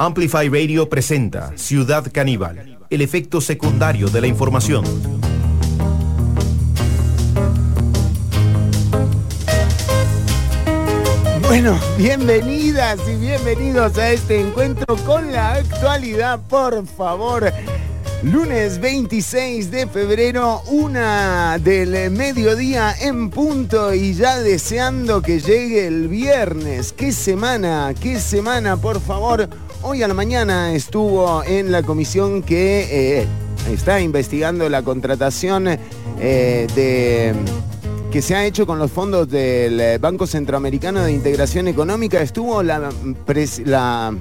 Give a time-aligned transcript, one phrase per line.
[0.00, 4.84] Amplify Radio presenta Ciudad Caníbal, el efecto secundario de la información.
[11.48, 17.52] Bueno, bienvenidas y bienvenidos a este encuentro con la actualidad, por favor.
[18.22, 26.06] Lunes 26 de febrero, una del mediodía en punto y ya deseando que llegue el
[26.06, 26.92] viernes.
[26.92, 27.92] ¿Qué semana?
[28.00, 29.48] ¿Qué semana, por favor?
[29.82, 33.26] Hoy a la mañana estuvo en la comisión que eh,
[33.70, 37.32] está investigando la contratación eh, de
[38.10, 42.20] que se ha hecho con los fondos del Banco Centroamericano de Integración Económica.
[42.20, 42.90] Estuvo la,
[43.64, 44.14] la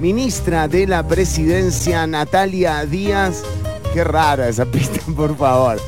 [0.00, 3.44] ministra de la Presidencia, Natalia Díaz.
[3.94, 5.80] Qué rara esa pista, por favor.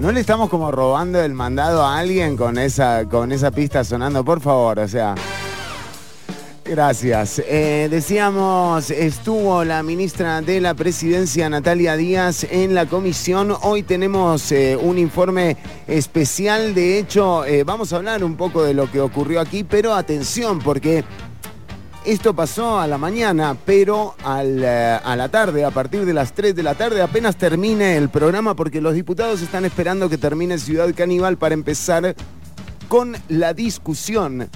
[0.00, 4.24] ¿No le estamos como robando el mandado a alguien con esa, con esa pista sonando?
[4.24, 5.14] Por favor, o sea.
[6.68, 7.42] Gracias.
[7.46, 13.54] Eh, decíamos, estuvo la ministra de la Presidencia, Natalia Díaz, en la comisión.
[13.62, 16.74] Hoy tenemos eh, un informe especial.
[16.74, 20.58] De hecho, eh, vamos a hablar un poco de lo que ocurrió aquí, pero atención,
[20.58, 21.04] porque
[22.04, 26.62] esto pasó a la mañana, pero a la tarde, a partir de las 3 de
[26.62, 31.38] la tarde, apenas termine el programa, porque los diputados están esperando que termine Ciudad Caníbal
[31.38, 32.14] para empezar
[32.88, 34.50] con la discusión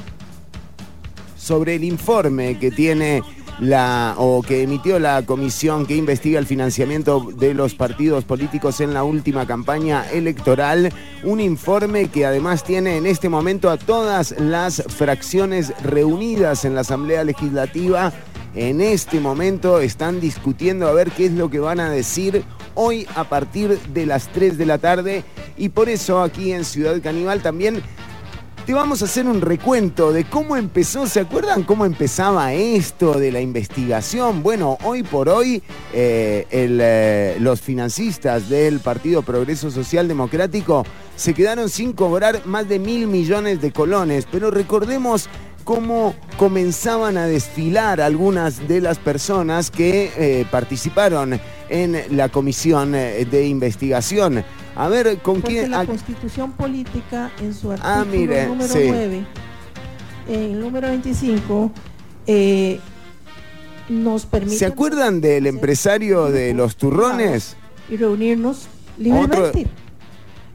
[1.42, 3.22] sobre el informe que tiene
[3.58, 8.94] la o que emitió la comisión que investiga el financiamiento de los partidos políticos en
[8.94, 10.92] la última campaña electoral,
[11.24, 16.82] un informe que además tiene en este momento a todas las fracciones reunidas en la
[16.82, 18.12] Asamblea Legislativa.
[18.54, 23.06] En este momento están discutiendo a ver qué es lo que van a decir hoy
[23.16, 25.24] a partir de las 3 de la tarde
[25.56, 27.82] y por eso aquí en Ciudad Caníbal también
[28.66, 31.06] te vamos a hacer un recuento de cómo empezó.
[31.06, 34.42] ¿Se acuerdan cómo empezaba esto de la investigación?
[34.42, 40.84] Bueno, hoy por hoy eh, eh, los financistas del Partido Progreso Social Democrático
[41.16, 44.26] se quedaron sin cobrar más de mil millones de colones.
[44.30, 45.28] Pero recordemos
[45.64, 53.46] cómo comenzaban a desfilar algunas de las personas que eh, participaron en la comisión de
[53.46, 54.44] investigación.
[54.74, 55.70] A ver, ¿con Porque quién?
[55.70, 58.84] la a- Constitución Política en su artículo Ah, mire, número sí.
[58.88, 59.24] 9,
[60.28, 61.70] en el número 25,
[62.26, 62.80] eh,
[63.88, 64.56] nos permite...
[64.56, 67.56] ¿Se acuerdan del empresario de los turrones?
[67.90, 68.66] Y reunirnos
[68.98, 69.66] libremente.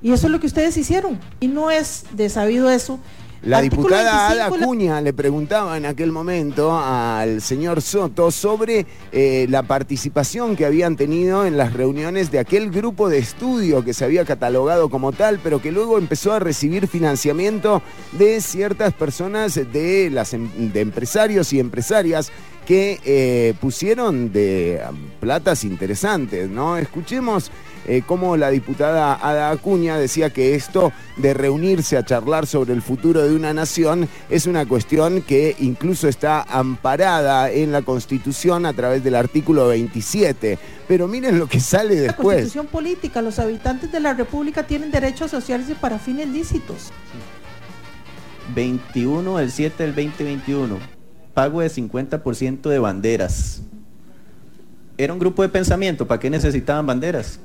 [0.01, 1.19] Y eso es lo que ustedes hicieron.
[1.39, 2.99] Y no es de sabido eso.
[3.43, 8.31] La Artículo diputada 25, Ada la- Acuña le preguntaba en aquel momento al señor Soto
[8.31, 13.85] sobre eh, la participación que habían tenido en las reuniones de aquel grupo de estudio
[13.85, 17.81] que se había catalogado como tal, pero que luego empezó a recibir financiamiento
[18.13, 22.31] de ciertas personas, de, las, em- de empresarios y empresarias
[22.65, 26.75] que eh, pusieron de um, platas interesantes, ¿no?
[26.77, 27.49] Escuchemos
[27.87, 32.81] eh, cómo la diputada Ada Acuña decía que esto de reunirse a charlar sobre el
[32.81, 38.73] futuro de una nación es una cuestión que incluso está amparada en la Constitución a
[38.73, 40.59] través del artículo 27.
[40.87, 42.37] Pero miren lo que sale La después.
[42.37, 46.91] Constitución Política, los habitantes de la República tienen derecho a asociarse para fines lícitos.
[48.53, 50.77] 21 del 7 del 2021.
[51.33, 53.61] Pago de 50% de banderas.
[54.97, 56.07] Era un grupo de pensamiento.
[56.07, 57.39] ¿Para qué necesitaban banderas?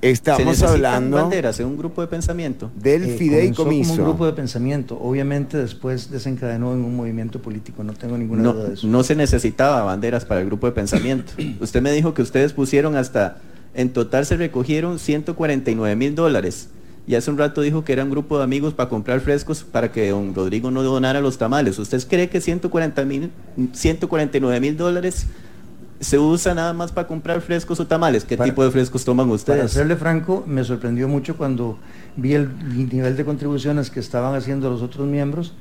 [0.00, 2.70] ¿Se Estamos necesitan hablando banderas en un grupo de pensamiento?
[2.74, 3.90] del Eh, fideicomiso.
[3.90, 4.98] como un grupo de pensamiento.
[5.00, 8.86] Obviamente después desencadenó en un movimiento político, no tengo ninguna No, duda de eso.
[8.86, 11.32] no se necesitaba banderas para el grupo de pensamiento.
[11.60, 13.38] Usted me dijo que ustedes pusieron hasta,
[13.74, 16.70] en total se recogieron 149 mil dólares.
[17.06, 19.90] Y hace un rato dijo que era un grupo de amigos para comprar frescos para
[19.90, 21.78] que don Rodrigo no donara los tamales.
[21.78, 23.30] ¿Usted cree que 140 mil,
[23.72, 25.26] 149 mil dólares
[26.00, 28.24] se usa nada más para comprar frescos o tamales?
[28.24, 29.70] ¿Qué Para- tipo de frescos toman Para ustedes?
[29.72, 31.78] serle franco, me sorprendió mucho cuando
[32.16, 32.48] vi el
[32.90, 35.54] nivel de contribuciones que estaban haciendo los otros miembros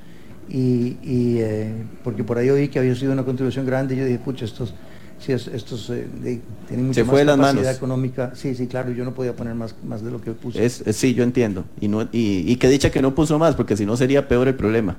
[0.50, 1.74] y, y, eh,
[2.04, 4.74] porque por ahí oí que había sido una contribución grande y yo dije, pucha, estos,
[5.20, 7.78] sí, es- estos eh, de- tienen mucha Se más fue de las capacidad manos.
[7.78, 8.32] económica.
[8.34, 10.64] Sí, sí, claro, yo no podía poner más, más de lo que puse.
[10.66, 11.66] Es, es- sí, yo entiendo.
[11.82, 14.48] Y, no, y, y que dicha que no puso más, porque si no sería peor
[14.48, 14.96] el problema.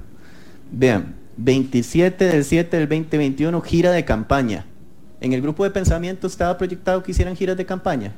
[0.70, 4.66] Vean, 27 del 7 del 2021, gira de campaña.
[5.20, 8.14] En el grupo de pensamiento estaba proyectado que hicieran giras de campaña.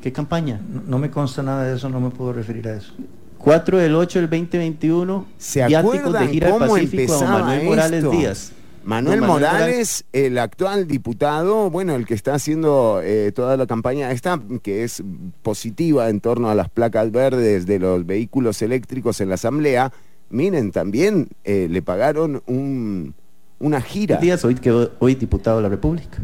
[0.00, 0.60] ¿Qué campaña?
[0.68, 2.92] No, no me consta nada de eso, no me puedo referir a eso.
[3.38, 8.10] 4 del 8 del 2021, ¿Se acuerdan de gira cómo Pacífico a Manuel Morales?
[8.10, 8.52] Díaz.
[8.84, 14.40] Manuel Morales, el actual diputado, bueno, el que está haciendo eh, toda la campaña esta,
[14.62, 15.02] que es
[15.42, 19.92] positiva en torno a las placas verdes de los vehículos eléctricos en la Asamblea,
[20.30, 23.14] miren, también eh, le pagaron un,
[23.62, 24.18] una gira.
[24.18, 24.56] Díaz hoy
[24.98, 26.18] hoy diputado de la República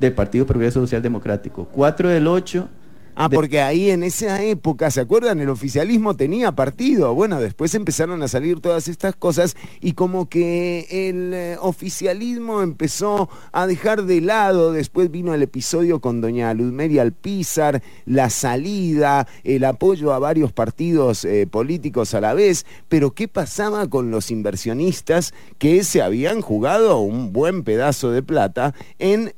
[0.00, 1.68] del Partido Progreso Social Democrático.
[1.70, 2.68] 4 del 8
[3.16, 5.40] Ah, porque ahí en esa época, ¿se acuerdan?
[5.40, 7.14] El oficialismo tenía partido.
[7.14, 13.28] Bueno, después empezaron a salir todas estas cosas y como que el eh, oficialismo empezó
[13.52, 19.64] a dejar de lado, después vino el episodio con doña Luzmeria Alpizar, la salida, el
[19.64, 25.34] apoyo a varios partidos eh, políticos a la vez, pero ¿qué pasaba con los inversionistas
[25.58, 29.34] que se habían jugado un buen pedazo de plata en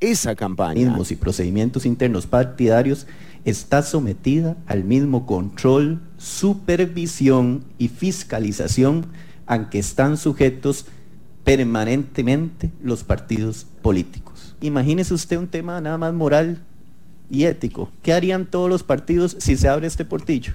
[0.00, 3.06] esa campaña y procedimientos internos partidarios
[3.44, 9.06] está sometida al mismo control, supervisión y fiscalización
[9.46, 10.86] a que están sujetos
[11.44, 14.56] permanentemente los partidos políticos.
[14.60, 16.58] Imagínese usted un tema nada más moral
[17.30, 17.90] y ético.
[18.02, 20.54] ¿Qué harían todos los partidos si se abre este portillo?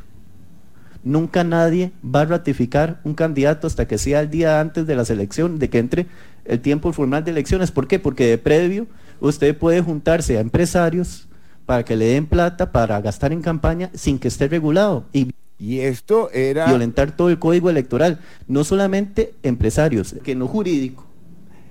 [1.03, 5.05] Nunca nadie va a ratificar un candidato hasta que sea el día antes de la
[5.05, 6.05] selección, de que entre
[6.45, 7.71] el tiempo formal de elecciones.
[7.71, 7.97] ¿Por qué?
[7.97, 8.87] Porque de previo
[9.21, 11.27] usted puede juntarse a empresarios
[11.65, 15.05] para que le den plata para gastar en campaña sin que esté regulado.
[15.13, 16.65] Y, esto era...
[16.65, 18.19] Violentar todo el código electoral.
[18.47, 21.05] No solamente empresarios, que no jurídico.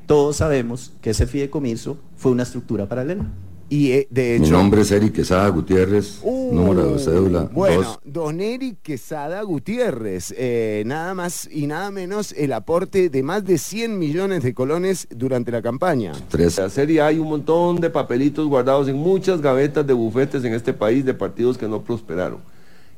[0.06, 3.26] Todos sabemos que ese fideicomiso fue una estructura paralela.
[3.70, 4.46] Y eh, de hecho.
[4.46, 7.48] Mi nombre es Eric Quesada Gutiérrez, uh, número de cédula.
[7.52, 13.44] Bueno, don Eric Quesada Gutiérrez, eh, nada más y nada menos el aporte de más
[13.44, 16.12] de 100 millones de colones durante la campaña.
[16.28, 16.58] Tres.
[16.58, 20.72] La serie hay un montón de papelitos guardados en muchas gavetas de bufetes en este
[20.72, 22.40] país de partidos que no prosperaron.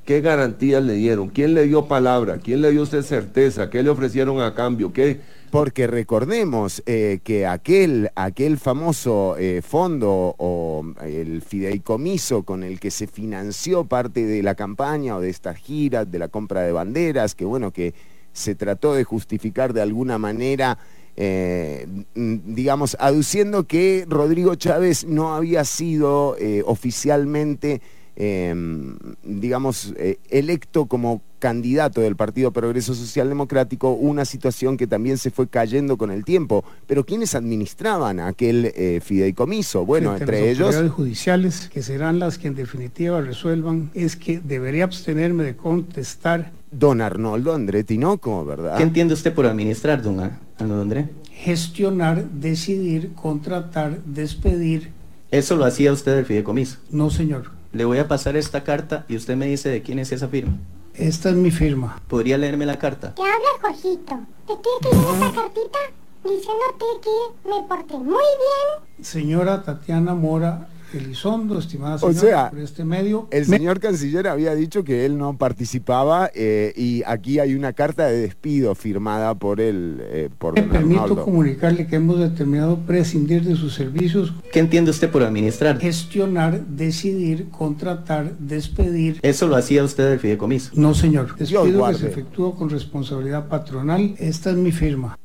[0.05, 1.29] ¿Qué garantías le dieron?
[1.29, 2.39] ¿Quién le dio palabra?
[2.39, 3.71] ¿Quién le dio usted certeza?
[3.71, 4.93] ¿Qué le ofrecieron a cambio?
[4.93, 5.21] ¿Qué?
[5.53, 12.91] Porque recordemos eh, que aquel, aquel famoso eh, fondo o el fideicomiso con el que
[12.91, 17.37] se financió parte de la campaña o de esta gira, de la compra de banderas,
[17.37, 17.95] que bueno, que
[18.33, 20.79] se trató de justificar de alguna manera,
[21.17, 27.83] eh, digamos, aduciendo que Rodrigo Chávez no había sido oficialmente
[28.15, 28.95] Em,
[29.25, 35.31] digamos, eh, electo como candidato del Partido Progreso Social Democrático, una situación que también se
[35.31, 36.63] fue cayendo con el tiempo.
[36.87, 39.87] Pero ¿quiénes administraban aquel eh, fideicomiso?
[39.87, 40.75] Bueno, entre ellos...
[40.75, 46.53] Las judiciales, que serán las que en definitiva resuelvan, es que debería abstenerme de contestar.
[46.71, 48.77] Don Arnoldo André Tinoco, ¿verdad?
[48.77, 50.21] ¿Qué entiende usted por administrar, don
[50.59, 51.09] Arnoldo André?
[51.33, 54.91] Gestionar, decidir, contratar, despedir.
[55.31, 56.77] ¿Eso lo hacía usted del fideicomiso?
[56.91, 57.62] No, señor.
[57.73, 60.59] Le voy a pasar esta carta y usted me dice de quién es esa firma.
[60.95, 62.03] Esta es mi firma.
[62.07, 63.15] ¿Podría leerme la carta?
[63.15, 64.21] ¿Qué habla Jorgito?
[64.47, 65.79] ¿Te quiere que esta cartita?
[66.23, 69.05] Diciéndote que me porté muy bien.
[69.05, 73.29] Señora Tatiana Mora Elizondo, estimada señora, o sea, por este medio.
[73.31, 78.07] El señor canciller había dicho que él no participaba eh, y aquí hay una carta
[78.07, 79.99] de despido firmada por él.
[80.01, 84.33] Eh, por Me permito comunicarle que hemos determinado prescindir de sus servicios.
[84.53, 85.79] ¿Qué entiende usted por administrar?
[85.79, 89.19] Gestionar, decidir, contratar, despedir.
[89.23, 90.73] ¿Eso lo hacía usted del fideicomiso?
[90.75, 91.37] No, señor.
[91.37, 94.15] Despido que se efectuó con responsabilidad patronal.
[94.19, 95.19] Esta es mi firma.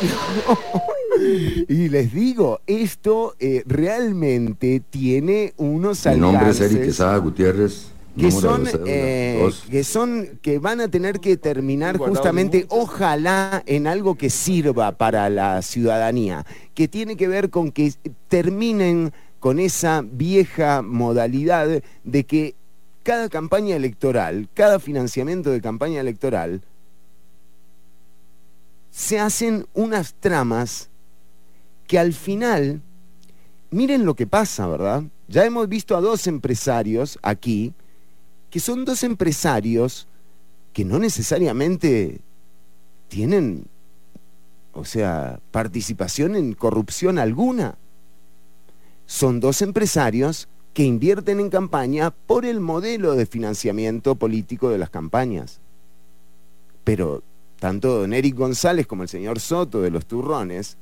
[1.68, 6.16] y les digo, esto eh, realmente tiene unos alcances...
[6.16, 7.88] Mi nombre es Eric Quesada Gutiérrez.
[8.18, 14.16] Que son, eh, que son, que van a tener que terminar justamente, ojalá, en algo
[14.16, 16.44] que sirva para la ciudadanía,
[16.74, 17.92] que tiene que ver con que
[18.26, 22.56] terminen con esa vieja modalidad de que
[23.04, 26.62] cada campaña electoral, cada financiamiento de campaña electoral,
[28.90, 30.90] se hacen unas tramas
[31.88, 32.82] que al final,
[33.70, 35.02] miren lo que pasa, ¿verdad?
[35.26, 37.72] Ya hemos visto a dos empresarios aquí,
[38.50, 40.06] que son dos empresarios
[40.74, 42.20] que no necesariamente
[43.08, 43.64] tienen,
[44.72, 47.78] o sea, participación en corrupción alguna.
[49.06, 54.90] Son dos empresarios que invierten en campaña por el modelo de financiamiento político de las
[54.90, 55.60] campañas.
[56.84, 57.22] Pero
[57.58, 60.76] tanto don Eric González como el señor Soto de los Turrones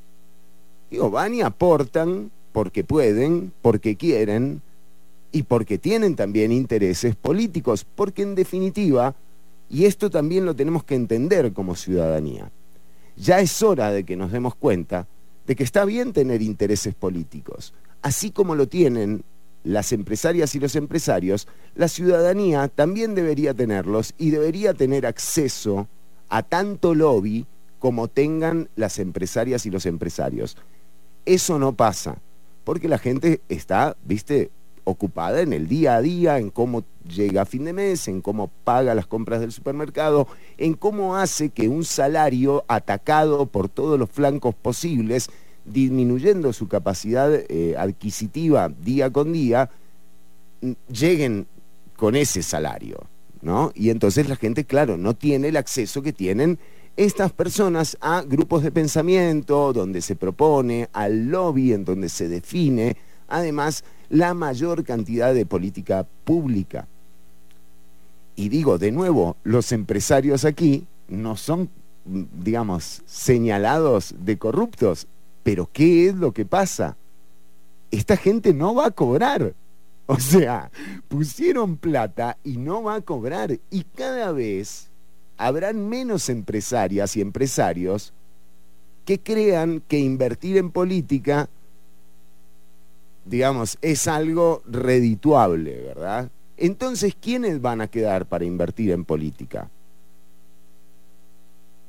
[0.90, 4.62] Digo, van y aportan porque pueden, porque quieren
[5.32, 9.14] y porque tienen también intereses políticos, porque en definitiva,
[9.68, 12.50] y esto también lo tenemos que entender como ciudadanía,
[13.16, 15.06] ya es hora de que nos demos cuenta
[15.46, 19.24] de que está bien tener intereses políticos, así como lo tienen
[19.66, 25.88] las empresarias y los empresarios, la ciudadanía también debería tenerlos y debería tener acceso
[26.28, 27.46] a tanto lobby
[27.78, 30.56] como tengan las empresarias y los empresarios.
[31.26, 32.18] Eso no pasa,
[32.64, 34.50] porque la gente está, viste,
[34.84, 38.48] ocupada en el día a día, en cómo llega a fin de mes, en cómo
[38.62, 44.08] paga las compras del supermercado, en cómo hace que un salario atacado por todos los
[44.08, 45.28] flancos posibles,
[45.64, 49.68] disminuyendo su capacidad eh, adquisitiva día con día,
[50.88, 51.48] lleguen
[51.96, 53.08] con ese salario,
[53.42, 53.72] ¿no?
[53.74, 56.60] Y entonces la gente, claro, no tiene el acceso que tienen
[56.96, 62.96] estas personas a grupos de pensamiento donde se propone, al lobby en donde se define,
[63.28, 66.88] además, la mayor cantidad de política pública.
[68.34, 71.68] Y digo, de nuevo, los empresarios aquí no son,
[72.04, 75.06] digamos, señalados de corruptos,
[75.42, 76.96] pero ¿qué es lo que pasa?
[77.90, 79.54] Esta gente no va a cobrar.
[80.08, 80.70] O sea,
[81.08, 83.58] pusieron plata y no va a cobrar.
[83.70, 84.85] Y cada vez
[85.36, 88.12] habrán menos empresarias y empresarios
[89.04, 91.48] que crean que invertir en política,
[93.24, 96.30] digamos, es algo redituable, ¿verdad?
[96.56, 99.70] Entonces, ¿quiénes van a quedar para invertir en política?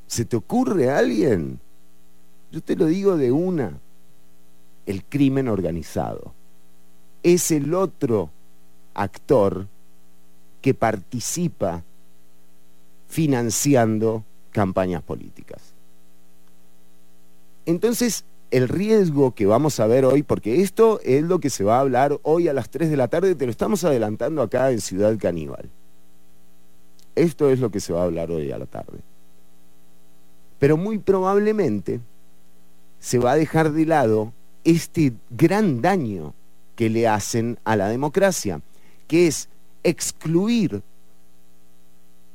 [0.08, 1.60] ¿Se te ocurre alguien?
[2.52, 3.80] Yo te lo digo de una,
[4.86, 6.34] el crimen organizado.
[7.24, 8.30] Es el otro
[8.94, 9.68] actor
[10.62, 11.84] que participa
[13.08, 15.74] financiando campañas políticas.
[17.66, 21.78] Entonces, el riesgo que vamos a ver hoy, porque esto es lo que se va
[21.78, 24.82] a hablar hoy a las 3 de la tarde, te lo estamos adelantando acá en
[24.82, 25.70] Ciudad Caníbal.
[27.16, 29.00] Esto es lo que se va a hablar hoy a la tarde.
[30.60, 32.00] Pero muy probablemente
[33.00, 34.34] se va a dejar de lado
[34.64, 36.34] este gran daño
[36.76, 38.62] que le hacen a la democracia,
[39.08, 39.50] que es
[39.84, 40.84] excluir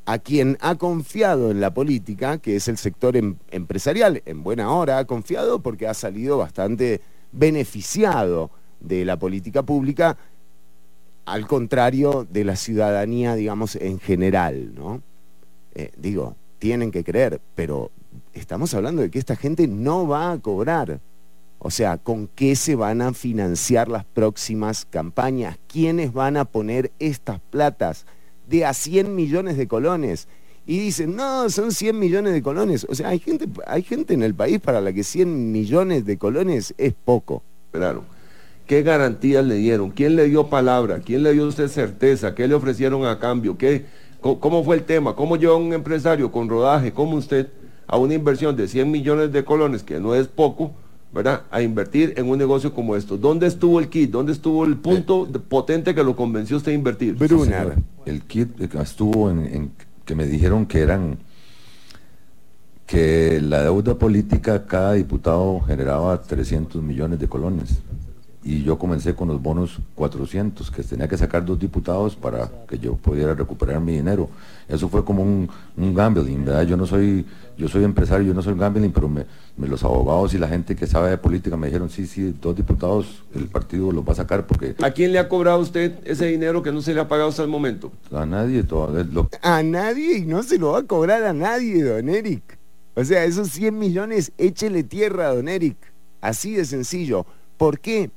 [0.04, 4.73] a quien ha confiado en la política, que es el sector em, empresarial, en buena
[4.73, 10.16] hora ha confiado porque ha salido bastante beneficiado de la política pública,
[11.25, 15.02] al contrario de la ciudadanía, digamos, en general, ¿no?
[15.75, 17.90] Eh, digo, tienen que creer, pero
[18.35, 21.00] estamos hablando de que esta gente no va a cobrar.
[21.61, 25.59] O sea, ¿con qué se van a financiar las próximas campañas?
[25.68, 28.04] ¿Quiénes van a poner estas platas?
[28.52, 30.28] De a 100 millones de colones.
[30.66, 32.87] Y dicen, no, son 100 millones de colones.
[32.88, 36.18] O sea, hay gente, hay gente en el país para la que 100 millones de
[36.18, 37.42] colones es poco.
[37.73, 38.04] Claro.
[38.66, 39.90] ¿Qué garantías le dieron?
[39.90, 41.00] ¿Quién le dio palabra?
[41.00, 42.35] ¿Quién le dio usted certeza?
[42.35, 43.56] ¿Qué le ofrecieron a cambio?
[43.56, 43.87] ¿Qué,
[44.21, 45.16] ¿Cómo fue el tema?
[45.16, 47.49] ¿Cómo lleva un empresario con rodaje como usted
[47.87, 50.73] a una inversión de 100 millones de colones, que no es poco,
[51.12, 51.42] ¿verdad?
[51.50, 53.16] A invertir en un negocio como esto.
[53.16, 54.11] ¿Dónde estuvo el kit?
[54.11, 57.16] ¿Dónde estuvo el punto potente que lo convenció usted a invertir?
[58.07, 59.73] El kit estuvo en,
[60.04, 61.19] que me dijeron que eran
[62.87, 67.78] que la deuda política cada diputado generaba 300 millones de colones
[68.44, 72.78] y yo comencé con los bonos 400, que tenía que sacar dos diputados para que
[72.78, 74.28] yo pudiera recuperar mi dinero.
[74.68, 76.62] Eso fue como un, gambling, ¿verdad?
[76.62, 77.25] Yo no soy,
[77.56, 79.25] yo soy empresario, yo no soy gambling, pero me,
[79.56, 83.22] los abogados y la gente que sabe de política me dijeron, sí, sí, dos diputados,
[83.34, 84.75] el partido los va a sacar porque...
[84.82, 87.42] ¿A quién le ha cobrado usted ese dinero que no se le ha pagado hasta
[87.42, 87.92] el momento?
[88.11, 89.06] A nadie todavía.
[89.40, 92.58] A nadie y no se lo va a cobrar a nadie, don Eric.
[92.94, 95.76] O sea, esos 100 millones, échele tierra, don Eric.
[96.20, 97.25] Así de sencillo.
[97.56, 98.11] ¿Por qué?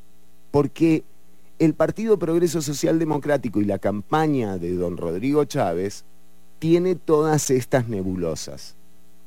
[0.56, 1.04] Porque
[1.60, 6.06] el Partido Progreso Social Democrático y la campaña de don Rodrigo Chávez
[6.60, 8.78] tiene todas estas nebulosas,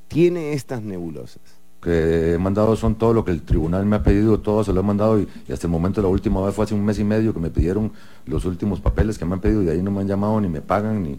[0.08, 1.42] tiene estas nebulosas.
[1.82, 4.80] Que he mandado son todo lo que el tribunal me ha pedido, todo se lo
[4.80, 7.34] he mandado y, hasta el momento la última vez fue hace un mes y medio
[7.34, 7.92] que me pidieron
[8.24, 10.48] los últimos papeles que me han pedido y de ahí no me han llamado ni
[10.48, 11.18] me pagan ni...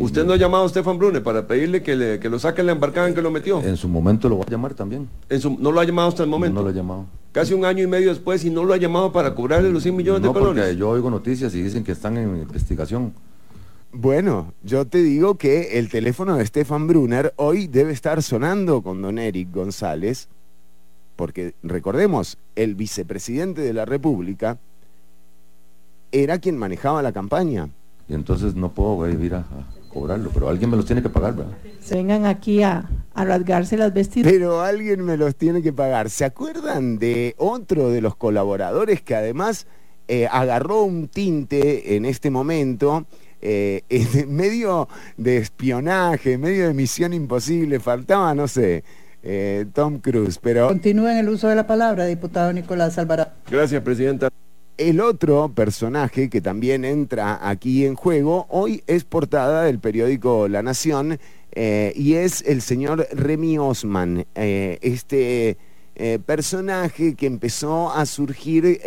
[0.00, 2.72] ¿Usted no ha llamado a Stefan Brune para pedirle que, le, que lo saque la
[2.72, 3.62] embarcada en que lo metió?
[3.62, 5.08] En su momento lo va a llamar también.
[5.58, 6.60] ¿No lo ha llamado hasta el momento?
[6.60, 7.06] No, lo ha llamado.
[7.32, 9.96] Casi un año y medio después y no lo ha llamado para cobrarle los 100
[9.96, 10.64] millones de colones.
[10.64, 13.12] Porque yo oigo noticias y dicen que están en investigación.
[13.92, 19.02] Bueno, yo te digo que el teléfono de Stefan Brunner hoy debe estar sonando con
[19.02, 20.28] don Eric González,
[21.16, 24.58] porque recordemos, el vicepresidente de la República
[26.12, 27.68] era quien manejaba la campaña
[28.10, 29.44] y entonces no puedo ir a,
[29.88, 31.52] cobrarlo, pero alguien me los tiene que pagar, ¿verdad?
[31.80, 34.32] Se vengan aquí a, rasgarse las vestidas.
[34.32, 36.10] Pero alguien me los tiene que pagar.
[36.10, 39.66] ¿Se acuerdan de otro de los colaboradores que además
[40.08, 43.06] eh, agarró un tinte en este momento?
[43.42, 48.84] Eh, en medio de espionaje, en medio de misión imposible, faltaba, no sé,
[49.22, 50.68] eh, Tom Cruise, pero...
[50.68, 53.32] Continúen el uso de la palabra, diputado Nicolás Alvarado.
[53.48, 54.30] Gracias, Presidenta.
[54.80, 60.62] El otro personaje que también entra aquí en juego hoy es portada del periódico La
[60.62, 61.18] Nación
[61.52, 65.58] eh, y es el señor Remy Osman, eh, este
[65.96, 68.80] eh, personaje que empezó a surgir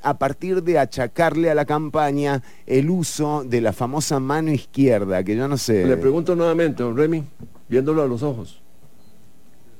[0.00, 5.34] a partir de achacarle a la campaña el uso de la famosa mano izquierda, que
[5.34, 5.84] yo no sé.
[5.86, 7.24] Le pregunto nuevamente, don Remy,
[7.68, 8.62] viéndolo a los ojos,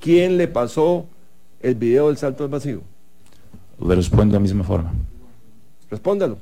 [0.00, 1.06] ¿quién le pasó
[1.61, 2.94] el video del salto al vacío?
[3.81, 4.93] Le respondo de la misma forma.
[5.90, 6.38] Respóndalo.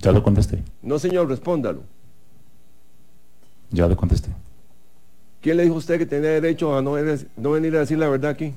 [0.00, 0.62] Ya lo contesté.
[0.82, 1.82] No, señor, respóndalo.
[3.70, 4.30] Ya lo contesté.
[5.40, 7.98] ¿Quién le dijo a usted que tenía derecho a no, venir- no venir a decir
[7.98, 8.54] la verdad aquí?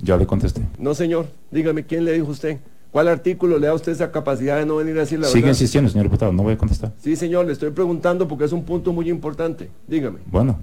[0.00, 0.62] Ya le contesté.
[0.78, 1.26] No, señor.
[1.50, 2.58] Dígame, ¿quién le dijo a usted?
[2.90, 5.42] ¿Cuál artículo le da a usted esa capacidad de no venir a decir la Sigue
[5.42, 5.50] verdad?
[5.54, 6.92] insistiendo, señor diputado, no voy a contestar.
[7.00, 9.70] Sí, señor, le estoy preguntando porque es un punto muy importante.
[9.86, 10.18] Dígame.
[10.26, 10.58] Bueno,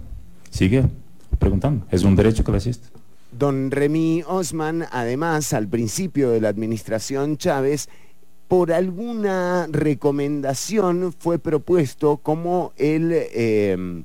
[0.49, 0.83] sigue
[1.39, 1.85] preguntando.
[1.89, 2.87] Es un derecho que le asiste.
[3.31, 7.89] Don Remy Osman, además, al principio de la administración Chávez,
[8.47, 14.03] por alguna recomendación fue propuesto como el, eh,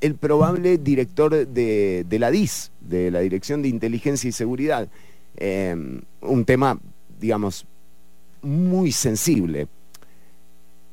[0.00, 4.88] el probable director de, de la DIS, de la Dirección de Inteligencia y Seguridad.
[5.36, 5.74] Eh,
[6.20, 6.78] un tema,
[7.18, 7.66] digamos,
[8.42, 9.68] muy sensible.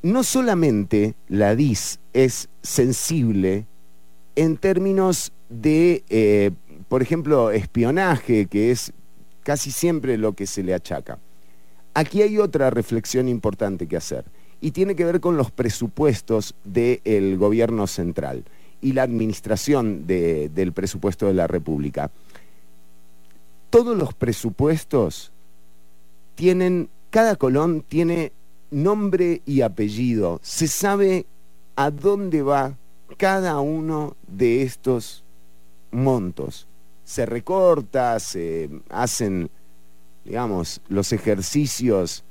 [0.02, 3.66] No solamente la DIS es sensible
[4.36, 6.50] en términos de, eh,
[6.88, 8.92] por ejemplo, espionaje, que es
[9.42, 11.18] casi siempre lo que se le achaca.
[11.94, 14.24] Aquí hay otra reflexión importante que hacer
[14.60, 18.44] y tiene que ver con los presupuestos del gobierno central
[18.80, 22.10] y la administración de- del presupuesto de la República.
[23.70, 25.32] Todos los presupuestos
[26.34, 28.32] tienen, cada colón tiene
[28.70, 31.26] nombre y apellido, se sabe
[31.76, 32.76] a dónde va
[33.16, 35.24] cada uno de estos
[35.90, 36.66] montos.
[37.08, 39.48] Se recorta, se hacen,
[40.26, 42.22] digamos, los ejercicios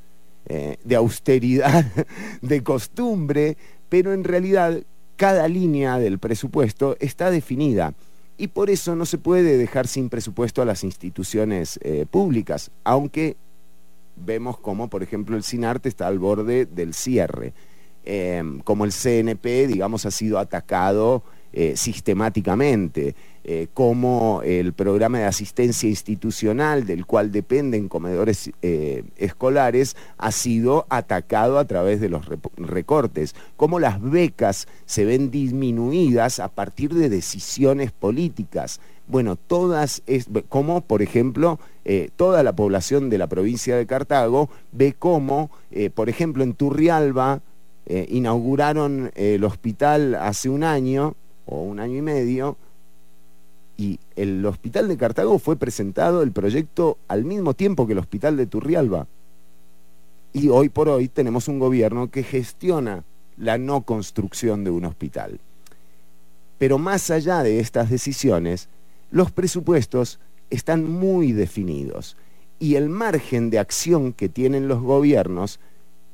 [0.45, 1.83] eh, de austeridad
[2.43, 3.57] de costumbre,
[3.89, 4.83] pero en realidad
[5.15, 7.95] cada línea del presupuesto está definida
[8.37, 13.35] y por eso no se puede dejar sin presupuesto a las instituciones eh, públicas, aunque
[14.15, 17.55] vemos como, por ejemplo, el SINARTE está al borde del cierre,
[18.05, 21.23] eh, como el CNP, digamos, ha sido atacado
[21.59, 29.95] eh, sistemáticamente, eh, como el programa de asistencia institucional del cual dependen comedores eh, escolares
[30.19, 32.27] ha sido atacado a través de los
[32.57, 38.79] recortes, como las becas se ven disminuidas a partir de decisiones políticas.
[39.07, 44.51] Bueno, todas, es, como por ejemplo, eh, toda la población de la provincia de Cartago
[44.73, 45.49] ve cómo,
[45.95, 47.41] por ejemplo, en Turrialba
[47.87, 51.15] inauguraron el hospital hace un año
[51.47, 52.57] o un año y medio,
[53.77, 58.37] y el hospital de Cartago fue presentado el proyecto al mismo tiempo que el hospital
[58.37, 59.07] de Turrialba.
[60.33, 63.03] Y hoy por hoy tenemos un gobierno que gestiona
[63.37, 65.39] la no construcción de un hospital.
[66.57, 68.67] Pero más allá de estas decisiones,
[69.11, 72.17] los presupuestos están muy definidos
[72.59, 75.59] y el margen de acción que tienen los gobiernos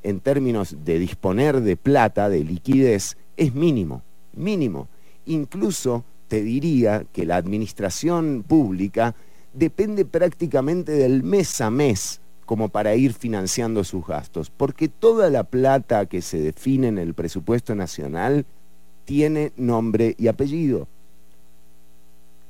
[0.02, 4.02] en términos de disponer de plata, de liquidez, es mínimo,
[4.34, 4.88] mínimo.
[5.26, 9.14] Incluso te diría que la administración pública
[9.52, 15.44] depende prácticamente del mes a mes como para ir financiando sus gastos, porque toda la
[15.44, 18.44] plata que se define en el presupuesto nacional
[19.04, 20.88] tiene nombre y apellido.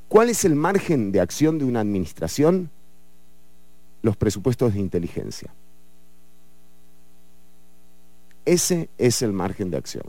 [0.08, 2.70] ¿Cuál es el margen de acción de una administración?
[4.02, 5.52] Los presupuestos de inteligencia.
[8.44, 10.04] Ese es el margen de acción.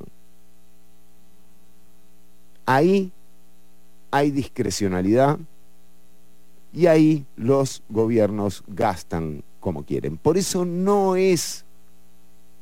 [2.65, 3.11] Ahí
[4.11, 5.39] hay discrecionalidad
[6.73, 10.17] y ahí los gobiernos gastan como quieren.
[10.17, 11.65] Por eso no es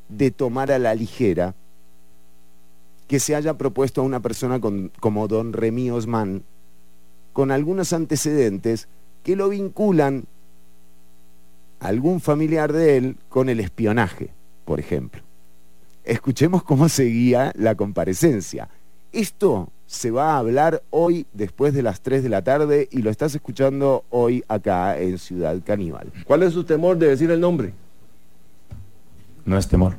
[0.09, 1.55] de tomar a la ligera
[3.07, 4.59] que se haya propuesto a una persona
[4.99, 6.43] como don Remy Osman
[7.33, 8.87] con algunos antecedentes
[9.23, 10.25] que lo vinculan
[11.79, 14.29] a algún familiar de él con el espionaje,
[14.65, 15.21] por ejemplo.
[16.03, 18.69] Escuchemos cómo seguía la comparecencia.
[19.11, 23.09] Esto se va a hablar hoy después de las 3 de la tarde y lo
[23.09, 26.11] estás escuchando hoy acá en Ciudad Caníbal.
[26.25, 27.73] ¿Cuál es su temor de decir el nombre?
[29.45, 29.95] No es temor.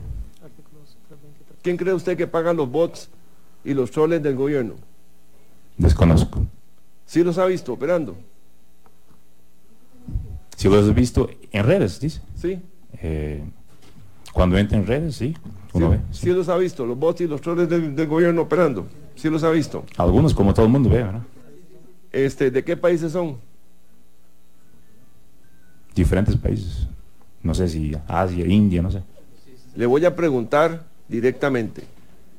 [1.63, 3.09] ¿Quién cree usted que paga los bots
[3.65, 4.75] y los troles del gobierno?
[5.77, 6.47] Desconozco.
[7.07, 8.17] ¿Sí los ha visto operando?
[10.57, 12.21] Si lo has visto en redes, dice.
[12.37, 12.61] Sí.
[13.03, 13.43] Eh,
[14.33, 15.37] cuando entra en redes, sí.
[15.73, 16.01] Uno ve.
[16.13, 18.87] Sí los ha visto, los bots y los troles del, del gobierno operando.
[19.17, 19.85] Sí los ha visto.
[19.97, 21.23] Algunos, como todo el mundo ve, ¿verdad?
[22.13, 23.39] Este, ¿De qué países son?
[25.95, 26.87] Diferentes países.
[27.43, 29.03] No sé si Asia, India, no sé.
[29.77, 31.85] Le voy a preguntar directamente.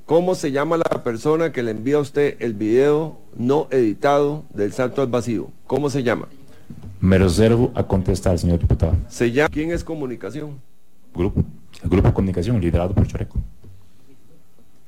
[0.05, 4.71] ¿Cómo se llama la persona que le envía a usted el video no editado del
[4.71, 5.49] salto al vacío?
[5.65, 6.27] ¿Cómo se llama?
[6.99, 8.95] Me reservo a contestar, señor diputado.
[9.09, 10.59] Se llama, ¿Quién es comunicación?
[11.13, 11.43] Grupo,
[11.83, 13.39] el grupo de comunicación liderado por Choreco.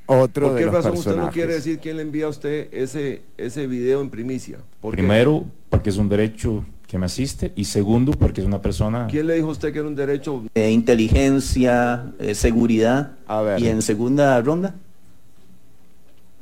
[0.08, 1.18] Otro ¿Por de qué los razón personajes.
[1.18, 4.58] usted no quiere decir quién le envía a usted ese, ese video en primicia?
[4.82, 4.98] ¿Por qué?
[4.98, 9.08] Primero, porque es un derecho que me asiste y segundo, porque es una persona...
[9.12, 10.46] ¿Quién le dijo a usted que era un derecho?
[10.56, 13.12] Eh, inteligencia, eh, seguridad.
[13.28, 13.60] A ver.
[13.60, 14.76] Y en segunda ronda,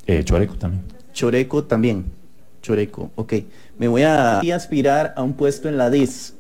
[0.06, 0.84] Eh, Choreco también.
[1.13, 2.06] Choreco también.
[2.62, 3.34] Choreco, ok.
[3.80, 6.36] Me voy a voy a aspirar a un puesto en la DIS.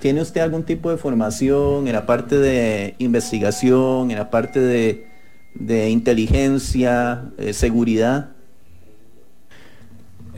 [0.00, 5.08] ¿Tiene usted algún tipo de formación en la parte de investigación, en la parte de,
[5.54, 8.30] de inteligencia, eh, seguridad?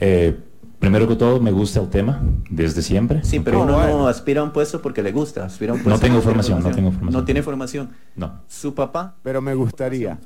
[0.01, 0.37] Eh,
[0.79, 3.25] primero que todo, me gusta el tema desde siempre.
[3.25, 5.45] Sí, pero Ah, uno no aspira a un puesto porque le gusta.
[5.47, 7.21] Aspira a un No puesto tengo porque tiene formación, no tengo formación.
[7.21, 7.91] No tiene formación.
[8.15, 8.41] No.
[8.49, 10.19] Su papá, Pero me gustaría.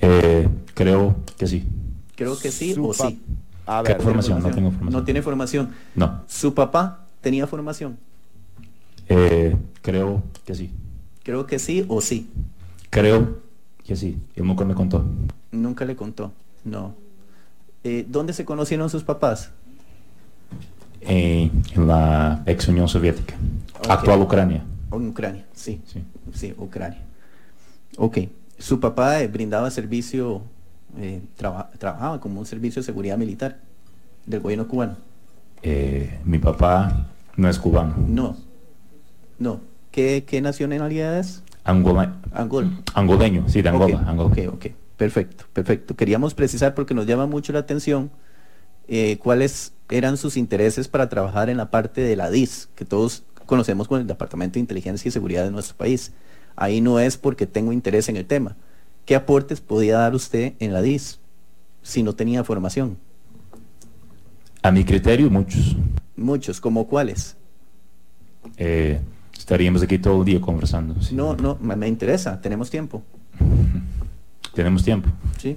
[0.00, 1.64] Eh, creo que sí.
[2.14, 3.20] creo que sí Su o pa- sí.
[3.66, 4.42] A ¿Qué ver, formación?
[4.42, 4.92] No tengo formación.
[5.00, 5.70] No tiene formación.
[5.94, 6.22] No.
[6.26, 7.98] Su papá tenía formación.
[9.08, 10.70] Eh, creo que sí.
[11.22, 12.28] Creo que sí o sí.
[12.90, 13.38] Creo
[13.88, 14.18] que sí.
[14.36, 15.02] Él nunca me contó.
[15.50, 16.30] Nunca le contó.
[16.62, 16.94] No.
[17.84, 19.50] Eh, ¿Dónde se conocieron sus papás?
[21.00, 23.34] Eh, en la ex Unión Soviética.
[23.88, 24.62] Actual Ucrania.
[24.92, 25.80] En Ucrania, sí.
[25.86, 26.02] Sí.
[26.34, 26.98] Sí, Ucrania.
[27.96, 28.18] Ok.
[28.58, 30.42] Su papá eh, brindaba servicio,
[31.38, 33.58] traba- trabajaba como un servicio de seguridad militar
[34.26, 34.96] del gobierno cubano.
[36.24, 37.94] Mi papá no es cubano.
[38.06, 38.36] No.
[39.38, 39.60] No.
[39.92, 41.42] ¿Qué, qué nacionalidad es?
[41.68, 42.70] Angola, Angola.
[42.94, 43.96] angoleño, sí, de Angola.
[43.96, 44.28] Ok, Angola.
[44.30, 44.66] ok, ok.
[44.96, 45.94] Perfecto, perfecto.
[45.94, 48.10] Queríamos precisar porque nos llama mucho la atención
[48.88, 53.24] eh, cuáles eran sus intereses para trabajar en la parte de la DIS, que todos
[53.44, 56.12] conocemos con el Departamento de Inteligencia y Seguridad de nuestro país.
[56.56, 58.56] Ahí no es porque tengo interés en el tema.
[59.04, 61.20] ¿Qué aportes podía dar usted en la DIS
[61.82, 62.96] si no tenía formación?
[64.62, 65.76] A mi criterio, muchos.
[66.16, 67.36] Muchos, ¿como cuáles?
[68.56, 69.00] Eh,
[69.48, 71.00] estaríamos aquí todo el día conversando.
[71.00, 71.14] sí.
[71.14, 73.02] No, no, me, me interesa, tenemos tiempo.
[74.54, 75.08] Tenemos tiempo.
[75.38, 75.56] ¿sí?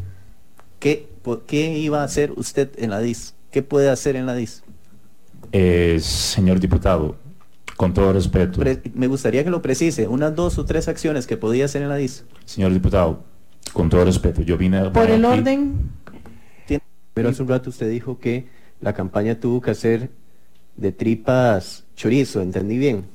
[0.80, 3.34] ¿Qué, po- ¿Qué iba a hacer usted en la DIS?
[3.52, 4.64] ¿Qué puede hacer en la DIS?
[5.52, 7.18] Eh, señor diputado,
[7.76, 11.36] con todo respeto, Pre- me gustaría que lo precise, unas dos o tres acciones que
[11.36, 12.24] podía hacer en la DIS.
[12.46, 13.24] señor diputado,
[13.74, 15.74] con todo respeto, yo vine a Por el aquí- orden,
[16.66, 18.48] Tiene- Pero hace un rato usted dijo que
[18.80, 20.12] la campaña tuvo que hacer
[20.78, 23.06] de tripas chorizo, ¿entendí bien?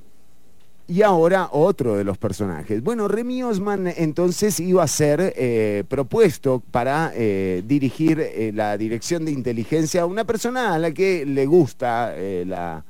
[0.88, 2.80] Y ahora otro de los personajes.
[2.80, 9.24] Bueno, Remy Osman entonces iba a ser eh, propuesto para eh, dirigir eh, la dirección
[9.24, 12.84] de inteligencia a una persona a la que le gusta eh, la-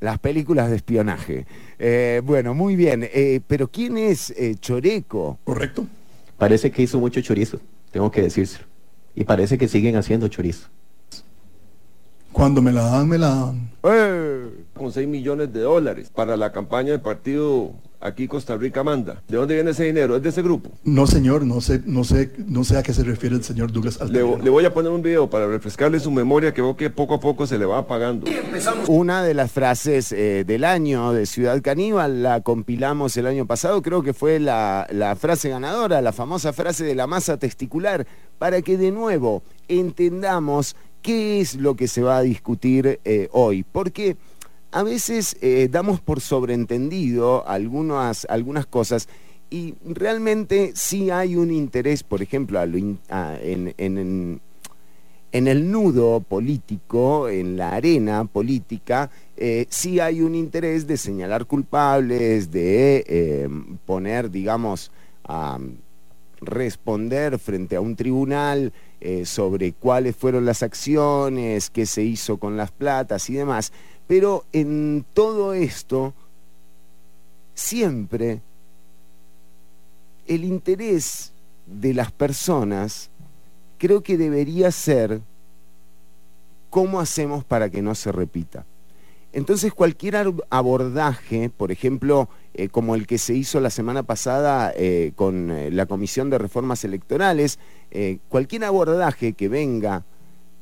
[0.00, 1.46] las películas de espionaje.
[1.78, 3.06] Eh, bueno, muy bien.
[3.12, 5.38] eh, pero ¿quién es eh, Choreco?
[5.44, 5.86] ¿Correcto?
[6.38, 7.60] Parece que hizo mucho chorizo,
[7.92, 8.64] tengo que decírselo.
[9.14, 10.68] Y parece que siguen haciendo chorizo.
[12.32, 13.70] Cuando me la dan, me la dan.
[14.80, 19.22] Con 6 millones de dólares para la campaña del partido aquí Costa Rica manda.
[19.28, 20.16] ¿De dónde viene ese dinero?
[20.16, 20.70] ¿Es de ese grupo?
[20.84, 24.00] No, señor, no sé, no sé, no sé a qué se refiere el señor Douglas
[24.08, 27.20] Le, voy a poner un video para refrescarle su memoria que veo que poco a
[27.20, 28.26] poco se le va apagando.
[28.88, 33.82] Una de las frases eh, del año de Ciudad Caníbal, la compilamos el año pasado,
[33.82, 38.06] creo que fue la, la frase ganadora, la famosa frase de la masa testicular,
[38.38, 43.62] para que de nuevo entendamos qué es lo que se va a discutir eh, hoy.
[43.62, 44.16] Porque
[44.72, 49.08] a veces eh, damos por sobreentendido algunas, algunas cosas
[49.50, 52.60] y realmente sí hay un interés, por ejemplo,
[53.78, 54.40] en-
[55.32, 61.46] en- el nudo político, en la arena política, eh, sí hay un interés de señalar
[61.46, 63.48] culpables, de eh,
[63.86, 64.90] poner, digamos,
[65.24, 65.58] a
[66.40, 72.56] responder frente a un tribunal eh, sobre cuáles fueron las acciones, qué se hizo con
[72.56, 73.72] las platas y demás.
[74.10, 76.14] Pero en todo esto,
[77.54, 78.42] siempre
[80.26, 81.32] el interés
[81.64, 83.08] de las personas
[83.78, 85.20] creo que debería ser
[86.70, 88.66] cómo hacemos para que no se repita.
[89.32, 90.16] Entonces cualquier
[90.50, 95.70] abordaje, por ejemplo, eh, como el que se hizo la semana pasada eh, con eh,
[95.70, 97.60] la Comisión de Reformas Electorales,
[98.28, 100.04] cualquier abordaje que venga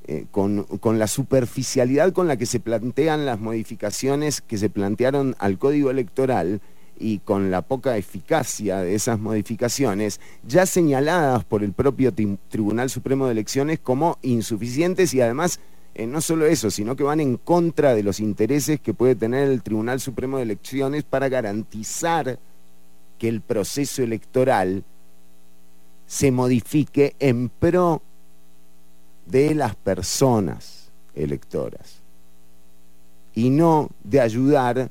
[0.09, 5.37] eh, con, con la superficialidad con la que se plantean las modificaciones que se plantearon
[5.39, 6.61] al Código Electoral,
[7.01, 12.91] y con la poca eficacia de esas modificaciones, ya señaladas por el propio Tri- Tribunal
[12.91, 15.61] Supremo de Elecciones como insuficientes y además
[15.95, 19.49] eh, no solo eso, sino que van en contra de los intereses que puede tener
[19.49, 22.41] el Tribunal Supremo de Elecciones para garantizar
[23.17, 24.83] que el proceso electoral
[26.07, 28.03] se modifique en pro
[29.31, 32.03] de las personas electoras.
[33.35, 34.91] y no de ayudar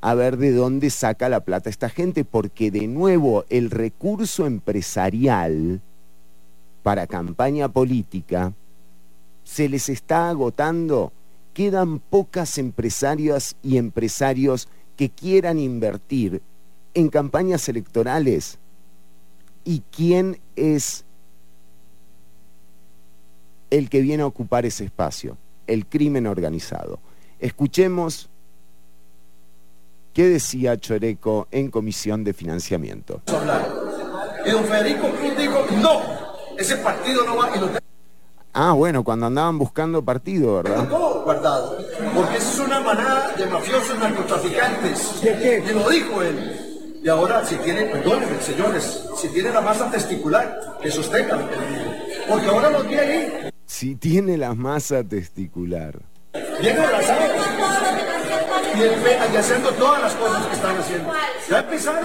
[0.00, 5.80] a ver de dónde saca la plata esta gente, porque de nuevo el recurso empresarial
[6.84, 8.52] para campaña política
[9.42, 11.12] se les está agotando.
[11.52, 16.42] Quedan pocas empresarias y empresarios que quieran invertir
[16.94, 18.58] en campañas electorales.
[19.64, 21.04] ¿Y quién es
[23.70, 25.36] el que viene a ocupar ese espacio?
[25.66, 26.98] El crimen organizado.
[27.38, 28.28] Escuchemos
[30.12, 33.22] qué decía Choreco en comisión de financiamiento.
[34.44, 36.00] Y don Federico Cruz dijo, no,
[36.58, 37.68] ese partido no va y lo
[38.52, 40.88] Ah, bueno, cuando andaban buscando partido, ¿verdad?
[40.88, 41.78] todo guardado.
[42.14, 45.22] Porque esa es una manada de mafiosos narcotraficantes.
[45.22, 46.66] Y lo dijo él.
[47.02, 51.56] Y ahora, si tiene, perdónenme, señores, si tiene la masa testicular, que sostenga lo que
[51.56, 51.90] dijo.
[52.28, 53.32] Porque ahora los vi ahí.
[53.80, 55.98] Si tiene la masa testicular.
[56.60, 56.76] Bien.
[58.76, 58.92] Y, el,
[59.32, 61.10] y haciendo todas las cosas que están haciendo.
[61.48, 62.04] Ya empezaron.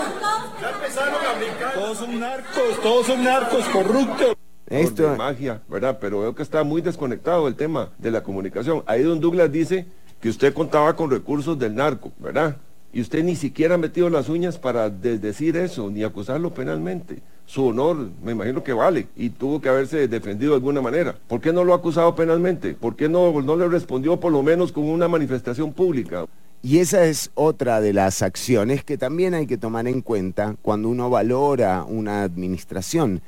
[0.62, 1.74] Ya empezaron a brincar.
[1.74, 4.38] Todos son narcos, todos son narcos corruptos.
[4.68, 5.98] Esto es magia, ¿verdad?
[6.00, 8.82] Pero veo que está muy desconectado el tema de la comunicación.
[8.86, 9.86] Ahí don Douglas dice
[10.22, 12.56] que usted contaba con recursos del narco, ¿verdad?
[12.94, 17.22] Y usted ni siquiera ha metido las uñas para desdecir eso, ni acusarlo penalmente.
[17.46, 21.16] Su honor, me imagino que vale, y tuvo que haberse defendido de alguna manera.
[21.28, 22.74] ¿Por qué no lo ha acusado penalmente?
[22.74, 26.26] ¿Por qué no, no le respondió por lo menos con una manifestación pública?
[26.64, 30.90] Y esa es otra de las acciones que también hay que tomar en cuenta cuando
[30.90, 33.22] uno valora una administración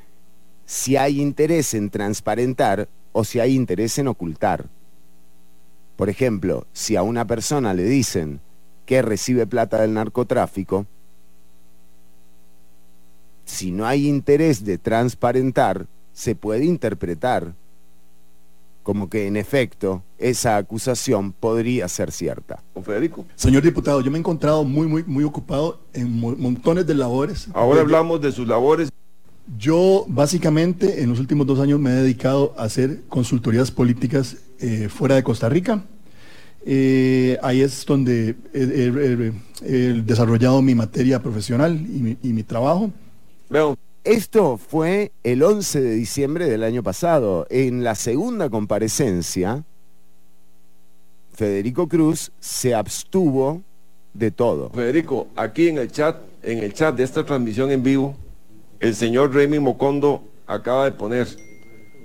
[0.66, 4.66] si hay interés en transparentar o si hay interés en ocultar.
[5.96, 8.40] Por ejemplo, si a una persona le dicen
[8.84, 10.84] que recibe plata del narcotráfico,
[13.48, 17.54] si no hay interés de transparentar, se puede interpretar
[18.82, 22.62] como que en efecto esa acusación podría ser cierta.
[22.82, 23.26] Federico.
[23.34, 27.48] Señor diputado, yo me he encontrado muy, muy, muy ocupado en montones de labores.
[27.52, 28.90] Ahora hablamos de sus labores.
[29.58, 34.88] Yo básicamente en los últimos dos años me he dedicado a hacer consultorías políticas eh,
[34.88, 35.84] fuera de Costa Rica.
[36.66, 42.90] Eh, ahí es donde he, desarrollado mi materia profesional y mi, y mi trabajo.
[43.50, 43.78] Veo.
[44.04, 47.46] Esto fue el 11 de diciembre del año pasado.
[47.50, 49.64] En la segunda comparecencia,
[51.32, 53.62] Federico Cruz se abstuvo
[54.14, 54.70] de todo.
[54.70, 58.16] Federico, aquí en el chat, en el chat de esta transmisión en vivo,
[58.80, 61.28] el señor Remy Mocondo acaba de poner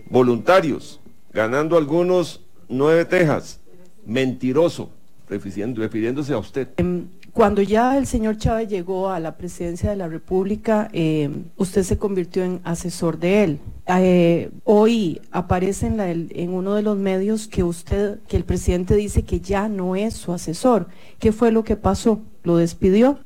[0.09, 0.99] voluntarios,
[1.31, 3.59] ganando algunos nueve tejas,
[4.05, 4.89] mentiroso,
[5.29, 6.69] refiriéndose a usted.
[6.77, 11.83] Em, cuando ya el señor Chávez llegó a la presidencia de la República, em, usted
[11.83, 13.59] se convirtió en asesor de él.
[13.87, 19.23] Eh, hoy aparece en, en, uno de los medios que usted, que el presidente dice
[19.23, 20.87] que ya no es su asesor.
[21.19, 22.21] ¿Qué fue lo que pasó?
[22.43, 23.19] ¿Lo despidió?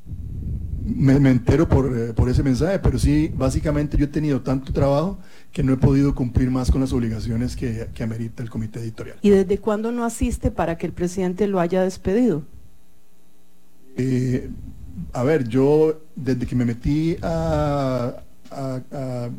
[0.96, 5.20] me, entero eh, por, ese mensaje, pero sí, básicamente yo he tenido tanto trabajo
[5.52, 9.17] que no he podido cumplir más con las obligaciones que, amerita el comité editorial.
[9.22, 12.43] ¿Y desde cuándo no asiste para que el presidente lo haya despedido?
[13.97, 14.49] Eh,
[15.13, 18.23] a ver, yo desde que me metí a,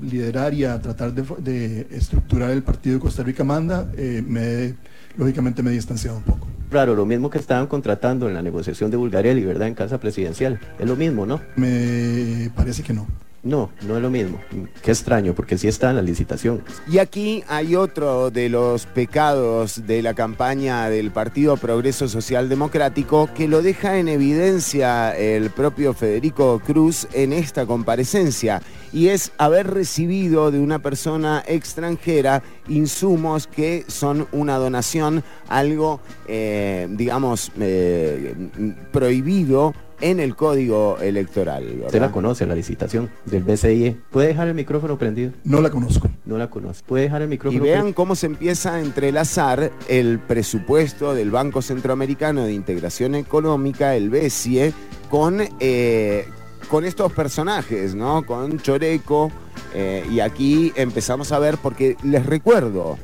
[0.03, 4.75] liderar y a tratar de, estructurar el partido de Costa Rica Manda, eh, me,
[5.16, 6.47] lógicamente me he distanciado un poco.
[6.71, 9.68] Claro, lo mismo que estaban contratando en la negociación de Bulgarelli, ¿verdad?
[9.68, 10.61] En casa presidencial.
[10.79, 11.40] Es lo mismo, ¿no?
[11.57, 13.07] Me parece que no.
[13.42, 14.40] No, no es lo mismo.
[14.83, 16.62] Qué extraño, porque sí está en la licitación.
[16.90, 23.31] Y aquí hay otro de los pecados de la campaña del Partido Progreso Social Democrático
[23.35, 28.61] que lo deja en evidencia el propio Federico Cruz en esta comparecencia
[28.92, 36.88] y es haber recibido de una persona extranjera insumos que son una donación, algo, eh,
[36.90, 38.35] digamos, eh,
[38.92, 41.83] prohibido en el código electoral.
[41.87, 43.97] Usted la conoce, la licitación del BCIE.
[44.11, 45.33] ¿Puede dejar el micrófono prendido?
[45.45, 46.09] No la conozco.
[46.25, 46.83] No la conoce.
[46.87, 51.63] ¿Puede dejar el micrófono Y vean cómo se empieza a entrelazar el presupuesto del Banco
[51.63, 54.73] Centroamericano de Integración Económica, el BCIE,
[55.11, 56.27] con, eh,
[56.69, 58.25] con estos personajes, ¿no?
[58.25, 59.31] Con Choreco.
[59.75, 62.97] Eh, y aquí empezamos a ver, porque les recuerdo,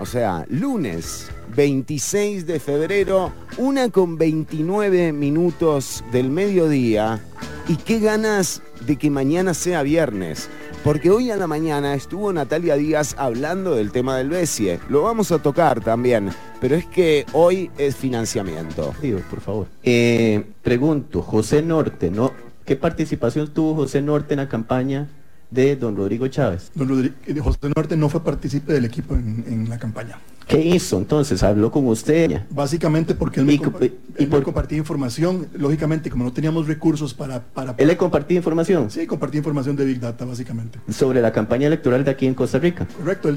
[0.00, 7.20] o sea, lunes 26 de febrero, una con 29 minutos del mediodía.
[7.66, 10.48] Y qué ganas de que mañana sea viernes.
[10.84, 14.78] Porque hoy a la mañana estuvo Natalia Díaz hablando del tema del BESIE.
[14.88, 18.94] Lo vamos a tocar también, pero es que hoy es financiamiento.
[19.02, 19.66] Digo, por favor.
[19.82, 22.30] Eh, pregunto, José Norte, ¿no?
[22.64, 25.08] ¿Qué participación tuvo José Norte en la campaña
[25.50, 26.70] de don Rodrigo Chávez?
[26.76, 30.20] Don Rodrigo, eh, José Norte no fue partícipe del equipo en, la campaña.
[30.48, 31.42] ¿Qué hizo entonces?
[31.42, 32.40] ¿Habló con usted?
[32.48, 35.46] Básicamente porque él me, compartía información.
[35.52, 38.90] Lógicamente, como no teníamos recursos para, para, ¿Él le compartía información?
[38.90, 40.78] Sí, compartía información de Big Data, básicamente.
[40.90, 42.86] ¿Sobre la campaña electoral de aquí en Costa Rica?
[42.96, 43.28] Correcto.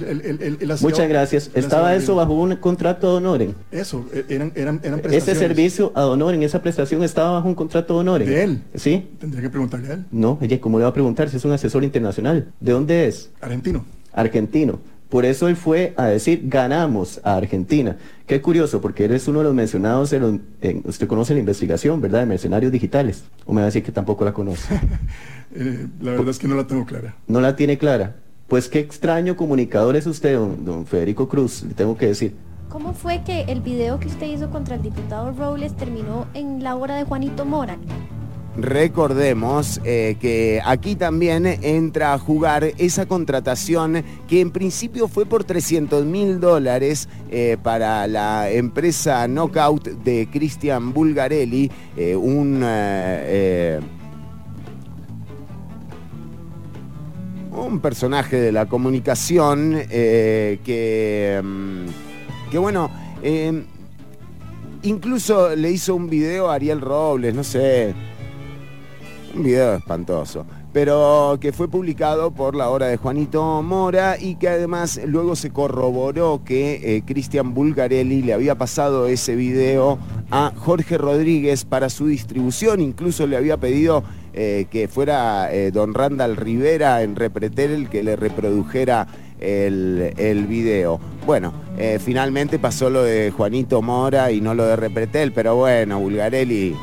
[0.80, 1.52] Muchas gracias.
[1.54, 3.56] ¿Estaba eso bajo un contrato de honoren?
[3.72, 5.28] Eso, e, eran, eran, eran prestaciones.
[5.28, 8.30] ¿Ese servicio a honoren, esa prestación estaba bajo un contrato de honoren?
[8.30, 8.64] ¿De él?
[8.76, 9.10] ¿Sí?
[9.20, 10.06] Tendría que preguntarle a él.
[10.12, 12.54] No, ella, ¿cómo le va a preguntar si es un asesor internacional?
[12.62, 13.32] ¿De dónde es?
[13.42, 13.84] Argentino.
[14.14, 14.80] Argentino.
[15.12, 17.98] Por eso él fue a decir, ganamos a Argentina.
[18.26, 20.42] Qué curioso, porque él es uno de los mencionados en,
[20.86, 22.22] usted conoce la investigación, ¿verdad?
[22.22, 23.26] De mercenarios digitales.
[23.46, 24.80] ¿O me va a decir que tampoco la conoce?
[25.54, 27.14] Eh, la verdad es que no la tengo clara.
[27.28, 28.16] ¿No la tiene clara?
[28.48, 32.36] Pues qué extraño comunicador es usted, don, don Federico Cruz, le tengo que decir.
[32.70, 36.78] ¿Cómo fue que el video que usted hizo contra el diputado Robles terminó en la
[36.78, 37.78] obra de Juanito Mora?
[38.58, 45.46] Recordemos eh, que aquí también entra a jugar esa contratación que en principio fue por
[45.46, 52.62] 300 mil dólares eh, para la empresa Knockout de Cristian Bulgarelli, eh, un...
[57.54, 62.90] un personaje de la comunicación que, mm, que bueno,
[64.84, 67.94] incluso le hizo un video a Ariel Robles, no sé,
[69.36, 74.50] un video espantoso, pero que fue publicado por la hora de Juanito Mora y que
[74.50, 80.00] además luego se corroboró que eh, Cristian Bulgarelli le había pasado ese video
[80.32, 85.94] a Jorge Rodríguez para su distribución, incluso le había pedido eh, que fuera eh, don
[85.94, 89.08] Randall Rivera en Repretel el que le reprodujera
[89.40, 91.00] el, el video.
[91.26, 91.54] Bueno,
[92.00, 96.76] finalmente pasó lo de Juanito Mora y no lo de Repretel, pero bueno, Bulgarelli,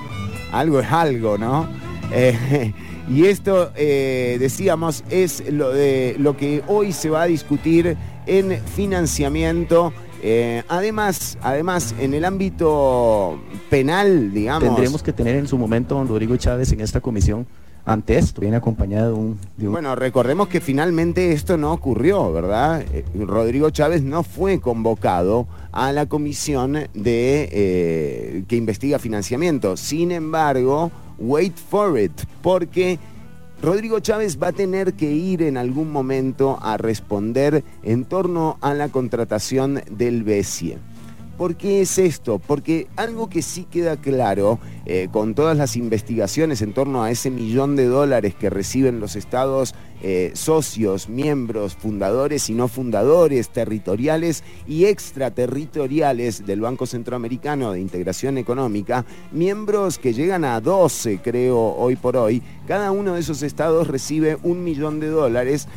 [0.53, 1.69] algo es algo, ¿no?
[2.13, 2.73] Eh,
[3.09, 8.59] y esto, eh, decíamos, es lo, de, lo que hoy se va a discutir en
[8.65, 9.93] financiamiento.
[10.23, 13.41] Eh, además, además, en el ámbito
[13.71, 14.65] penal, digamos.
[14.65, 17.47] Tendremos que tener en su momento a don Rodrigo Chávez en esta comisión
[17.85, 22.85] ante esto, viene acompañado de un, Bueno, recordemos que finalmente esto no ocurrió, ¿verdad?
[23.15, 29.79] Rodrigo Chávez no fue convocado a la comisión de que investiga financiamiento.
[29.79, 32.99] Sin embargo, wait for it, porque
[33.61, 38.73] Rodrigo Chávez va a tener que ir en algún momento a responder en torno a
[38.75, 40.79] la contratación del BESIE.
[41.39, 42.41] ¿Por qué es esto?
[42.41, 47.31] Porque algo que sí queda claro eh, con todas las investigaciones en torno a ese
[47.31, 49.73] millón de dólares que reciben los estados
[50.03, 58.37] eh, socios, miembros, fundadores y no fundadores, territoriales y extraterritoriales del Banco Centroamericano de Integración
[58.37, 63.87] Económica, miembros que llegan a 12 creo hoy por hoy, cada uno de esos estados
[63.87, 65.69] recibe un millón de dólares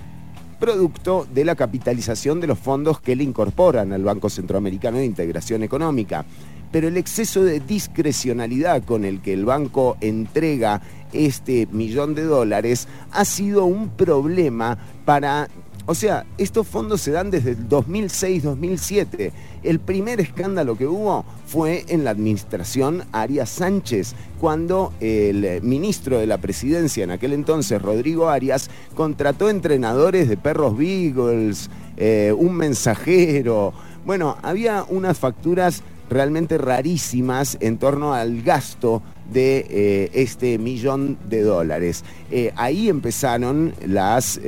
[0.62, 5.64] producto de la capitalización de los fondos que le incorporan al Banco Centroamericano de Integración
[5.64, 6.24] Económica.
[6.72, 12.88] Pero el exceso de discrecionalidad con el que el banco entrega este millón de dólares
[13.12, 15.50] ha sido un problema para
[15.88, 19.32] o sea, estos fondos se dan desde el 2006-2007.
[19.64, 26.28] El primer escándalo que hubo fue en la administración Arias Sánchez, cuando el ministro de
[26.28, 33.74] la presidencia en aquel entonces, Rodrigo Arias, contrató entrenadores de perros Beagles, eh, un mensajero.
[34.06, 41.44] Bueno, había unas facturas realmente rarísimas en torno al gasto de eh, este millón de
[41.44, 42.04] dólares.
[42.32, 44.40] Eh, ahí empezaron las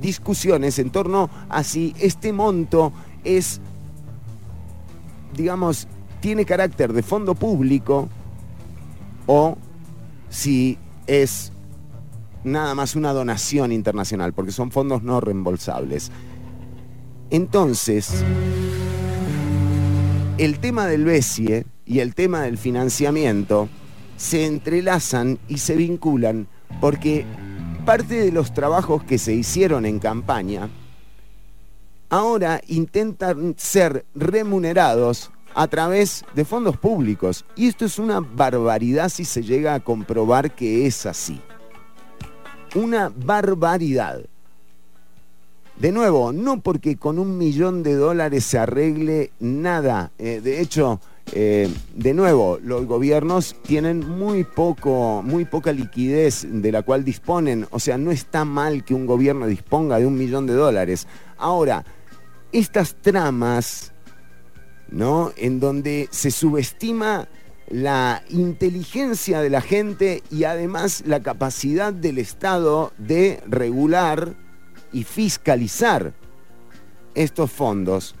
[0.00, 3.60] discusiones en torno a si este monto es,
[5.36, 5.88] digamos,
[6.20, 8.08] tiene carácter de fondo público
[9.26, 9.56] o
[10.28, 11.52] si es
[12.44, 16.10] nada más una donación internacional, porque son fondos no reembolsables.
[17.30, 18.24] Entonces,
[20.38, 23.68] el tema del BESIE y el tema del financiamiento
[24.16, 26.46] se entrelazan y se vinculan
[26.80, 27.24] porque
[27.84, 30.68] parte de los trabajos que se hicieron en campaña
[32.12, 37.46] ahora intentan ser remunerados a través de fondos públicos.
[37.56, 41.40] Y esto es una barbaridad si se llega a comprobar que es así.
[42.74, 44.20] Una barbaridad.
[45.78, 50.12] De nuevo, no porque con un millón de dólares se arregle nada.
[50.18, 51.00] Eh, de hecho,
[51.32, 57.66] eh, de nuevo, los gobiernos tienen muy, poco, muy poca liquidez de la cual disponen.
[57.70, 61.08] O sea, no está mal que un gobierno disponga de un millón de dólares.
[61.38, 61.84] Ahora,
[62.52, 63.92] estas tramas,
[64.90, 65.32] ¿no?
[65.36, 67.28] En donde se subestima
[67.68, 74.34] la inteligencia de la gente y además la capacidad del Estado de regular
[74.92, 76.12] y fiscalizar
[77.14, 78.14] estos fondos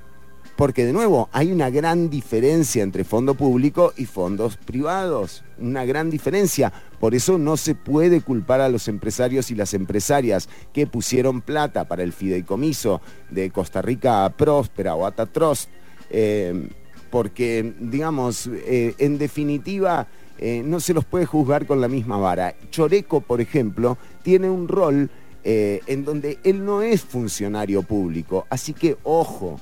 [0.62, 6.08] porque de nuevo hay una gran diferencia entre fondo público y fondos privados, una gran
[6.08, 6.72] diferencia.
[7.00, 11.88] Por eso no se puede culpar a los empresarios y las empresarias que pusieron plata
[11.88, 15.68] para el fideicomiso de Costa Rica Próspera o Atatrost,
[16.10, 16.68] eh,
[17.10, 20.06] porque, digamos, eh, en definitiva...
[20.38, 22.56] Eh, no se los puede juzgar con la misma vara.
[22.68, 25.08] Choreco, por ejemplo, tiene un rol
[25.44, 29.60] en donde él no es funcionario público, así que ojo,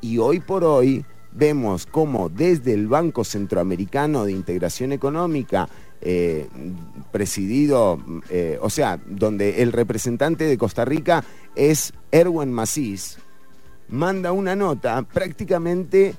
[0.00, 5.68] y hoy por hoy vemos cómo desde el Banco Centroamericano de Integración Económica,
[6.00, 6.48] eh,
[7.12, 7.98] presidido,
[8.30, 11.24] eh, o sea, donde el representante de Costa Rica
[11.54, 13.18] es Erwin Macís,
[13.88, 16.14] manda una nota prácticamente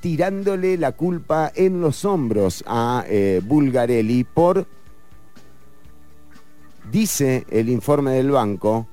[0.00, 4.66] tirándole la culpa en los hombros a eh, Bulgarelli por,
[6.90, 8.86] dice el informe del banco,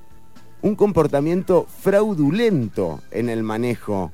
[0.62, 4.12] un comportamiento fraudulento en el manejo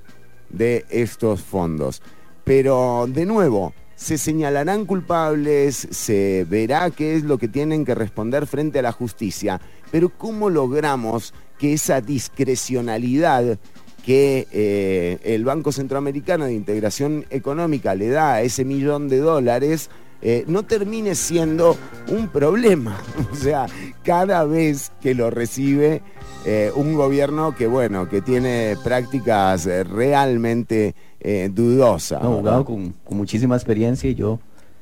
[0.52, 2.02] de estos fondos.
[2.44, 8.46] Pero de nuevo, se señalarán culpables, se verá qué es lo que tienen que responder
[8.46, 13.58] frente a la justicia, pero ¿cómo logramos que esa discrecionalidad
[14.04, 19.88] que eh, el Banco Centroamericano de Integración Económica le da a ese millón de dólares
[20.20, 21.76] eh, no termine siendo
[22.08, 23.00] un problema?
[23.32, 23.66] O sea,
[24.02, 26.02] cada vez que lo recibe
[26.44, 32.20] eh, un gobierno que, bueno, que tiene prácticas eh, realmente eh, dudosas.
[32.20, 34.40] No, abogado con, muchísima experiencia y yo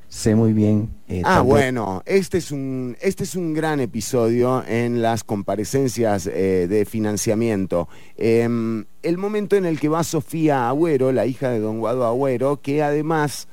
[0.09, 0.89] sé muy bien.
[1.25, 7.89] ah, bueno, este es, un, este es un gran episodio en las comparecencias de financiamiento.
[8.17, 12.61] Em, el momento en el que va Sofía Agüero, la hija de don Guado Agüero,
[12.61, 13.47] que además,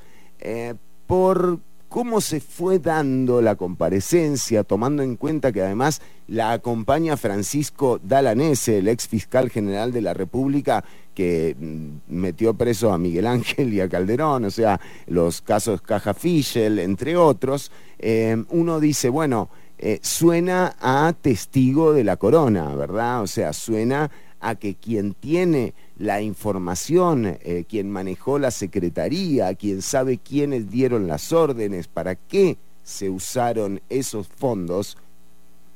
[1.05, 7.99] por cómo se fue dando la comparecencia, tomando en cuenta que además la acompaña Francisco
[8.03, 10.83] Dalanese, el ex fiscal general de la República,
[11.13, 16.13] que mm, metió preso a Miguel Ángel y a Calderón, o sea, los casos Caja
[16.13, 23.21] Fischel, entre otros, eh, uno dice, bueno, eh, suena a testigo de la corona, ¿verdad?
[23.21, 24.09] O sea, suena
[24.39, 31.07] a que quien tiene la información, eh, quien manejó la secretaría, quien sabe quiénes dieron
[31.07, 34.97] las órdenes, para qué se usaron esos fondos,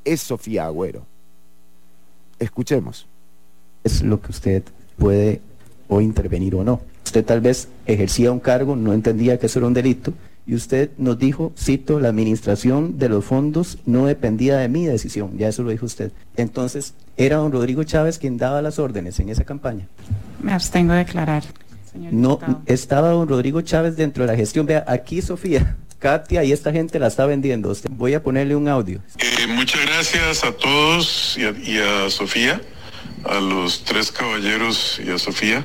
[0.06, 1.06] es Sofía Agüero.
[2.40, 3.08] Escuchemos.
[3.84, 4.64] Es lo que usted
[4.98, 5.42] puede
[5.88, 6.82] o intervenir o no.
[7.04, 10.14] Usted tal vez ejercía un cargo, no entendía que eso era un delito,
[10.46, 15.38] y usted nos dijo, cito, la administración de los fondos no dependía de mi decisión,
[15.38, 16.12] ya eso lo dijo usted.
[16.36, 19.88] Entonces, ¿era don Rodrigo Chávez quien daba las órdenes en esa campaña?
[20.42, 21.44] Me abstengo de declarar.
[21.92, 24.66] Señor no, estaba don Rodrigo Chávez dentro de la gestión.
[24.66, 27.76] Vea, aquí Sofía, Katia y esta gente la está vendiendo.
[27.92, 29.00] Voy a ponerle un audio.
[29.20, 32.62] Eh, muchas gracias a todos y a Sofía,
[33.24, 35.64] a los tres caballeros y a Sofía.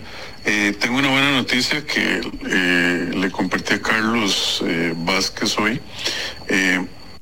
[0.48, 5.80] Eh, tengo una buena noticia que eh, le compartí a Carlos eh, Vázquez hoy.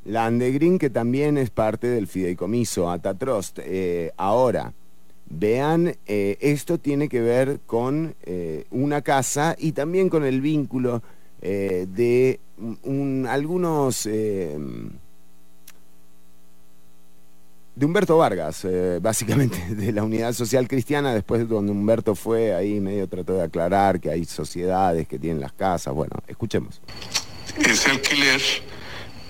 [0.04, 3.60] la Andegrin, que también es parte del fideicomiso Atatrost.
[4.18, 4.74] ahora,
[5.24, 8.14] vean, esto tiene que ver con
[8.70, 11.02] una casa y también con el vínculo
[11.40, 12.40] de
[13.26, 14.06] algunos
[17.76, 22.80] de Humberto Vargas, eh, básicamente, de la Unidad Social Cristiana, después donde Humberto fue, ahí
[22.80, 25.94] medio trató de aclarar que hay sociedades que tienen las casas.
[25.94, 26.80] Bueno, escuchemos.
[27.58, 28.40] Ese alquiler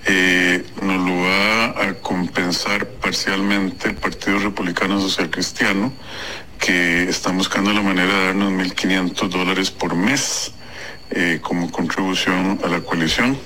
[0.07, 5.91] eh, nos lo va a compensar parcialmente el Partido Republicano Social Cristiano,
[6.59, 10.51] que está buscando la manera de darnos 1.500 dólares por mes
[11.11, 13.37] eh, como contribución a la coalición.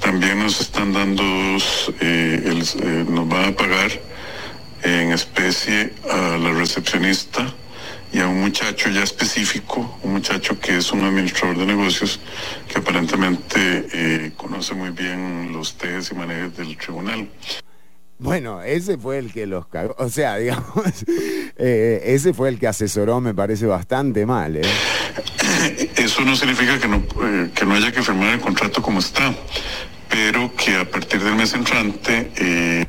[0.00, 3.90] También nos están dando, nos van a pagar
[4.82, 7.52] en especie a la recepcionista
[8.12, 12.20] y a un muchacho ya específico, un muchacho que es un administrador de negocios
[12.66, 17.28] que aparentemente eh, conoce muy bien los tejes y manejes del tribunal.
[18.18, 22.66] Bueno, ese fue el que los cagó, o sea, digamos, eh, ese fue el que
[22.66, 24.56] asesoró, me parece bastante mal.
[24.56, 24.62] ¿eh?
[25.96, 27.06] Eso no significa que no,
[27.54, 29.34] que no haya que firmar el contrato como está,
[30.08, 32.88] pero que a partir del mes entrante...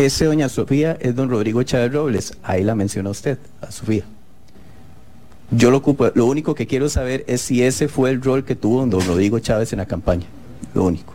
[0.00, 2.38] Ese doña Sofía es don Rodrigo Chávez Robles.
[2.42, 4.04] Ahí la menciona usted, a Sofía.
[5.50, 8.56] Yo lo ocupo, lo único que quiero saber es si ese fue el rol que
[8.56, 10.24] tuvo don Rodrigo Chávez en la campaña.
[10.72, 11.12] Lo único.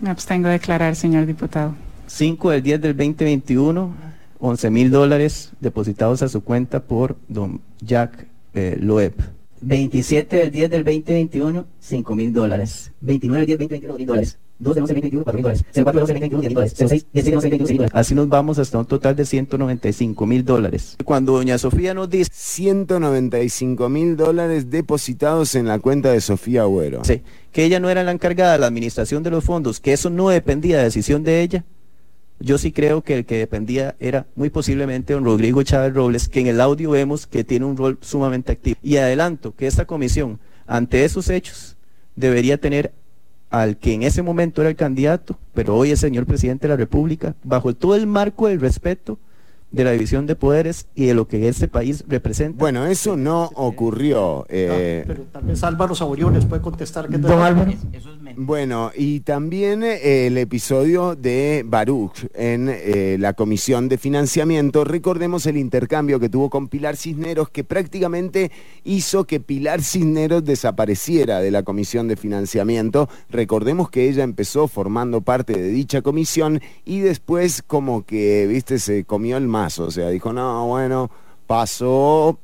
[0.00, 1.76] Me abstengo de declarar, señor diputado.
[2.08, 3.94] 5 del 10 del 2021,
[4.40, 9.14] 11 mil dólares depositados a su cuenta por don Jack eh, Loeb.
[9.60, 12.90] 27 del 10 del 2021, 5 mil dólares.
[13.00, 14.38] 29 del 10 del 2021, mil dólares.
[14.64, 15.64] 2 del 11 del 2021, 4 mil dólares.
[15.72, 16.74] 04 del 11 del 2021, 10 mil dólares.
[16.76, 17.92] 06, 17 del 11 del 2021, 6 mil dólares.
[17.94, 20.96] Así nos vamos hasta un total de 195 mil dólares.
[21.04, 27.04] Cuando doña Sofía nos dice 195 mil dólares depositados en la cuenta de Sofía Agüero.
[27.04, 30.10] Sí, que ella no era la encargada de la administración de los fondos, que eso
[30.10, 31.64] no dependía de decisión de ella,
[32.40, 36.40] yo sí creo que el que dependía era muy posiblemente don Rodrigo Chávez Robles, que
[36.40, 38.76] en el audio vemos que tiene un rol sumamente activo.
[38.82, 41.76] Y adelanto que esta comisión, ante esos hechos,
[42.16, 42.92] debería tener
[43.54, 46.76] al que en ese momento era el candidato, pero hoy es señor presidente de la
[46.76, 49.16] República, bajo todo el marco del respeto
[49.74, 52.58] de la división de poderes y de lo que este país representa.
[52.58, 54.46] Bueno, eso no ocurrió.
[54.48, 57.72] eh, Pero tal vez Álvaro Saborío les puede contestar que Don Álvaro.
[58.36, 64.84] Bueno, y también eh, el episodio de Baruch en eh, la Comisión de Financiamiento.
[64.84, 68.50] Recordemos el intercambio que tuvo con Pilar Cisneros, que prácticamente
[68.84, 73.08] hizo que Pilar Cisneros desapareciera de la Comisión de Financiamiento.
[73.28, 79.04] Recordemos que ella empezó formando parte de dicha comisión y después como que, viste, se
[79.04, 79.46] comió el
[79.78, 81.10] O sea, dijo, no, bueno,
[81.46, 82.38] pasó...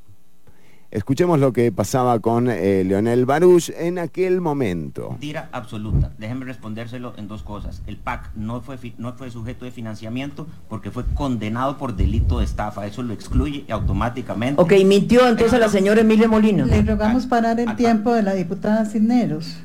[0.93, 5.11] Escuchemos lo que pasaba con eh, Leonel Baruch en aquel momento.
[5.11, 6.11] Mentira absoluta.
[6.19, 7.81] Déjenme respondérselo en dos cosas.
[7.87, 12.41] El PAC no fue, fi- no fue sujeto de financiamiento porque fue condenado por delito
[12.41, 12.87] de estafa.
[12.89, 14.61] Eso lo excluye automáticamente.
[14.61, 16.67] Ok, mintió entonces la señora Emilia Molina.
[16.67, 19.59] Le rogamos parar el tiempo de la diputada Cisneros.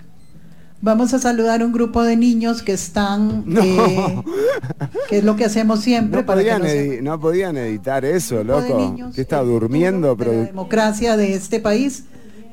[0.82, 4.22] Vamos a saludar un grupo de niños que están, eh,
[5.10, 8.44] que es lo que hacemos siempre No para que podían, edi- no podían editar eso,
[8.44, 8.96] loco.
[9.16, 10.32] Que está durmiendo, pero...
[10.32, 12.04] democracia de este país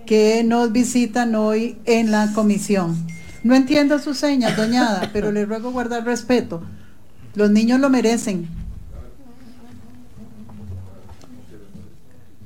[0.06, 2.96] que nos visitan hoy en la comisión.
[3.44, 6.62] No entiendo sus señas, doñada, pero le ruego guardar respeto.
[7.34, 8.48] Los niños lo merecen.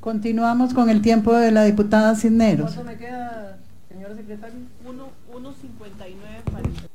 [0.01, 2.77] Continuamos con el tiempo de la diputada Cisneros.
[2.85, 3.57] me queda,
[3.89, 4.55] señora secretaria?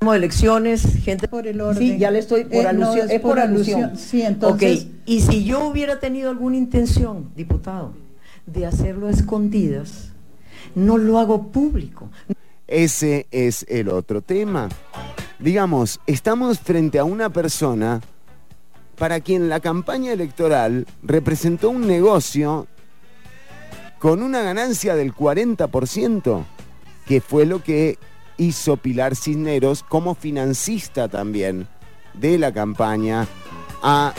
[0.03, 1.79] 1.59 Tenemos elecciones, gente por el orden.
[1.79, 3.85] Sí, ya le estoy por Eh, no, alusión, es es por por alusión.
[3.85, 4.09] alusión.
[4.11, 7.93] Sí, entonces- Ok, y si yo hubiera tenido alguna intención, diputado,
[8.47, 10.09] de hacerlo a escondidas,
[10.75, 12.09] no lo hago público.
[12.67, 14.69] Ese es el otro tema.
[15.39, 18.01] Digamos, estamos frente a una persona
[18.97, 22.67] para quien la campaña electoral representó un negocio
[23.99, 26.45] con una ganancia del 40%,
[27.07, 27.99] que fue lo que
[28.37, 31.69] hizo Pilar Cisneros como financista también
[32.15, 33.27] de la campaña
[33.83, 34.13] a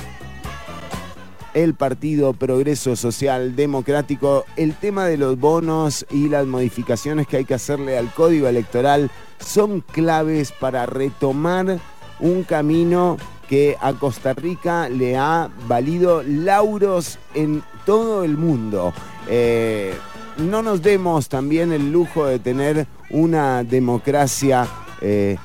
[1.53, 7.45] el Partido Progreso Social Democrático, el tema de los bonos y las modificaciones que hay
[7.45, 11.80] que hacerle al código electoral son claves para retomar
[12.20, 18.93] un camino que a Costa Rica le ha valido lauros en todo el mundo.
[19.28, 19.93] Eh,
[20.38, 24.68] no nos demos también el lujo de tener una democracia
[25.01, 25.38] eh,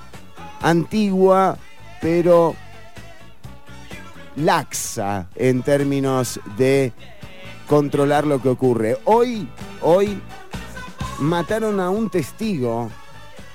[0.61, 1.57] antigua,
[2.01, 2.55] pero
[4.37, 6.93] laxa en términos de
[7.69, 8.99] controlar lo que ocurre.
[9.05, 9.49] Hoy,
[9.83, 10.21] hoy
[11.21, 12.91] mataron a un testigo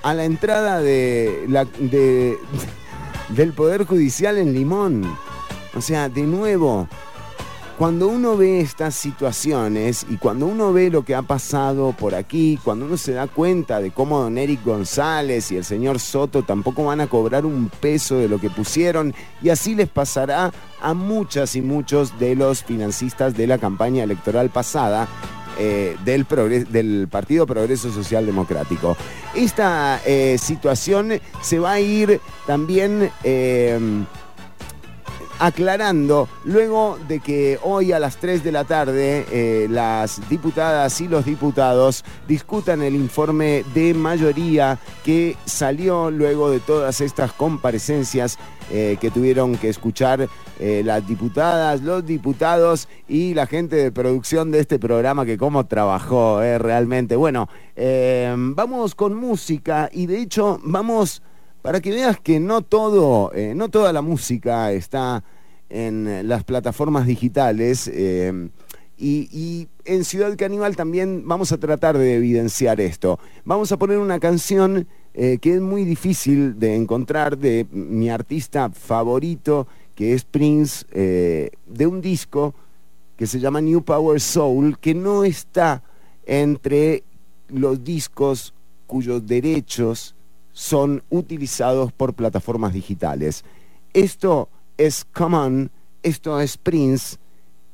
[0.02, 2.36] a la entrada de la, de-
[3.30, 5.16] del Poder Judicial en Limón.
[5.74, 6.88] O sea, de nuevo,
[7.78, 12.58] cuando uno ve estas situaciones y cuando uno ve lo que ha pasado por aquí,
[12.62, 16.84] cuando uno se da cuenta de cómo don Eric González y el señor Soto tampoco
[16.84, 21.56] van a cobrar un peso de lo que pusieron, y así les pasará a muchas
[21.56, 25.08] y muchos de los financistas de la campaña electoral pasada.
[25.56, 28.96] eh, del, Partido Progreso Social Democrático.
[29.36, 31.12] Esta eh, situación
[31.42, 33.78] se va a ir también eh,
[35.38, 41.08] aclarando luego de que hoy a las 3 de la tarde eh, las diputadas y
[41.08, 48.38] los diputados discutan el informe de mayoría que salió luego de todas estas comparecencias
[48.70, 50.28] eh, que tuvieron que escuchar
[50.58, 55.66] eh, las diputadas, los diputados y la gente de producción de este programa que cómo
[55.66, 57.16] trabajó realmente.
[57.16, 61.22] Bueno, vamos con música y de hecho vamos
[61.64, 65.24] para que veas que no todo, eh, no toda la música está
[65.70, 67.90] en las plataformas digitales.
[67.90, 68.50] eh,
[68.98, 73.18] y, en Ciudad Caníbal también vamos a tratar de evidenciar esto.
[73.46, 78.68] Vamos a poner una canción eh, que es muy difícil de encontrar de mi artista
[78.68, 82.54] favorito, que es Prince, de un disco
[83.16, 85.82] que se llama New Power Soul, que no está
[86.26, 87.04] entre
[87.48, 88.52] los discos
[88.86, 90.13] cuyos derechos
[90.54, 93.44] son utilizados por plataformas digitales.
[93.92, 94.48] Esto
[94.78, 95.70] es Common,
[96.02, 97.18] esto es Prince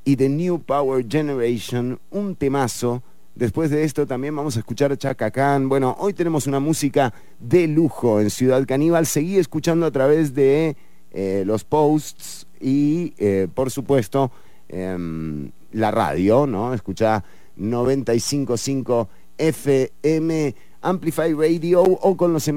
[0.05, 3.05] y The New Power Generation, un temazo
[3.35, 5.69] Después de esto también vamos a escuchar Chaka Khan.
[5.69, 9.07] Bueno, hoy tenemos una música de lujo en Ciudad Caníbal.
[9.07, 10.77] Seguí escuchando a través de
[11.11, 14.31] eh, los posts y, eh, por supuesto,
[14.69, 16.75] em, la radio, ¿no?
[16.75, 17.25] Escucha
[17.57, 19.09] 95.5
[19.39, 22.51] FM Amplify Radio o con los,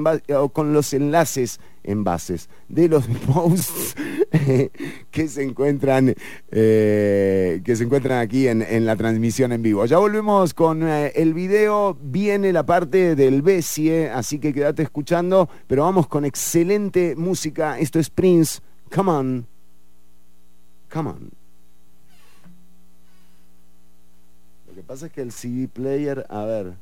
[0.52, 3.94] con los enlaces envases de los posts
[4.32, 4.70] eh,
[5.10, 6.14] que se encuentran
[6.50, 9.84] eh, que se encuentran aquí en, en la transmisión en vivo.
[9.86, 15.48] Ya volvemos con eh, el video, viene la parte del Bessie, así que quédate escuchando,
[15.66, 17.78] pero vamos con excelente música.
[17.78, 18.60] Esto es Prince.
[18.94, 19.46] Come on.
[20.92, 21.30] Come on.
[24.68, 26.74] Lo que pasa es que el CD player, a ver,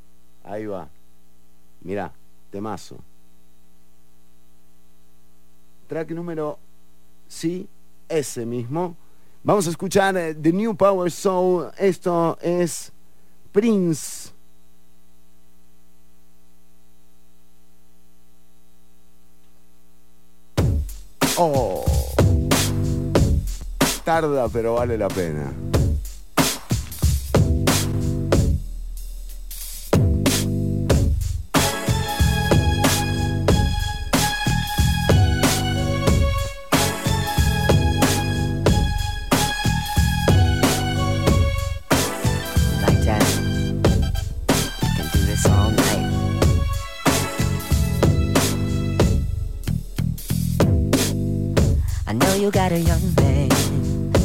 [0.45, 0.88] ahí va.
[1.85, 2.12] Mira,
[2.51, 2.99] temazo.
[5.89, 6.59] Track número,
[7.28, 7.68] sí,
[8.09, 8.97] ese mismo.
[9.45, 11.70] Vamos a escuchar eh, The New Power Soul.
[11.76, 12.93] Esto es
[13.51, 14.30] Prince.
[21.37, 21.85] Oh.
[24.05, 25.72] Tarda, pero vale la pena.
[52.43, 53.49] You got a young man.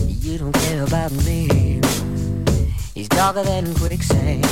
[0.08, 1.80] You don't care about me.
[2.96, 4.44] He's darker than quicksand.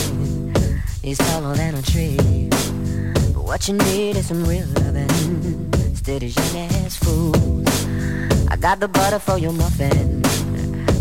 [1.01, 2.47] He's taller than a tree.
[3.34, 5.09] But what you need is some real loving.
[5.89, 7.88] Instead of young ass fools.
[8.49, 10.22] I got the butter for your muffin.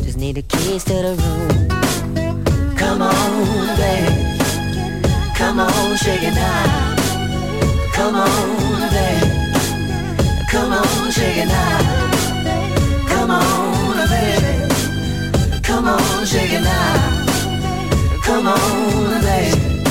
[0.02, 2.76] Just need the keys to the room.
[2.76, 4.40] Come on, babe.
[5.36, 6.96] Come on, shake it now.
[7.92, 10.48] Come on, babe.
[10.50, 12.03] Come on, shake it now.
[15.74, 17.26] Come on, shake it now.
[18.22, 19.82] Come on, baby.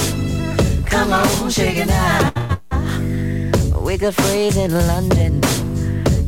[0.85, 2.31] Come on, shake it now.
[3.81, 5.41] We could freeze in London.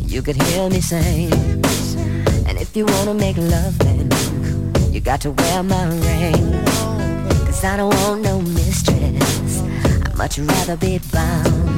[0.02, 1.32] You could hear me sing.
[2.48, 4.12] And if you wanna make love, then
[4.92, 6.66] you got to wear my ring.
[7.46, 9.62] Cause I don't want no mistress.
[10.06, 11.78] I'd much rather be bound.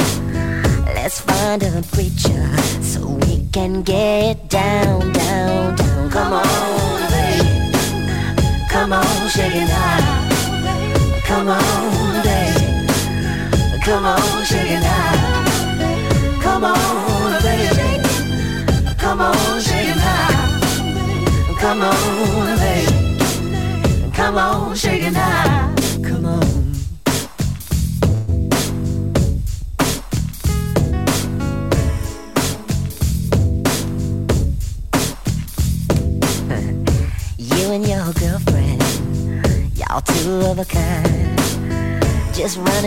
[0.95, 2.43] Let's find a preacher
[2.81, 6.09] so we can get down, down, down.
[6.09, 6.76] Come on.
[8.79, 10.29] Come on, shake it now.
[11.25, 13.81] Come on, baby.
[13.83, 15.16] Come on, shake it now.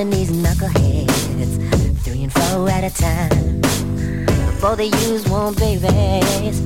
[0.00, 3.60] These knuckleheads, three and four at a time.
[4.58, 6.62] Both they use one babies,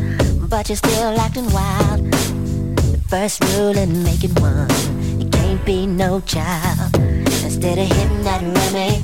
[0.48, 2.12] but you're still acting wild.
[2.12, 4.70] The first rule in making one,
[5.20, 6.94] it can't be no child.
[6.94, 9.02] Instead of hitting that Remy,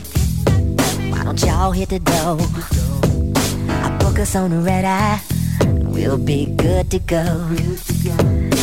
[1.11, 2.39] why don't y'all hit the dough?
[3.69, 5.21] I book us on a red eye,
[5.91, 7.49] we'll be good to go.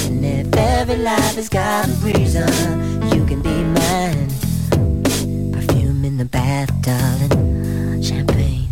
[0.07, 4.26] And if every life has got a reason, you can be mine.
[6.47, 8.01] Bath, darling.
[8.01, 8.69] Champagne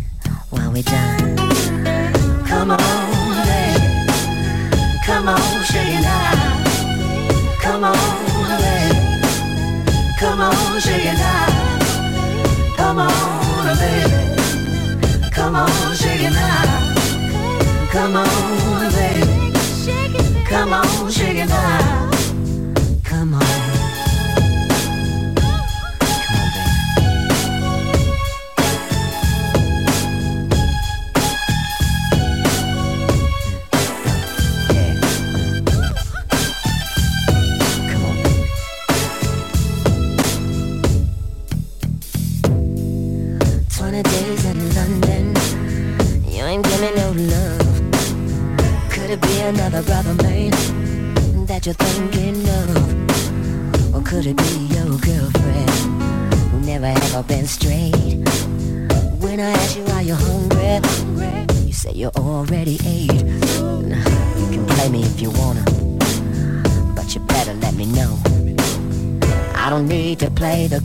[0.48, 1.36] while we dine.
[2.48, 3.84] Come on, baby.
[5.04, 6.64] Come on, shake it now.
[7.60, 7.96] Come on,
[8.64, 8.96] baby.
[10.18, 11.48] Come on, shake it now.
[12.78, 15.30] Come on, baby.
[15.30, 16.94] Come on, shake it now.
[17.92, 19.52] Come on, baby.
[20.48, 22.15] Come on, shake it now.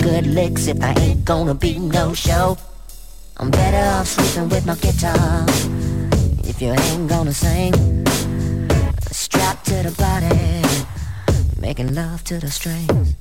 [0.02, 2.58] good licks if I ain't gonna be no show.
[3.38, 5.46] I'm better off sleeping with my guitar.
[6.44, 7.74] If you ain't gonna sing,
[9.12, 13.21] strapped to the body, making love to the strings.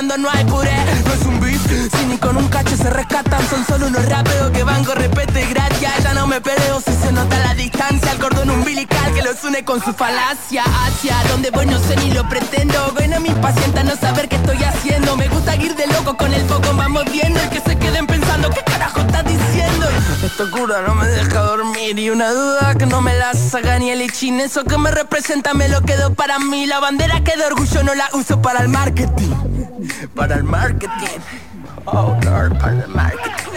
[0.00, 0.72] cuando no hay puré.
[1.04, 1.60] No es un beef,
[1.94, 5.38] si ni con un cacho se rescatan, son solo unos rapeos que van con respeto
[5.38, 5.92] y gracia.
[6.02, 9.62] Ya no me peleo si se nota la distancia, el cordón umbilical que los une
[9.62, 10.64] con su falacia.
[10.64, 14.56] Hacia donde voy no sé ni lo pretendo, bueno me impacienta no saber qué estoy
[14.64, 15.18] haciendo.
[15.18, 18.48] Me gusta ir de loco con el foco, vamos viendo y que se queden pensando
[18.48, 19.86] qué carajo estás diciendo.
[20.24, 23.90] Esta cura no me deja dormir y una duda que no me la saca ni
[23.90, 24.40] el ichin.
[24.40, 26.64] Eso que me representa me lo quedo para mí.
[26.64, 29.59] La bandera que de orgullo no la uso para el marketing.
[30.14, 31.20] Para el marketing.
[31.86, 33.50] Oh Lord, para el marketing.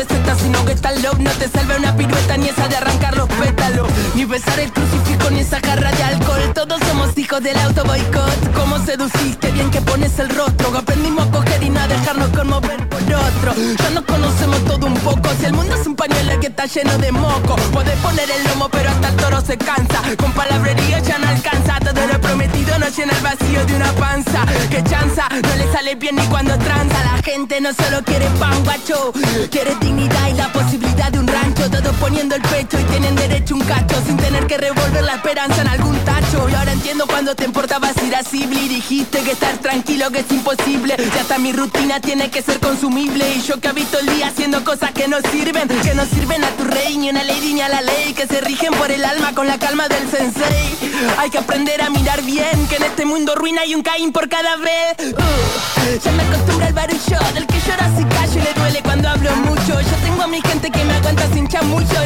[0.00, 3.88] Receta, sino que está No te salve una pirueta, ni esa de arrancar los pétalos.
[4.14, 6.52] Ni besar el crucifijo, ni esa jarra de alcohol.
[6.54, 8.52] Todos somos hijos del auto boicot.
[8.54, 9.50] ¿Cómo seduciste?
[9.52, 10.76] Bien que pones el rostro.
[10.76, 13.54] Aprendimos a coger y no a dejarnos conmover por otro.
[13.78, 15.28] Ya nos conocemos todo un poco.
[15.38, 18.68] Si el mundo es un pañuelo que está lleno de moco Puedes poner el lomo,
[18.70, 20.02] pero hasta el toro se cansa.
[20.18, 21.78] Con palabrería ya no alcanza.
[21.80, 24.46] Todo lo prometido no llena el vacío de una panza.
[24.70, 26.96] Que chanza, no le sale bien ni cuando tranza.
[27.04, 29.12] La gente no solo quiere pan, guacho.
[29.50, 31.70] Quiere dignidad y la posibilidad de un rancho.
[31.70, 35.60] Todos poniendo el pecho y tienen derecho un cacho Sin tener que revolver la esperanza
[35.62, 36.48] en algún tacho.
[36.48, 40.30] Y ahora entiendo cuando te importabas ir a Sibley Dijiste que estar tranquilo que es
[40.30, 40.96] imposible.
[41.14, 43.24] Ya hasta mi rutina tiene que ser consumible.
[43.34, 46.50] Y yo que habito el día haciendo cosas que no sirven Que no sirven a
[46.50, 49.32] tu rey, ni una lady ni a la ley Que se rigen por el alma
[49.34, 50.76] con la calma del sensei.
[51.18, 54.28] Hay que aprender a mirar bien Que en este mundo ruina hay un Caín por
[54.28, 54.94] cada vez.
[54.98, 59.08] Uh, Ya me acostumbro al barullo Del que llora si callo y le duele cuando
[59.08, 61.46] hablo mucho Yo tengo a mi gente que me aguanta sin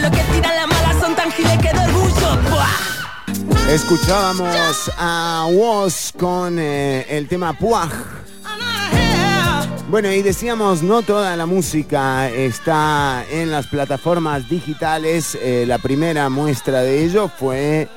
[0.01, 0.23] Lo que
[0.55, 1.75] la mala son que.
[3.69, 7.91] Escuchábamos a Woz con eh, el tema Puaj.
[9.91, 15.37] Bueno, y decíamos, no toda la música está en las plataformas digitales.
[15.41, 17.89] Eh, la primera muestra de ello fue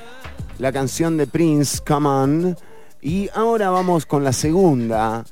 [0.57, 2.57] la canción de Prince, Come On.
[3.01, 5.23] Y ahora vamos con la segunda.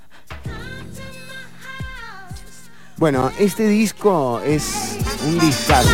[2.97, 5.89] Bueno, este disco es un discazo.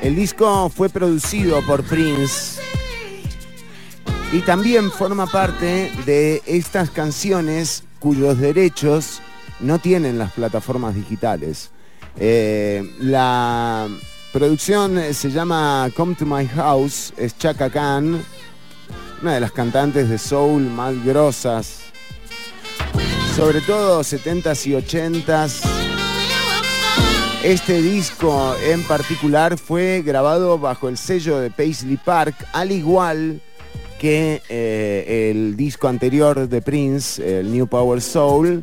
[0.00, 2.60] El disco fue producido por Prince
[4.32, 9.20] y también forma parte de estas canciones cuyos derechos
[9.58, 11.72] no tienen las plataformas digitales.
[12.16, 13.88] Eh, la
[14.32, 18.22] producción se llama Come to My House, es Chaka Khan,
[19.20, 21.89] una de las cantantes de soul más grosas,
[23.40, 25.62] sobre todo 70s y 80s.
[27.42, 33.40] Este disco en particular fue grabado bajo el sello de Paisley Park, al igual
[33.98, 38.62] que eh, el disco anterior de Prince, el New Power Soul.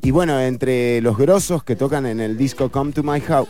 [0.00, 3.48] Y bueno, entre los grosos que tocan en el disco Come to My House.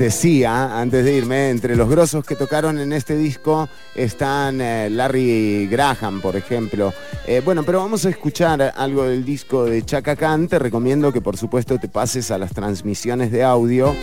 [0.00, 5.68] Decía, antes de irme, entre los grosos que tocaron en este disco están eh, Larry
[5.70, 6.94] Graham, por ejemplo.
[7.26, 10.48] Eh, bueno, pero vamos a escuchar algo del disco de Chaka Khan.
[10.48, 13.94] Te recomiendo que por supuesto te pases a las transmisiones de audio,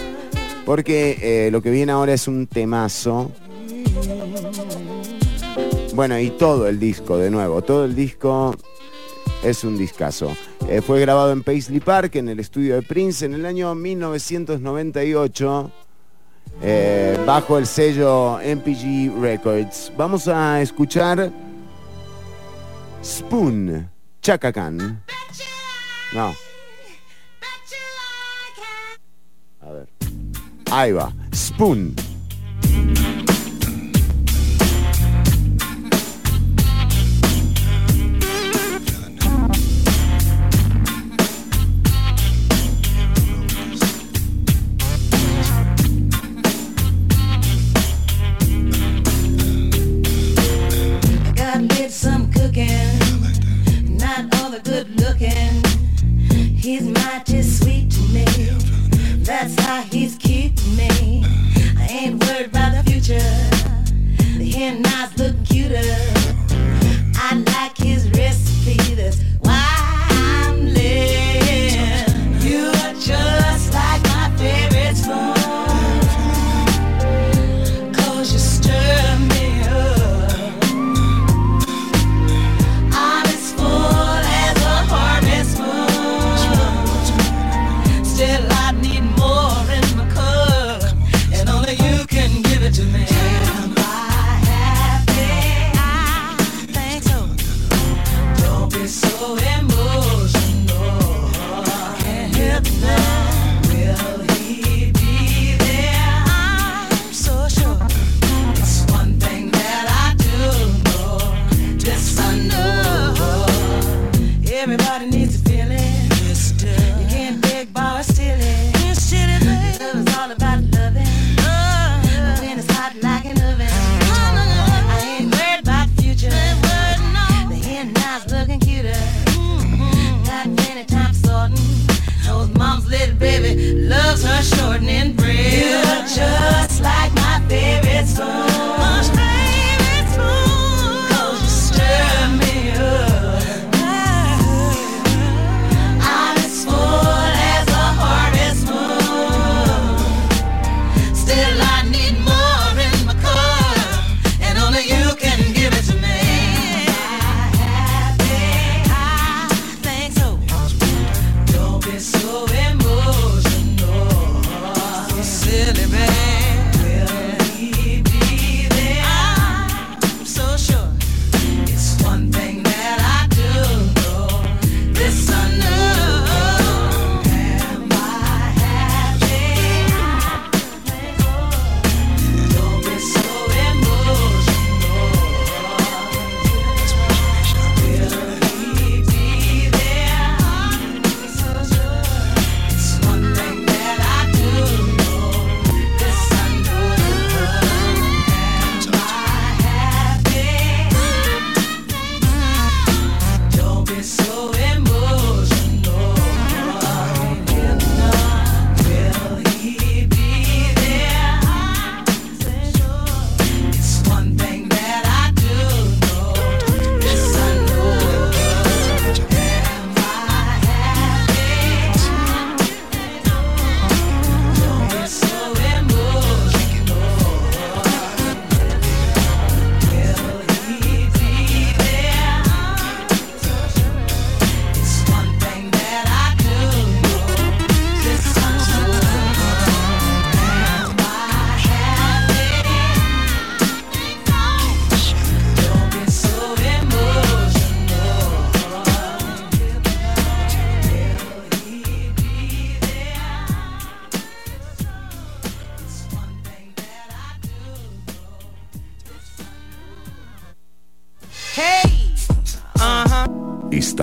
[0.67, 3.31] porque eh, lo que viene ahora es un temazo.
[5.95, 8.55] Bueno, y todo el disco, de nuevo, todo el disco
[9.43, 10.37] es un discazo.
[10.85, 15.71] Fue grabado en Paisley Park, en el estudio de Prince, en el año 1998,
[16.61, 19.91] eh, bajo el sello MPG Records.
[19.97, 21.31] Vamos a escuchar
[23.03, 23.89] Spoon,
[24.21, 25.03] Chaka Khan.
[26.13, 26.33] No.
[29.61, 29.87] A ver.
[30.71, 31.11] Ahí va.
[31.33, 31.95] Spoon.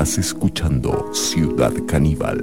[0.05, 2.42] Escuchando Ciudad Caníbal.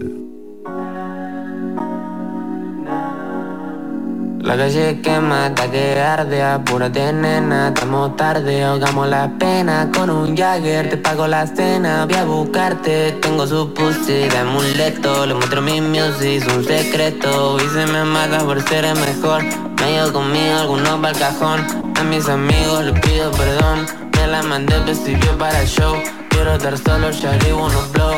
[4.39, 10.36] La calle quema hasta que arde, apúrate nena, estamos tarde, ahogamos la pena con un
[10.36, 15.62] Jagger, te pago la cena, voy a buscarte, tengo su pussy de amuleto, le muestro
[15.62, 20.55] mi music, un secreto, y se me mata por ser el mejor, me llevo conmigo
[20.62, 21.62] algunos pa'l cajón,
[21.95, 23.86] a mis amigos les pido perdón,
[24.18, 25.95] me la mandé vestido para el show,
[26.42, 28.16] quiero estar solo, shari unos blow,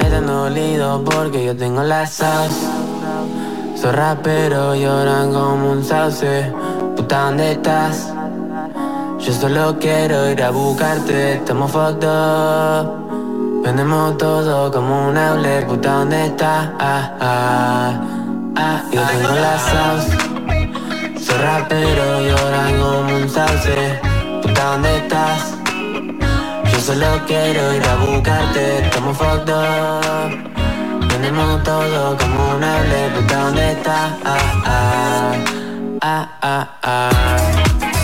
[0.00, 2.66] están dolido porque yo tengo la sauce.
[3.76, 6.52] Soy rapero, lloran como un sauce
[6.96, 8.12] Puta, ¿dónde estás?
[9.20, 15.92] Yo solo quiero ir a buscarte Estamos fucked up Vendemos todo como un outlet Puta,
[15.92, 16.70] ¿dónde estás?
[16.80, 18.00] Ah, ah,
[18.56, 24.00] ah Yo tengo la sauce Soy rapero, lloran como un sauce
[24.42, 25.57] Puta, ¿dónde estás?
[26.88, 33.72] Solo quiero ir a buscarte Estamos fucked up tenemos todo como un hable, puta, ¿dónde
[33.72, 34.16] está?
[34.24, 35.34] Ah, ah,
[36.00, 37.97] ah, ah, ah.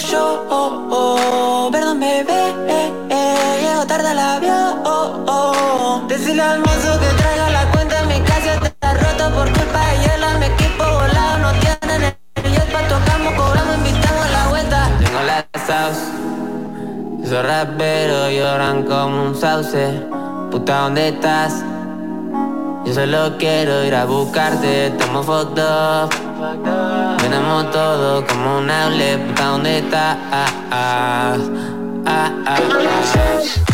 [0.00, 6.02] Show, oh, oh, perdón bebé, eh, eh, llego tarde al avión, oh, oh.
[6.08, 8.54] Decirle al mozo que traiga la cuenta en mi casa.
[8.54, 13.34] Está roto por culpa de él, mi equipo volado no tienen el jet pa' tocamos,
[13.34, 14.90] cobramos, invitamos la vuelta.
[14.98, 20.02] Tengo la sauce, soy rapero, lloran como un sauce,
[20.50, 21.62] puta, ¿dónde estás?
[22.84, 26.23] Yo solo quiero ir a buscarte, estamos fucked up
[27.18, 30.18] Tenemos todo como un hable, puta, ¿dónde está?
[30.30, 31.36] Ah, ah,
[32.06, 33.73] ah, ah.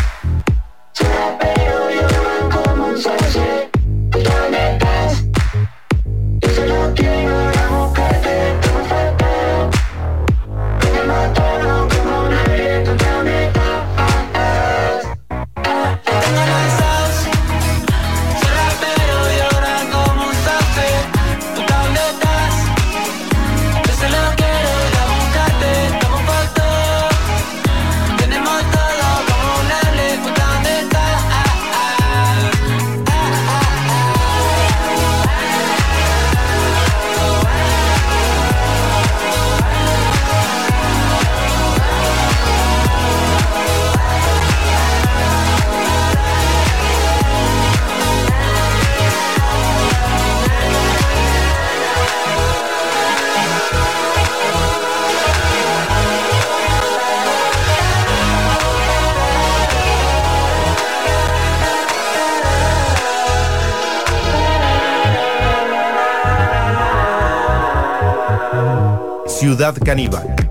[69.41, 70.50] Ciudad Caníbal.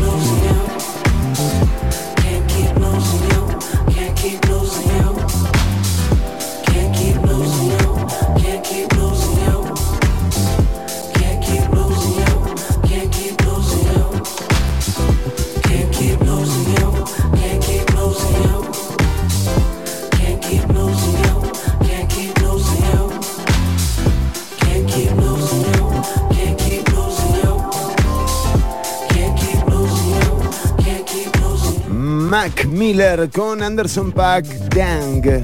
[32.31, 35.43] Mac Miller con Anderson Pack Dang.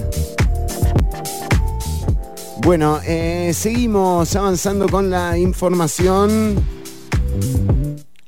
[2.61, 6.55] Bueno, eh, seguimos avanzando con la información.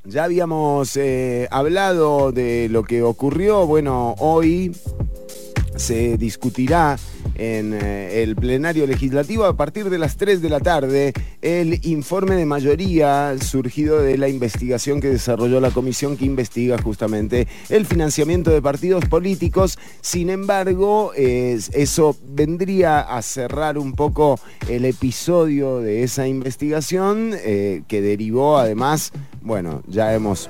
[0.03, 3.65] Ya habíamos eh, hablado de lo que ocurrió.
[3.65, 4.75] Bueno, hoy
[5.77, 6.99] se discutirá
[7.39, 12.35] en eh, el plenario legislativo a partir de las 3 de la tarde el informe
[12.35, 18.51] de mayoría surgido de la investigación que desarrolló la comisión que investiga justamente el financiamiento
[18.51, 19.77] de partidos políticos.
[20.01, 24.37] Sin embargo, es- eso vendría a cerrar un poco
[24.67, 29.11] el episodio de esa investigación eh, que derivó además,
[29.41, 30.49] bueno, ya hemos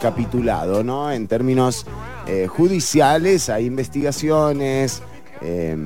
[0.00, 1.10] capitulado, ¿no?
[1.12, 1.86] En términos
[2.26, 5.02] eh, judiciales, hay investigaciones
[5.42, 5.76] eh,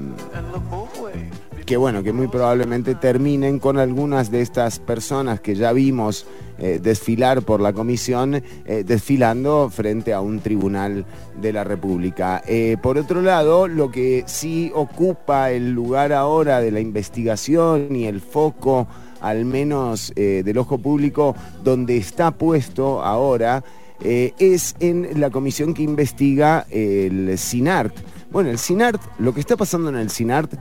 [1.65, 6.27] que, bueno, que muy probablemente terminen con algunas de estas personas que ya vimos
[6.59, 11.05] eh, desfilar por la comisión, eh, desfilando frente a un tribunal
[11.41, 12.43] de la República.
[12.47, 18.05] Eh, por otro lado, lo que sí ocupa el lugar ahora de la investigación y
[18.05, 18.87] el foco
[19.21, 23.63] al menos del ojo público, donde está puesto ahora,
[24.01, 27.95] es en la comisión que investiga el SINART.
[28.33, 30.55] Bueno, el SINART, lo que está pasando en el SINART,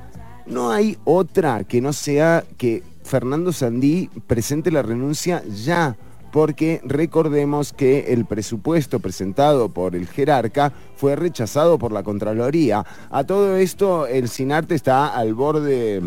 [0.46, 5.96] no hay otra que no sea que Fernando Sandí presente la renuncia ya.
[6.34, 12.86] Porque recordemos que el presupuesto presentado por el jerarca fue rechazado por la Contraloría.
[13.10, 16.02] A todo esto, el SINART está al borde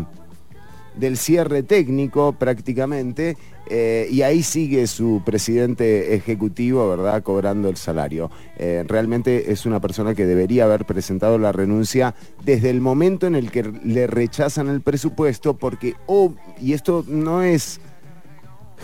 [0.95, 3.37] del cierre técnico prácticamente
[3.69, 8.29] eh, y ahí sigue su presidente ejecutivo, ¿verdad?, cobrando el salario.
[8.57, 13.35] Eh, realmente es una persona que debería haber presentado la renuncia desde el momento en
[13.35, 17.79] el que le rechazan el presupuesto porque, oh, y esto no es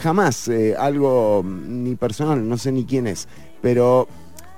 [0.02, 3.28] jamás eh, algo ni personal, no sé ni quién es,
[3.62, 4.08] pero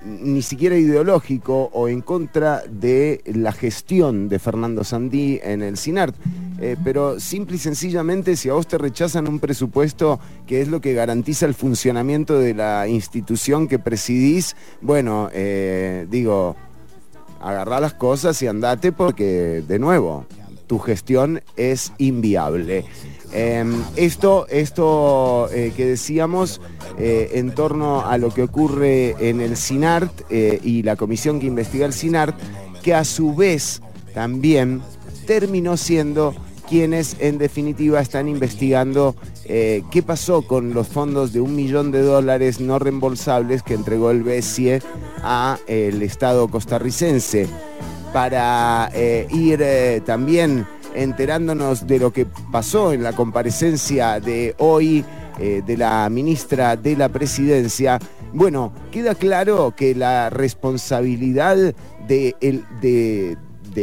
[0.06, 6.16] ni siquiera ideológico o en contra de la gestión de Fernando Sandí en el SINART.
[6.60, 10.82] Eh, pero simple y sencillamente, si a vos te rechazan un presupuesto que es lo
[10.82, 16.56] que garantiza el funcionamiento de la institución que presidís, bueno, eh, digo,
[17.42, 20.26] agarrá las cosas y andate porque, de nuevo,
[20.68, 22.86] tu gestión es inviable.
[23.36, 23.66] Eh,
[23.96, 26.62] esto esto eh, que decíamos
[27.00, 31.48] eh, en torno a lo que ocurre en el SINART eh, y la comisión que
[31.48, 32.36] investiga el SINART,
[32.84, 33.82] que a su vez
[34.14, 34.82] también
[35.26, 36.36] terminó siendo
[36.70, 39.16] quienes en definitiva están investigando
[39.46, 44.24] qué pasó con los fondos de un millón de dólares no reembolsables que entregó el
[44.24, 44.82] BESIE
[45.22, 47.48] a el Estado costarricense.
[48.14, 48.90] Para
[49.30, 55.03] ir también enterándonos de lo que pasó en la comparecencia de hoy
[55.40, 57.99] eh, de la ministra de la presidencia.
[58.34, 61.74] Bueno, queda claro que la responsabilidad
[62.07, 63.38] de, el- de,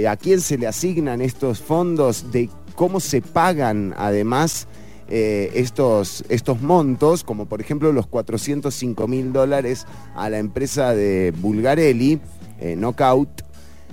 [0.08, 4.68] a quién se le asignan estos fondos, de cómo se pagan además
[5.08, 11.32] eh, estos, estos montos, como por ejemplo los 405 mil dólares a la empresa de
[11.36, 12.20] Bulgarelli,
[12.60, 13.42] eh, Knockout,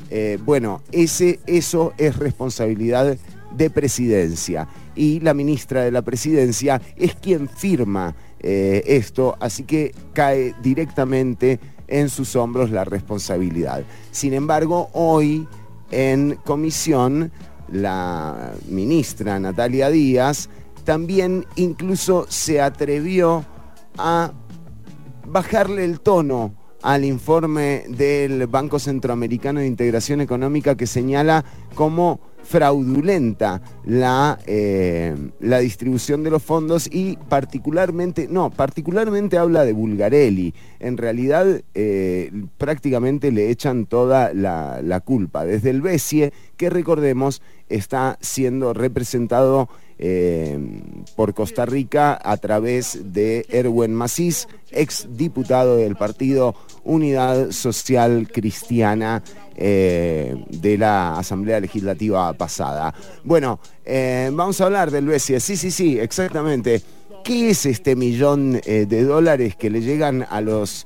[0.10, 3.18] eh, bueno, ese, eso es responsabilidad
[3.52, 4.68] de presidencia.
[4.96, 11.60] Y la ministra de la presidencia es quien firma eh, esto, así que cae directamente
[11.88, 13.84] en sus hombros la responsabilidad.
[14.12, 15.48] Sin embargo, hoy
[15.92, 17.32] en comisión,
[17.72, 20.50] la ministra Natalia Díaz
[20.84, 23.46] también incluso se atrevió
[23.98, 24.32] a
[25.26, 26.54] bajarle el tono
[26.88, 31.44] al informe del Banco Centroamericano de Integración Económica que señala
[31.76, 39.74] como fraudulenta la, eh, la distribución de los fondos y particularmente, no, particularmente habla de
[39.74, 40.54] Bulgarelli.
[40.80, 47.42] En realidad eh, prácticamente le echan toda la, la culpa, desde el BESIE, que recordemos
[47.68, 49.68] está siendo representado
[50.00, 50.60] eh,
[51.16, 59.24] por Costa Rica a través de Erwin Macís, ex diputado del partido Unidad Social Cristiana
[59.56, 62.94] eh, de la Asamblea Legislativa pasada.
[63.24, 65.40] Bueno, eh, vamos a hablar del BESIE.
[65.40, 66.82] Sí, sí, sí, exactamente.
[67.24, 70.86] ¿Qué es este millón de dólares que le llegan a los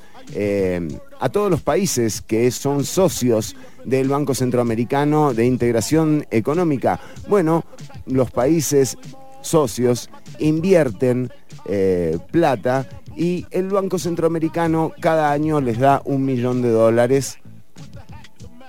[1.19, 3.55] a todos los países que son socios
[3.85, 6.99] del Banco Centroamericano de Integración Económica?
[7.27, 7.65] Bueno,
[8.05, 8.97] los países
[9.41, 10.09] socios
[10.39, 11.31] invierten
[11.65, 17.37] eh, plata y el Banco Centroamericano cada año les da un millón de dólares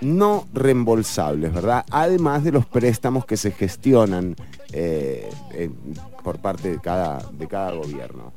[0.00, 1.84] no reembolsables, ¿verdad?
[1.90, 4.34] Además de los préstamos que se gestionan
[4.72, 5.30] eh,
[6.24, 8.32] por parte de cada, de cada gobierno.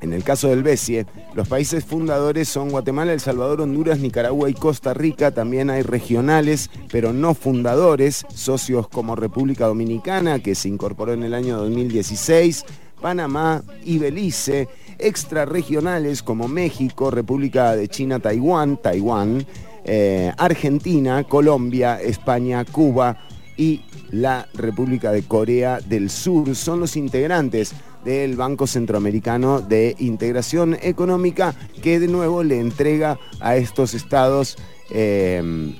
[0.00, 4.54] En el caso del BESIE, los países fundadores son Guatemala, El Salvador, Honduras, Nicaragua y
[4.54, 5.32] Costa Rica.
[5.32, 11.34] También hay regionales, pero no fundadores, socios como República Dominicana, que se incorporó en el
[11.34, 12.64] año 2016,
[13.00, 14.68] Panamá y Belice,
[14.98, 19.46] extrarregionales como México, República de China, Taiwán, Taiwán,
[19.84, 23.18] eh, Argentina, Colombia, España, Cuba
[23.56, 26.54] y la República de Corea del Sur.
[26.56, 27.74] Son los integrantes
[28.04, 34.56] del Banco Centroamericano de Integración Económica que de nuevo le entrega a estos estados
[34.90, 35.74] eh,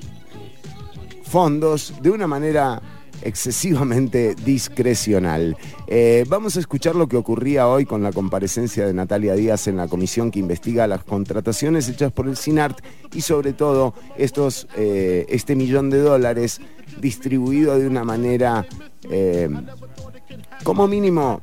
[1.25, 2.83] fondos de una manera
[3.23, 5.57] excesivamente discrecional.
[5.87, 9.77] Eh, vamos a escuchar lo que ocurría hoy con la comparecencia de Natalia Díaz en
[9.77, 12.79] la comisión que investiga las contrataciones hechas por el SINART
[13.15, 16.61] y sobre todo estos, eh, este millón de dólares
[17.01, 18.67] distribuido de una manera
[19.11, 19.49] eh,
[20.65, 21.43] como mínimo,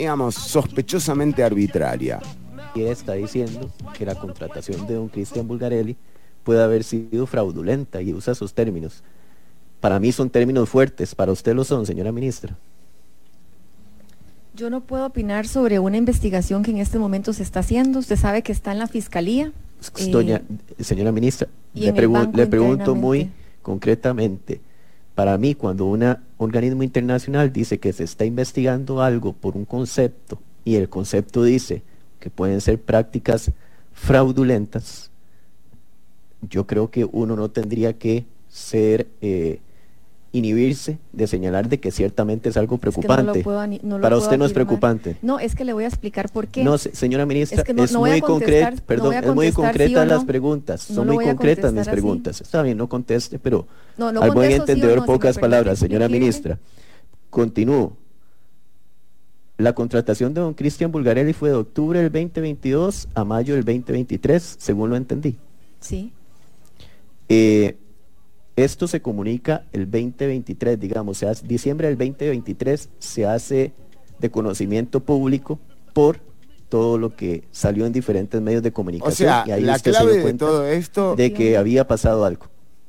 [0.00, 2.20] digamos, sospechosamente arbitraria.
[2.74, 5.94] Y está diciendo que la contratación de don Cristian Bulgarelli
[6.42, 9.02] puede haber sido fraudulenta y usa esos términos.
[9.78, 12.56] Para mí son términos fuertes, para usted lo son, señora ministra.
[14.54, 17.98] Yo no puedo opinar sobre una investigación que en este momento se está haciendo.
[17.98, 19.52] Usted sabe que está en la fiscalía.
[19.98, 20.42] eh, Doña,
[20.78, 24.62] señora ministra, le, pregunto muy concretamente,
[25.20, 30.40] para mí cuando un organismo internacional dice que se está investigando algo por un concepto
[30.64, 31.82] y el concepto dice
[32.20, 33.50] que pueden ser prácticas
[33.92, 35.10] fraudulentas,
[36.40, 39.60] yo creo que uno no tendría que ser eh,
[40.32, 43.42] inhibirse de señalar de que ciertamente es algo Es que no lo preocupante.
[43.42, 45.16] puedo no para usted no es preocupante.
[45.22, 46.62] No, es que le voy a explicar por qué.
[46.62, 50.24] No, se- señora ministra, Es que no- muy concreta, perdón, es muy sí concreta las
[50.24, 51.90] preguntas, son muy concretas mis así.
[51.90, 52.40] preguntas.
[52.40, 53.66] Está bien, no conteste, pero
[53.98, 56.58] al buen sí entendedor si pocas palabras, señora ministra.
[57.28, 57.96] Continúo.
[59.58, 64.56] La contratación de don Cristian Bulgarelli fue de octubre del 2022 a mayo del 2023,
[64.58, 65.36] según lo entendí.
[65.80, 66.12] Sí.
[67.28, 67.76] Eh,
[68.64, 73.72] esto se comunica el 2023, digamos, se hace- diciembre del 2023 se hace
[74.18, 75.58] de conocimiento público
[75.92, 76.18] por
[76.68, 79.28] todo lo que salió en diferentes medios de comunicación.
[79.28, 81.86] sea, y ahí la usted se clave dio de cuenta todo esto- de que había
[81.88, 82.46] pasado algo.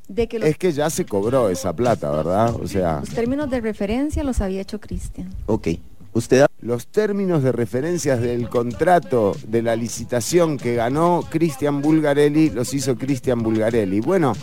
[0.07, 2.53] De que los, Es que ya se cobró esa plata, ¿verdad?
[2.61, 5.30] O sea, los términos de referencia los había hecho Cristian.
[5.45, 5.69] Ok.
[6.14, 12.73] Usted los términos de referencias del contrato de la licitación que ganó Cristian Bulgarelli los
[12.73, 14.02] hizo Cristian Bulgarelli.
[14.02, 14.34] Bueno,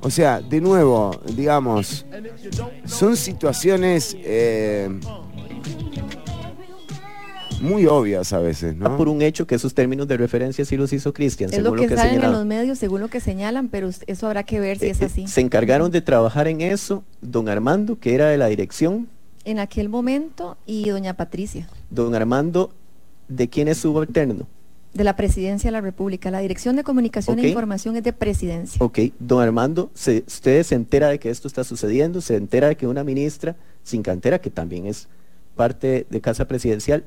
[0.00, 2.06] o sea, de nuevo, digamos,
[2.84, 4.88] son situaciones eh,
[7.60, 8.96] muy obvias a veces, ¿no?
[8.96, 11.78] por un hecho que esos términos de referencia sí los hizo Cristian, Es lo según
[11.78, 12.38] que, lo que salen en señalaron.
[12.38, 15.26] los medios según lo que señalan, pero eso habrá que ver si Eh, es así.
[15.26, 19.08] Se encargaron de trabajar en eso don Armando, que era de la dirección,
[19.44, 22.70] En aquel momento y doña Patricia, don Armando,
[23.28, 24.46] ¿de quién es subalterno?
[24.94, 26.30] De la Presidencia de la República.
[26.30, 28.84] La Dirección de Comunicación e Información es de Presidencia.
[28.84, 32.76] Ok, don Armando, se, usted se entera de que esto está sucediendo, se entera de
[32.76, 35.08] que una ministra sin cantera, que también es
[35.56, 37.04] parte de Casa Presidencial,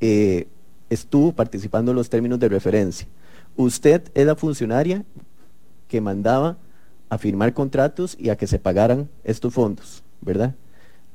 [0.00, 0.46] eh,
[0.90, 3.06] estuvo participando en los términos de referencia.
[3.56, 5.04] Usted es la funcionaria
[5.88, 6.58] que mandaba
[7.08, 10.54] a firmar contratos y a que se pagaran estos fondos, ¿verdad?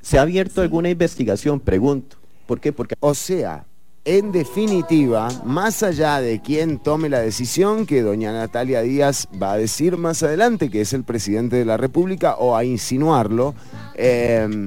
[0.00, 1.60] ¿Se ha abierto alguna investigación?
[1.60, 2.16] Pregunto.
[2.46, 2.72] ¿Por qué?
[2.72, 2.94] Porque...
[3.00, 3.66] O sea,
[4.04, 9.58] en definitiva, más allá de quién tome la decisión que doña Natalia Díaz va a
[9.58, 13.54] decir más adelante, que es el presidente de la República, o a insinuarlo,
[13.94, 14.66] eh,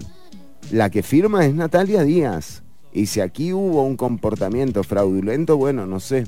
[0.72, 2.62] la que firma es Natalia Díaz.
[2.92, 6.26] Y si aquí hubo un comportamiento fraudulento, bueno, no sé.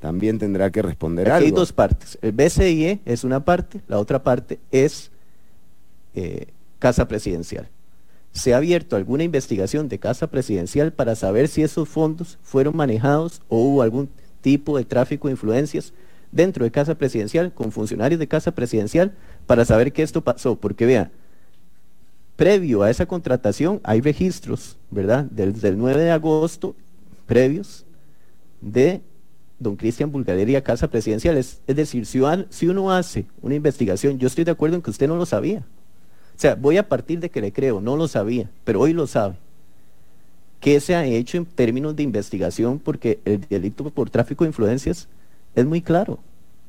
[0.00, 1.60] También tendrá que responder Aquí hay algo.
[1.60, 2.18] dos partes.
[2.22, 5.10] El BCIE es una parte, la otra parte es
[6.14, 6.48] eh,
[6.78, 7.68] Casa Presidencial.
[8.38, 13.42] ¿Se ha abierto alguna investigación de Casa Presidencial para saber si esos fondos fueron manejados
[13.48, 14.08] o hubo algún
[14.42, 15.92] tipo de tráfico de influencias
[16.30, 19.12] dentro de Casa Presidencial con funcionarios de Casa Presidencial
[19.46, 20.54] para saber que esto pasó?
[20.54, 21.10] Porque vea,
[22.36, 25.24] previo a esa contratación hay registros, ¿verdad?
[25.24, 26.76] Desde el 9 de agosto,
[27.26, 27.84] previos,
[28.60, 29.00] de
[29.58, 31.36] don Cristian Bulgarelli a Casa Presidencial.
[31.36, 32.20] Es, decir, si,
[32.50, 35.66] si uno hace una investigación, yo estoy de acuerdo en que usted no lo sabía.
[36.38, 39.08] O sea, voy a partir de que le creo, no lo sabía, pero hoy lo
[39.08, 39.34] sabe.
[40.60, 42.78] ¿Qué se ha hecho en términos de investigación?
[42.78, 45.08] Porque el delito por tráfico de influencias
[45.56, 46.20] es muy claro.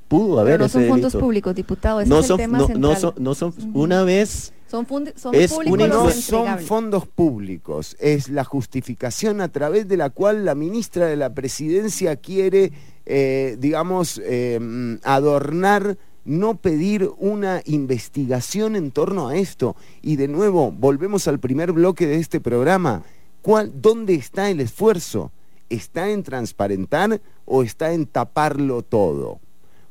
[0.08, 2.02] Pudo haber Pero no ese son fondos públicos, diputado.
[2.02, 5.36] Ese no es el son, tema no, son, no son, una vez Son, fund- son
[5.36, 10.10] Es públicos una los no son fondos públicos, es la justificación a través de la
[10.10, 12.72] cual la ministra de la presidencia quiere,
[13.06, 19.76] eh, digamos, eh, adornar, no pedir una investigación en torno a esto.
[20.02, 23.04] Y de nuevo, volvemos al primer bloque de este programa.
[23.42, 25.32] ¿Cuál, ¿Dónde está el esfuerzo?
[25.70, 29.40] ¿Está en transparentar o está en taparlo todo?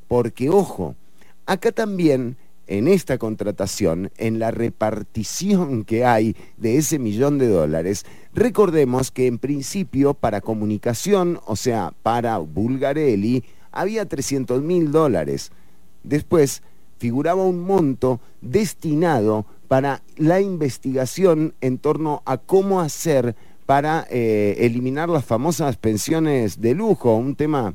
[0.06, 0.94] Porque, ojo,
[1.46, 2.36] acá también
[2.68, 9.26] en esta contratación, en la repartición que hay de ese millón de dólares, recordemos que
[9.26, 13.42] en principio para comunicación, o sea, para Bulgarelli,
[13.72, 15.50] había 300 mil dólares.
[16.02, 16.62] Después
[16.98, 25.08] figuraba un monto destinado para la investigación en torno a cómo hacer para eh, eliminar
[25.08, 27.74] las famosas pensiones de lujo, un tema,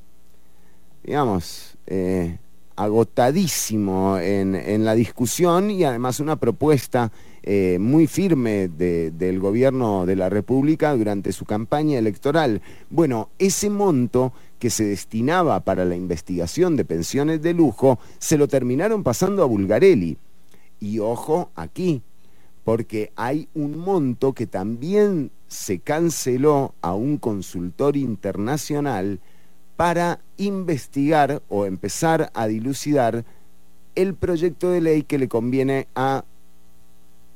[1.03, 2.37] digamos, eh,
[2.75, 7.11] agotadísimo en, en la discusión y además una propuesta
[7.43, 12.61] eh, muy firme de- del gobierno de la República durante su campaña electoral.
[12.89, 14.33] Bueno, ese monto
[14.63, 19.45] que se destinaba para la investigación de pensiones de lujo, se lo terminaron pasando a
[19.45, 20.17] Bulgarelli.
[20.79, 22.01] Y ojo aquí,
[22.63, 29.19] porque hay un monto que también se canceló a un consultor internacional
[29.75, 33.25] para investigar o empezar a dilucidar
[33.95, 36.23] el proyecto de ley que le conviene a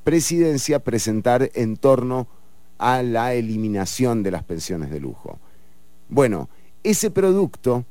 [0.05, 2.29] presidencia presentar en torno
[2.77, 5.39] a la eliminación de las pensiones de lujo.
[6.07, 6.47] Bueno,
[6.83, 7.85] ese producto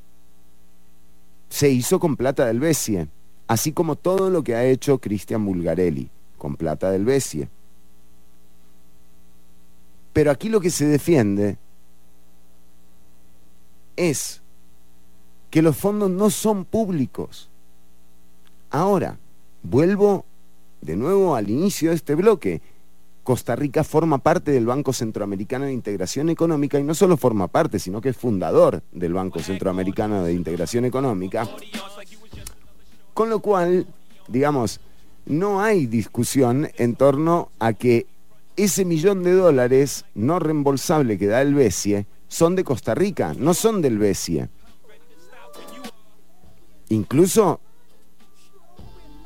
[1.49, 3.09] se hizo con plata del BESIE,
[3.47, 7.49] así como todo lo que ha hecho Cristian Bulgarelli con plata del BESIE.
[10.13, 11.59] Pero aquí lo que se defiende
[13.97, 14.41] es
[15.51, 17.51] que los fondos no son públicos.
[18.71, 19.19] Ahora,
[19.63, 20.25] vuelvo
[20.81, 22.61] de nuevo al inicio de este bloque.
[23.27, 27.81] Costa Rica forma parte del Banco Centroamericano de Integración Económica y no solo forma parte,
[27.81, 31.49] sino que es fundador del Banco Centroamericano de Integración Económica.
[33.13, 33.89] Con lo cual,
[34.29, 34.79] digamos,
[35.27, 38.07] no hay discusión en torno a que
[38.55, 43.55] ese millón de dólares no reembolsable que da el BESIE son de Costa Rica, no
[43.55, 44.49] son del BESIE.
[46.91, 47.59] Incluso,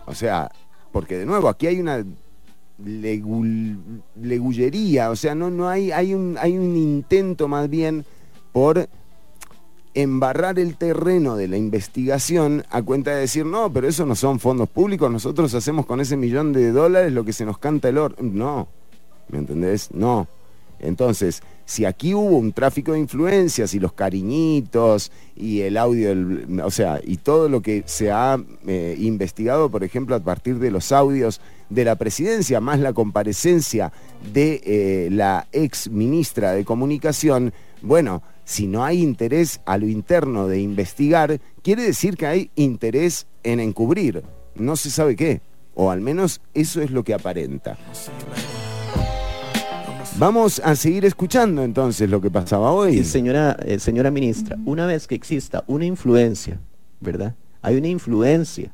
[0.06, 0.50] o sea,
[0.90, 2.02] porque de nuevo aquí hay una
[2.84, 8.04] legul- legullería, o sea, no, no hay, hay un, hay un intento más bien
[8.52, 8.88] por
[9.92, 14.38] embarrar el terreno de la investigación a cuenta de decir, no, pero eso no son
[14.38, 17.98] fondos públicos, nosotros hacemos con ese millón de dólares lo que se nos canta el
[17.98, 18.14] oro.
[18.20, 18.68] No,
[19.28, 19.90] ¿me entendés?
[19.92, 20.28] No.
[20.78, 26.14] Entonces, si aquí hubo un tráfico de influencias y los cariñitos y el audio,
[26.64, 30.70] o sea, y todo lo que se ha eh, investigado, por ejemplo, a partir de
[30.70, 31.40] los audios
[31.70, 33.92] de la presidencia, más la comparecencia
[34.32, 40.48] de eh, la ex ministra de Comunicación, bueno, si no hay interés a lo interno
[40.48, 44.24] de investigar, quiere decir que hay interés en encubrir.
[44.56, 45.40] No se sabe qué,
[45.74, 47.78] o al menos eso es lo que aparenta.
[50.16, 53.04] Vamos a seguir escuchando entonces lo que pasaba hoy.
[53.04, 56.60] Señora, eh, señora ministra, una vez que exista una influencia,
[57.00, 57.36] ¿verdad?
[57.62, 58.72] Hay una influencia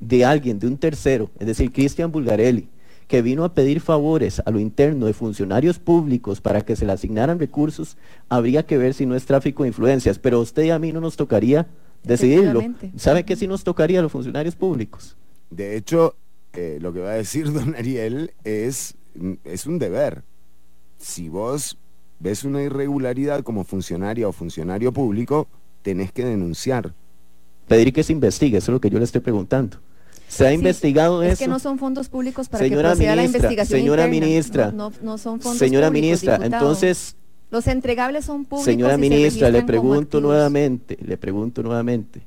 [0.00, 2.68] de alguien, de un tercero, es decir, Cristian Bulgarelli,
[3.08, 6.92] que vino a pedir favores a lo interno de funcionarios públicos para que se le
[6.92, 7.96] asignaran recursos,
[8.28, 10.92] habría que ver si no es tráfico de influencias, pero a usted y a mí
[10.92, 11.66] no nos tocaría
[12.02, 12.62] decidirlo.
[12.96, 15.16] ¿Sabe qué sí nos tocaría a los funcionarios públicos?
[15.50, 16.16] De hecho,
[16.52, 18.94] eh, lo que va a decir don Ariel es,
[19.44, 20.24] es un deber.
[20.98, 21.78] Si vos
[22.18, 25.46] ves una irregularidad como funcionaria o funcionario público,
[25.82, 26.94] tenés que denunciar.
[27.68, 29.78] Pedir que se investigue, eso es lo que yo le estoy preguntando.
[30.28, 31.38] ¿Se ha Sí, investigado es eso?
[31.38, 34.26] que no son fondos públicos para Señora que proceda la ministra, investigación señora interna.
[34.26, 36.62] ministra, No, no- no son fondos Señora públicos, ministra, diputado.
[36.64, 37.16] entonces,
[37.50, 42.22] Los entregables son públicos señora y se ministra, le pregunto nuevamente, le pregunto nuevamente,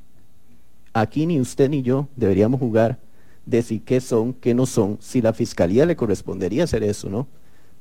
[0.93, 2.97] aquí ni usted ni yo deberíamos jugar
[3.45, 7.27] decir qué son, qué no son, si la fiscalía le correspondería hacer eso, ¿no?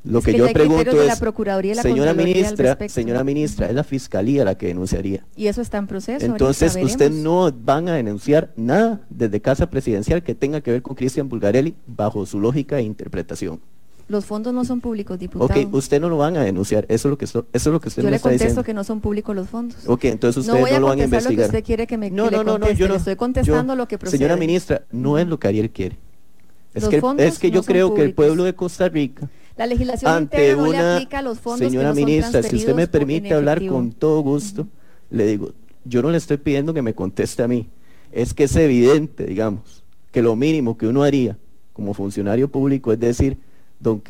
[0.09, 3.24] Lo Es que, que yo pregunto de la es, Procuraduría y la señora ministra, señora
[3.24, 5.26] ministra, es la fiscalía la que denunciaría.
[5.36, 6.24] Y eso está en proceso.
[6.24, 10.94] Entonces, usted no van a denunciar nada desde Casa Presidencial que tenga que ver con
[10.97, 13.60] Cristian Bulgarelli bajo su lógica e interpretación.
[14.09, 15.60] Los fondos no son públicos, diputado.
[15.60, 17.89] Ok, usted no lo van a denunciar, eso es lo que, eso es lo que
[17.89, 18.64] usted Yo me le está contesto diciendo.
[18.64, 19.76] que no son públicos los fondos.
[19.86, 21.48] Ok, entonces no ustedes voy no, a lo van a contestar lo que investigar.
[21.60, 22.94] usted quiere que me no, que le no, no, no, yo le no.
[22.94, 24.16] estoy contestando yo- lo que procede.
[24.16, 25.98] Señora ministra, no es lo que Ariel quiere.
[26.72, 29.28] Es Los que, fondos es que yo no creo que el pueblo de Costa Rica,
[29.59, 30.94] La legislación ante interna no le una...
[30.94, 33.90] aplica a los fondos que Señora no son ministra, si usted me permite hablar con
[33.90, 34.68] todo gusto,
[35.10, 35.52] le digo,
[35.85, 37.68] yo no le estoy pidiendo que me conteste a mí.
[38.12, 39.82] Es que es evidente, digamos,
[40.12, 41.36] que lo mínimo que uno haría
[41.72, 43.36] como funcionario público es decir,
[43.80, 44.01] don,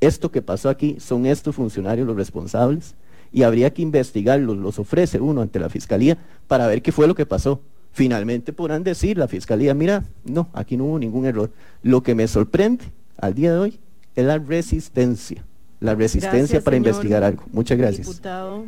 [0.00, 2.94] esto que pasó aquí son estos funcionarios los responsables
[3.30, 6.16] y habría que investigarlos, los ofrece uno ante la fiscalía
[6.48, 7.60] para ver qué fue lo que pasó.
[7.92, 11.50] Finalmente podrán decir la fiscalía, mira, no, aquí no hubo ningún error.
[11.82, 12.84] Lo que me sorprende
[13.18, 13.80] al día de hoy
[14.14, 15.44] es la resistencia,
[15.80, 17.44] la resistencia Gracias, para señor investigar algo.
[17.52, 18.06] Muchas gracias.
[18.06, 18.64] Diputado.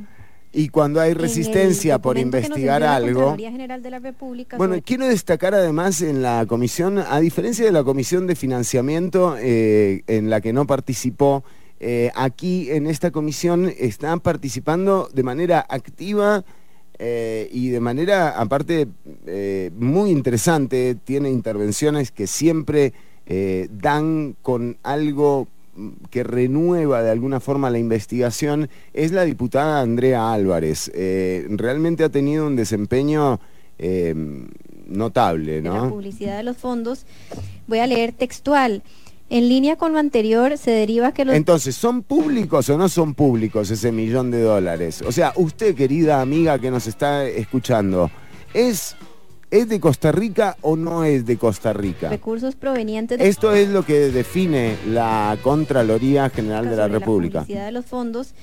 [0.53, 3.21] Y cuando hay resistencia por investigar algo...
[3.21, 7.65] Contraloría General de la República Bueno, sobre- quiero destacar además en la comisión, a diferencia
[7.65, 11.45] de la comisión de financiamiento eh, en la que no participó,
[11.79, 16.43] eh, aquí en esta comisión están participando de manera activa
[16.99, 18.89] eh, y de manera, aparte,
[19.27, 22.95] eh, muy interesante, tiene intervenciones que siempre
[23.27, 25.49] eh, dan con algo
[26.11, 30.91] que renueva de alguna forma la investigación, es la diputada Andrea Álvarez.
[30.95, 33.41] Eh, realmente ha tenido un desempeño
[33.79, 34.15] eh,
[34.87, 35.91] notable, de la ¿no?
[35.91, 37.05] publicidad de los fondos.
[37.67, 38.83] Voy a leer textual.
[39.29, 41.35] En línea con lo anterior, se deriva que los...
[41.35, 45.03] Entonces, ¿son públicos o no son públicos ese millón de dólares?
[45.03, 48.09] O sea, usted, querida amiga que nos está escuchando,
[48.55, 48.95] ¿es,
[49.51, 52.09] ¿es de Costa Rica o no es de Costa Rica?
[52.09, 53.29] recursos provenientes de...
[53.29, 57.41] Esto es lo que define la Contraloría General de la República.
[57.41, 58.35] publicidad de los fondos.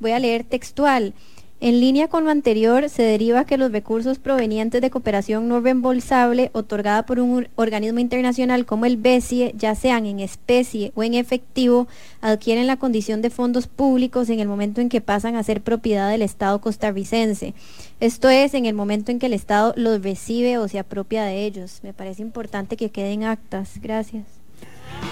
[0.00, 1.14] Voy a leer textual.
[1.62, 6.50] En línea con lo anterior, se deriva que los recursos provenientes de cooperación no reembolsable
[6.54, 11.86] otorgada por un organismo internacional como el BESIE, ya sean en especie o en efectivo,
[12.22, 16.10] adquieren la condición de fondos públicos en el momento en que pasan a ser propiedad
[16.10, 17.52] del Estado costarricense.
[18.00, 21.44] Esto es, en el momento en que el Estado los recibe o se apropia de
[21.44, 21.80] ellos.
[21.82, 23.72] Me parece importante que queden actas.
[23.82, 24.39] Gracias.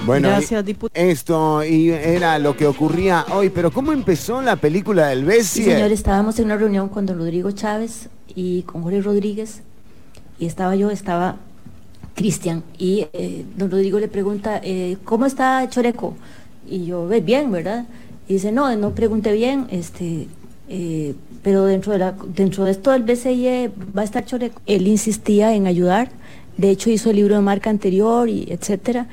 [0.06, 5.20] Bueno, Gracias, esto y era lo que ocurría hoy, pero ¿cómo empezó la película del
[5.20, 5.64] Sí, Bessie?
[5.64, 9.62] señor, estábamos en una reunión con don Rodrigo Chávez y con Jorge Rodríguez,
[10.38, 11.36] y estaba yo, estaba
[12.14, 16.14] Cristian, y eh, don Rodrigo le pregunta, eh, ¿cómo está Choreco?
[16.68, 17.84] Y yo, "Ve, bien, ¿verdad?
[18.28, 20.28] Y dice, no, no pregunté bien, este,
[20.68, 24.60] eh, pero dentro de, la, dentro de esto del BCIE va a estar Choreco.
[24.66, 26.10] Él insistía en ayudar,
[26.56, 29.06] de hecho hizo el libro de marca anterior, y etcétera.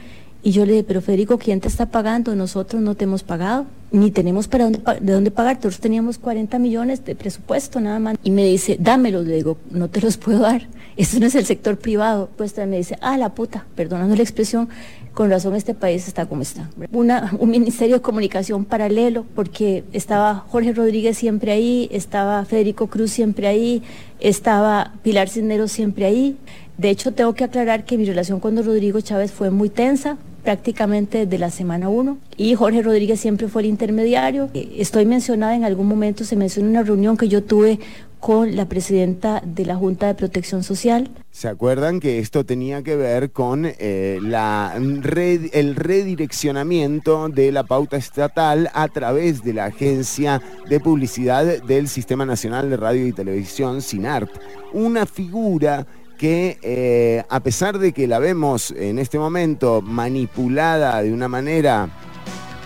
[0.46, 2.36] Y yo le dije, pero Federico, ¿quién te está pagando?
[2.36, 5.56] Nosotros no te hemos pagado, ni tenemos para de dónde pagar.
[5.56, 8.16] Nosotros teníamos 40 millones de presupuesto nada más.
[8.24, 9.26] Y me dice, dámelos.
[9.26, 10.68] Le digo, no te los puedo dar.
[10.98, 12.30] Eso no es el sector privado.
[12.38, 14.70] Pues me dice, ah, la puta, perdonando la expresión,
[15.16, 16.70] con razón este país está como está.
[16.92, 23.48] Un ministerio de comunicación paralelo, porque estaba Jorge Rodríguez siempre ahí, estaba Federico Cruz siempre
[23.48, 23.82] ahí,
[24.20, 26.38] estaba Pilar Cisneros siempre ahí.
[26.78, 31.26] De hecho, tengo que aclarar que mi relación con Rodrigo Chávez fue muy tensa, prácticamente
[31.26, 34.50] desde la semana 1 y Jorge Rodríguez siempre fue el intermediario.
[34.54, 37.80] Eh, Estoy mencionada en algún momento, se menciona una reunión que yo tuve
[38.20, 41.10] con la presidenta de la Junta de Protección Social.
[41.30, 47.98] ¿Se acuerdan que esto tenía que ver con eh, la el redireccionamiento de la pauta
[47.98, 53.82] estatal a través de la Agencia de Publicidad del Sistema Nacional de Radio y Televisión,
[53.82, 54.32] SINART?
[54.74, 55.86] Una figura
[56.18, 61.90] que eh, a pesar de que la vemos en este momento manipulada de una manera,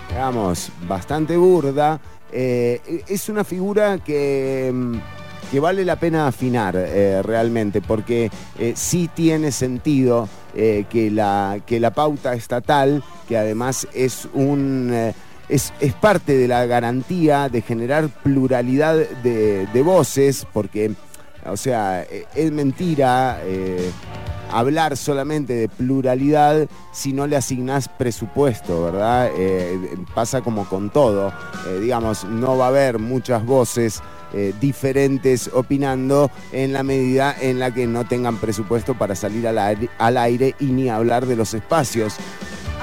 [0.09, 1.99] digamos, bastante burda,
[2.31, 4.71] eh, es una figura que...
[4.73, 4.95] mm,
[5.49, 8.29] que vale la pena afinar eh, realmente, porque
[8.75, 14.93] sí tiene sentido que, la, que la pauta estatal, que además es un...
[15.49, 20.91] es, es parte de la garantía de generar pluralidad de, de voces, porque,
[21.45, 23.91] o sea, eh, es mentira eh,
[24.51, 29.29] hablar solamente de pluralidad si no le asignas presupuesto, ¿verdad?
[29.35, 31.31] Eh, pasa como con todo,
[31.67, 34.01] eh, digamos, no va a haber muchas voces
[34.61, 40.55] diferentes opinando en la medida en la que no tengan presupuesto para salir al aire
[40.59, 42.13] y ni hablar de los espacios.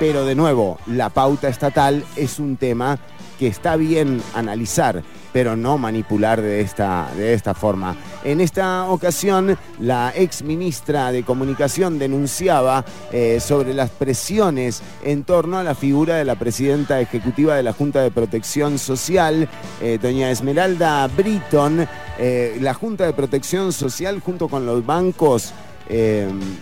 [0.00, 2.98] Pero de nuevo, la pauta estatal es un tema
[3.38, 5.04] que está bien analizar,
[5.36, 7.94] pero no manipular de esta, de esta forma.
[8.24, 15.58] En esta ocasión, la ex ministra de Comunicación denunciaba eh, sobre las presiones en torno
[15.58, 19.46] a la figura de la presidenta ejecutiva de la Junta de Protección Social,
[19.82, 21.86] eh, doña Esmeralda Britton.
[22.18, 25.52] Eh, la Junta de Protección Social, junto con los bancos,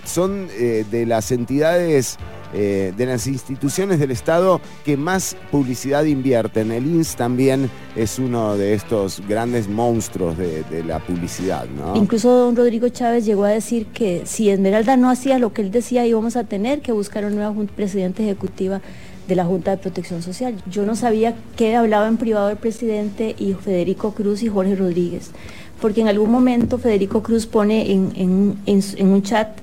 [0.04, 2.18] son de las entidades,
[2.56, 6.70] eh, de las instituciones del Estado que más publicidad invierten.
[6.70, 11.66] El INS también es uno de estos grandes monstruos de, la publicidad.
[11.94, 15.72] Incluso don Rodrigo Chávez llegó a decir que si Esmeralda no hacía lo que él
[15.72, 18.80] decía, íbamos a tener que buscar una nueva presidenta ejecutiva
[19.26, 20.54] de la Junta de Protección Social.
[20.70, 25.30] Yo no sabía qué hablaba en privado el presidente y Federico Cruz y Jorge Rodríguez,
[25.80, 29.58] porque en algún momento Federico Cruz pone en un chat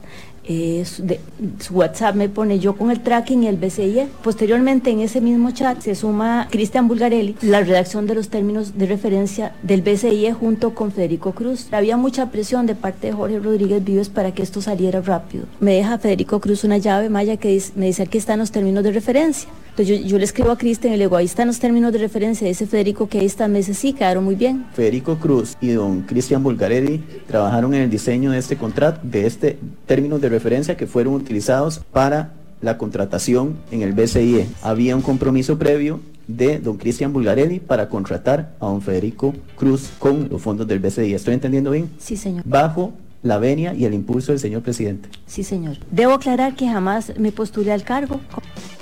[0.85, 4.07] su, WhatsApp me pone yo con el tracking y el BCIE.
[4.23, 8.85] Posteriormente en ese mismo chat se suma Cristian Bulgarelli, la redacción de los términos de
[8.85, 11.67] referencia del BCIE junto con Federico Cruz.
[11.71, 15.45] Había mucha presión de parte de Jorge Rodríguez Vives para que esto saliera rápido.
[15.59, 18.91] Me deja Federico Cruz una llave maya que me dice aquí están los términos de
[18.91, 19.49] referencia.
[19.71, 21.99] Entonces yo, yo le escribo a Cristian y le digo, ahí están los términos de
[21.99, 22.47] referencia.
[22.47, 23.51] Dice Federico que ahí están.
[23.51, 24.65] Me dice, sí, quedaron muy bien.
[24.73, 29.57] Federico Cruz y don Cristian Bulgarelli trabajaron en el diseño de este contrato, de este
[29.85, 34.47] términos de referencia que fueron utilizados para la contratación en el BCIE.
[34.61, 40.27] Había un compromiso previo de don Cristian Bulgarelli para contratar a don Federico Cruz con
[40.29, 41.13] los fondos del BCI.
[41.13, 41.89] ¿Estoy entendiendo bien?
[41.97, 42.43] Sí, señor.
[42.45, 42.93] Bajo
[43.23, 45.09] la venia y el impulso del señor presidente.
[45.25, 45.77] Sí, señor.
[45.91, 48.19] Debo aclarar que jamás me postulé al cargo.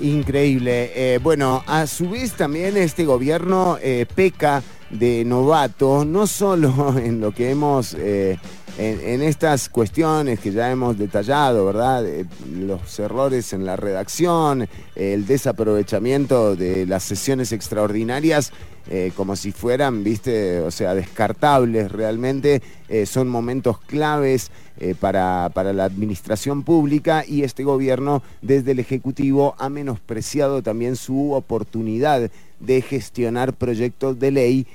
[0.00, 0.92] Increíble.
[0.94, 7.20] Eh, bueno, a su vez también este gobierno eh, peca de novato, no solo en
[7.20, 8.38] lo que hemos, eh,
[8.78, 12.06] en, en estas cuestiones que ya hemos detallado, ¿verdad?
[12.06, 18.52] Eh, los errores en la redacción, el desaprovechamiento de las sesiones extraordinarias,
[18.88, 25.50] eh, como si fueran, viste, o sea, descartables realmente, eh, son momentos claves eh, para,
[25.52, 32.30] para la administración pública y este gobierno desde el Ejecutivo ha menospreciado también su oportunidad
[32.58, 34.66] de gestionar proyectos de ley,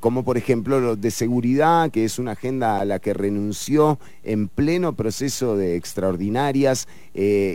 [0.00, 4.48] como por ejemplo los de seguridad, que es una agenda a la que renunció en
[4.48, 6.88] pleno proceso de extraordinarias,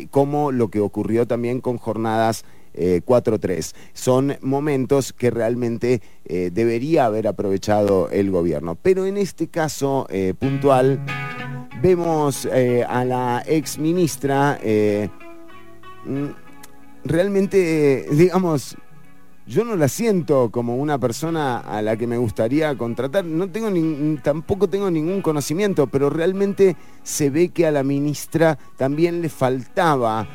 [0.09, 3.73] como lo que ocurrió también con jornadas eh, 4-3.
[3.93, 8.75] Son momentos que realmente eh, debería haber aprovechado el gobierno.
[8.75, 10.99] Pero en este caso eh, puntual,
[11.81, 14.59] vemos eh, a la ex ministra
[16.05, 16.25] mm,
[17.03, 18.77] realmente, digamos,
[19.45, 23.25] yo no la siento como una persona a la que me gustaría contratar.
[23.25, 28.57] No tengo ni- tampoco tengo ningún conocimiento, pero realmente se ve que a la ministra
[28.77, 30.25] también le faltaba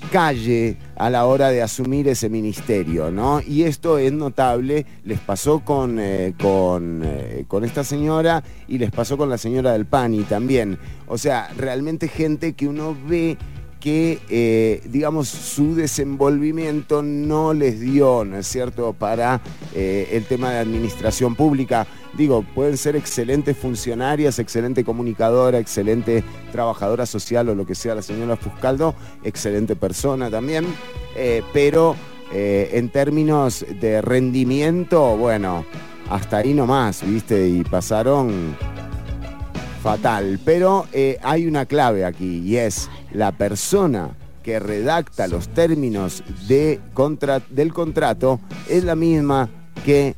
[0.00, 3.40] calle a la hora de asumir ese ministerio, ¿no?
[3.40, 8.90] Y esto es notable, les pasó con, eh, con, eh, con esta señora y les
[8.90, 10.78] pasó con la señora del PANI también.
[11.06, 13.36] O sea, realmente gente que uno ve
[13.80, 19.40] que, eh, digamos, su desenvolvimiento no les dio, ¿no es cierto?, para
[19.74, 21.86] el tema de administración pública.
[22.16, 28.02] Digo, pueden ser excelentes funcionarias, excelente comunicadora, excelente trabajadora social o lo que sea la
[28.02, 30.66] señora Fuscaldo, excelente persona también,
[31.16, 31.96] eh, pero
[32.32, 35.64] eh, en términos de rendimiento, bueno,
[36.10, 37.48] hasta ahí nomás, ¿viste?
[37.48, 38.56] Y pasaron
[39.82, 40.38] fatal.
[40.44, 44.10] Pero eh, hay una clave aquí y es la persona
[44.42, 46.80] que redacta los términos del
[47.72, 49.50] contrato es la misma
[49.84, 50.16] que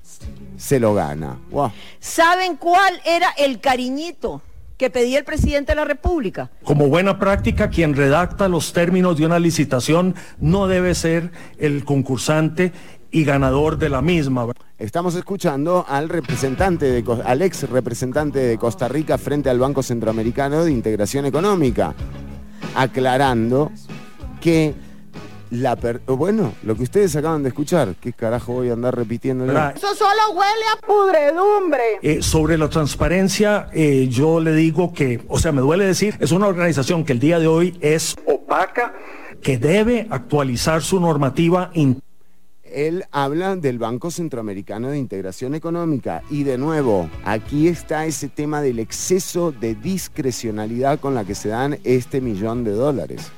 [0.62, 1.38] se lo gana.
[1.50, 1.72] Wow.
[1.98, 4.42] ¿Saben cuál era el cariñito
[4.78, 6.52] que pedía el presidente de la República?
[6.62, 12.72] Como buena práctica, quien redacta los términos de una licitación no debe ser el concursante
[13.10, 14.46] y ganador de la misma.
[14.78, 20.64] Estamos escuchando al representante de, al ex representante de Costa Rica frente al Banco Centroamericano
[20.64, 21.92] de Integración Económica,
[22.76, 23.72] aclarando
[24.40, 24.74] que
[25.52, 29.44] la per- bueno, lo que ustedes acaban de escuchar, ¿qué carajo voy a andar repitiendo?
[29.76, 31.82] Eso solo huele a pudredumbre.
[32.00, 36.32] Eh, sobre la transparencia, eh, yo le digo que, o sea, me duele decir, es
[36.32, 38.94] una organización que el día de hoy es opaca,
[39.42, 42.02] que debe actualizar su normativa interna.
[42.74, 48.62] Él habla del Banco Centroamericano de Integración Económica y de nuevo, aquí está ese tema
[48.62, 53.30] del exceso de discrecionalidad con la que se dan este millón de dólares.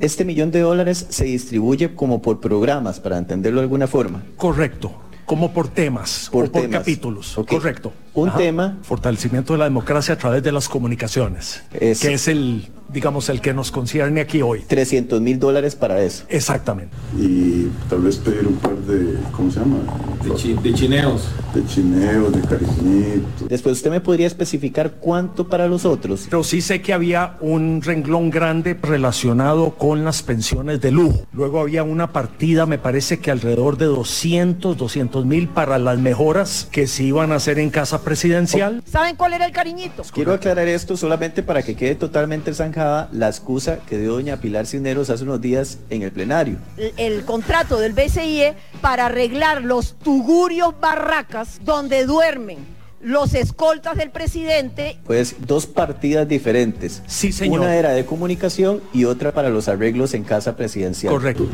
[0.00, 4.22] Este millón de dólares se distribuye como por programas, para entenderlo de alguna forma.
[4.36, 4.92] Correcto,
[5.24, 7.38] como por temas Por o por capítulos.
[7.48, 7.92] Correcto.
[8.14, 12.68] Un tema- Fortalecimiento de la democracia a través de las comunicaciones, Es- que es el,
[12.92, 14.60] digamos, el que nos concierne aquí hoy.
[14.66, 16.24] 300 mil dólares para eso.
[16.28, 16.94] Exactamente.
[17.18, 19.76] y tal vez pedir un par de, ¿cómo se llama?
[20.24, 21.28] De, chineos.
[21.54, 23.48] De chineos, de cariñitos.
[23.48, 26.26] Después usted me podría especificar cuánto para los otros.
[26.30, 31.26] Pero sí sé que había un renglón grande relacionado con las pensiones de lujo.
[31.32, 36.68] Luego había una partida, me parece que alrededor de 200, 200 mil para las mejoras
[36.70, 38.82] que se iban a hacer en casa presidencial.
[38.90, 40.02] ¿Saben cuál era el cariñito?
[40.12, 44.66] Quiero aclarar esto solamente para que quede totalmente zanjada la excusa que dio doña Pilar
[44.66, 46.56] Cisneros hace unos días en el plenario.
[46.76, 52.58] El, el contrato del BCIE para arreglar los tugurios barracas donde duermen
[53.02, 57.02] los escoltas del presidente Pues dos partidas diferentes.
[57.06, 57.60] Sí, señor.
[57.60, 61.12] Una era de comunicación y otra para los arreglos en casa presidencial.
[61.12, 61.48] Correcto.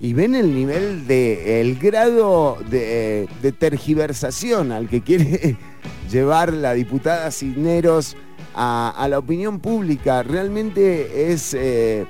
[0.00, 5.56] Y ven el nivel de, el grado de, tergiversación al que quiere
[6.10, 8.16] llevar la diputada Cisneros
[8.54, 10.22] a, la opinión pública.
[10.22, 12.06] Realmente es, eh,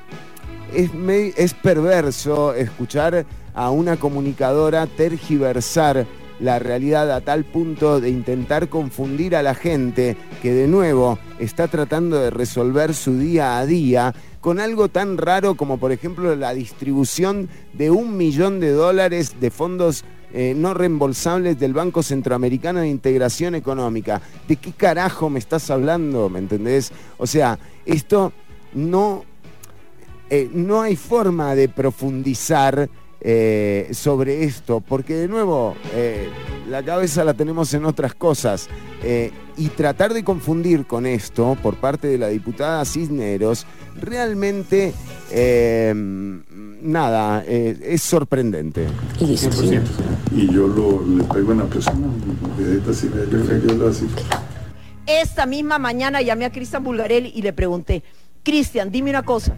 [0.72, 6.06] es perverso escuchar a una comunicadora tergiversar
[6.40, 11.68] la realidad a tal punto de intentar confundir a la gente que de nuevo está
[11.68, 16.54] tratando de resolver su día a día con algo tan raro como por ejemplo la
[16.54, 22.88] distribución de un millón de dólares de fondos eh, no reembolsables del Banco Centroamericano de
[22.88, 24.20] Integración Económica.
[24.46, 26.28] ¿De qué carajo me estás hablando?
[26.28, 26.92] ¿Me entendés?
[27.16, 28.32] O sea, esto
[28.74, 29.24] no,
[30.28, 32.90] eh, no hay forma de profundizar
[33.22, 35.74] eh, sobre esto, porque de nuevo,
[36.68, 38.68] la cabeza la tenemos en otras cosas.
[39.02, 43.66] eh, y tratar de confundir con esto por parte de la diputada Cisneros,
[43.96, 44.94] realmente,
[45.32, 45.92] eh,
[46.80, 48.86] nada, eh, es sorprendente.
[49.18, 49.82] 100%.
[50.32, 52.06] Y yo lo, le pego en la persona.
[55.06, 58.04] Esta misma mañana llamé a Cristian Bulgarelli y le pregunté,
[58.44, 59.56] Cristian, dime una cosa,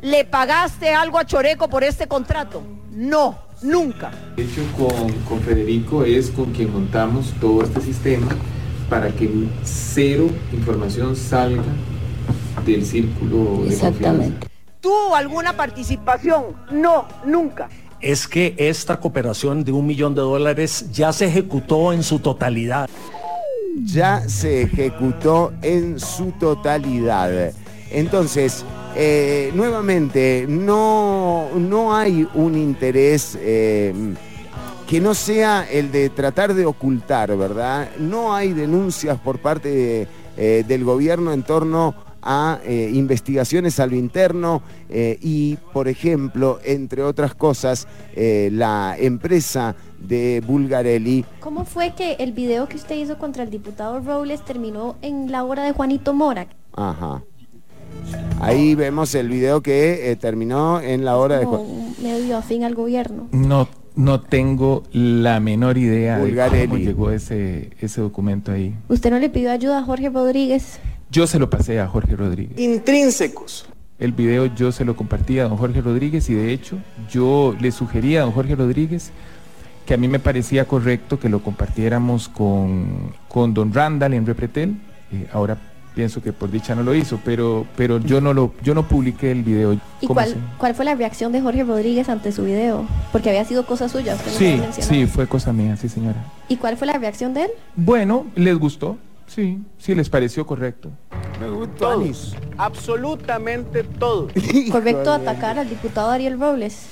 [0.00, 2.62] ¿le pagaste algo a Choreco por este contrato?
[2.92, 4.10] No, nunca.
[4.36, 8.28] De hecho, con, con Federico es con quien montamos todo este sistema
[8.88, 9.30] para que
[9.64, 11.62] cero información salga
[12.64, 14.30] del círculo de confianza.
[14.80, 16.44] ¿Tuvo alguna participación?
[16.70, 17.68] No, nunca.
[18.00, 22.88] Es que esta cooperación de un millón de dólares ya se ejecutó en su totalidad.
[23.82, 27.52] ya se ejecutó en su totalidad.
[27.90, 28.64] Entonces,
[28.96, 33.92] eh, nuevamente, no, no hay un interés eh,
[34.86, 37.88] que no sea el de tratar de ocultar, ¿verdad?
[37.98, 41.94] No hay denuncias por parte de, eh, del gobierno en torno
[42.26, 51.26] a investigaciones a lo interno y, por ejemplo, entre otras cosas, la empresa de Bulgarelli
[51.40, 55.44] ¿Cómo fue que el video que usted hizo contra el diputado Robles terminó en la
[55.44, 56.46] obra de Juanito Mora?
[56.72, 57.22] Ajá.
[58.40, 61.44] Ahí vemos el video que eh, terminó en la hora de...
[61.44, 63.28] Como un medio afín al gobierno.
[63.32, 68.74] No, no tengo la menor idea de cómo llegó ese, ese documento ahí.
[68.88, 70.78] ¿Usted no le pidió ayuda a Jorge Rodríguez?
[71.10, 72.58] Yo se lo pasé a Jorge Rodríguez.
[72.58, 73.66] Intrínsecos.
[73.98, 76.78] El video yo se lo compartí a don Jorge Rodríguez y de hecho
[77.08, 79.12] yo le sugería a don Jorge Rodríguez
[79.86, 84.76] que a mí me parecía correcto que lo compartiéramos con, con don Randall en Repretel.
[85.12, 85.58] Eh, ahora
[85.94, 89.30] pienso que por dicha no lo hizo, pero, pero yo no lo, yo no publiqué
[89.30, 89.72] el video.
[89.74, 92.84] ¿Y ¿Cómo cuál, se- cuál fue la reacción de Jorge Rodríguez ante su video?
[93.12, 94.14] Porque había sido cosa suya.
[94.14, 94.82] usted no lo Sí, mencionado.
[94.94, 96.24] sí, fue cosa mía, sí señora.
[96.48, 97.50] ¿Y cuál fue la reacción de él?
[97.76, 98.96] Bueno, ¿les gustó?
[99.26, 100.90] Sí, sí, les pareció correcto.
[101.78, 102.36] Todos.
[102.58, 104.32] Absolutamente todos.
[104.70, 106.86] Correcto atacar al diputado Ariel Robles.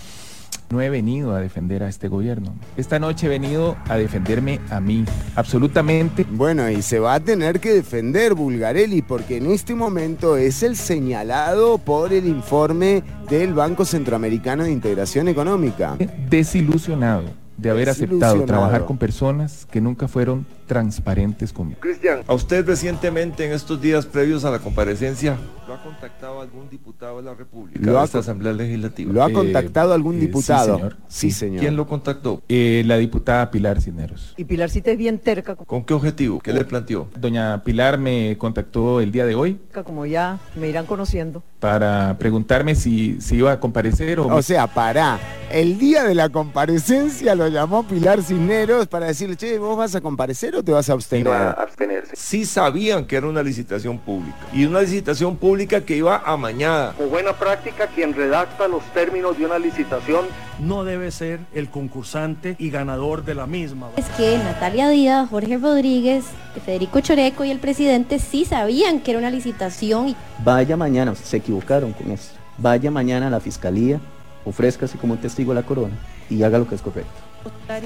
[0.73, 2.55] No he venido a defender a este gobierno.
[2.79, 5.05] Esta noche he venido a defenderme a mí.
[5.37, 6.25] Absolutamente.
[6.31, 10.77] Bueno, y se va a tener que defender Bulgarelli porque en este momento es el
[10.77, 15.99] señalado por el informe del Banco Centroamericano de Integración Económica.
[16.31, 17.25] Desilusionado
[17.59, 21.81] de haber aceptado trabajar con personas que nunca fueron transparentes conmigo.
[21.81, 25.37] Cristian, a usted recientemente en estos días previos a la comparecencia,
[25.69, 29.13] ¿lo ha contactado algún diputado de la República Lo de ha esta Asamblea Legislativa?
[29.13, 30.77] ¿Lo ha contactado algún diputado?
[30.77, 30.97] Sí, señor.
[31.09, 31.61] Sí, señor.
[31.61, 32.43] ¿Quién lo contactó?
[32.49, 34.33] Eh, la diputada Pilar Cisneros.
[34.39, 36.41] Y Pilarcita es bien terca, ¿Con qué objetivo?
[36.41, 37.09] ¿Qué le planteó?
[37.19, 41.43] Doña Pilar me contactó el día de hoy como ya me irán conociendo.
[41.61, 44.27] para preguntarme si, si iba a comparecer o...
[44.27, 45.19] O sea, pará.
[45.51, 50.01] El día de la comparecencia lo llamó Pilar Cisneros para decirle, che, ¿vos vas a
[50.01, 51.29] comparecer o te vas a abstener?
[51.33, 52.15] abstenerse.
[52.17, 54.37] Sí sabían que era una licitación pública.
[54.53, 56.93] Y una licitación pública que iba amañada.
[56.95, 60.27] Como buena práctica, quien redacta los términos de una licitación
[60.59, 63.91] No debe ser el concursante y ganador de la misma.
[63.97, 66.25] Es que Natalia Díaz, Jorge Rodríguez,
[66.65, 71.39] Federico Choreco y el presidente sí sabían que era una licitación y Vaya mañana, se
[71.39, 72.35] equivocaron con esto.
[72.59, 74.01] Vaya mañana a la fiscalía,
[74.45, 75.95] ofrézcase como un testigo a la corona
[76.29, 77.32] y haga lo que es correcto.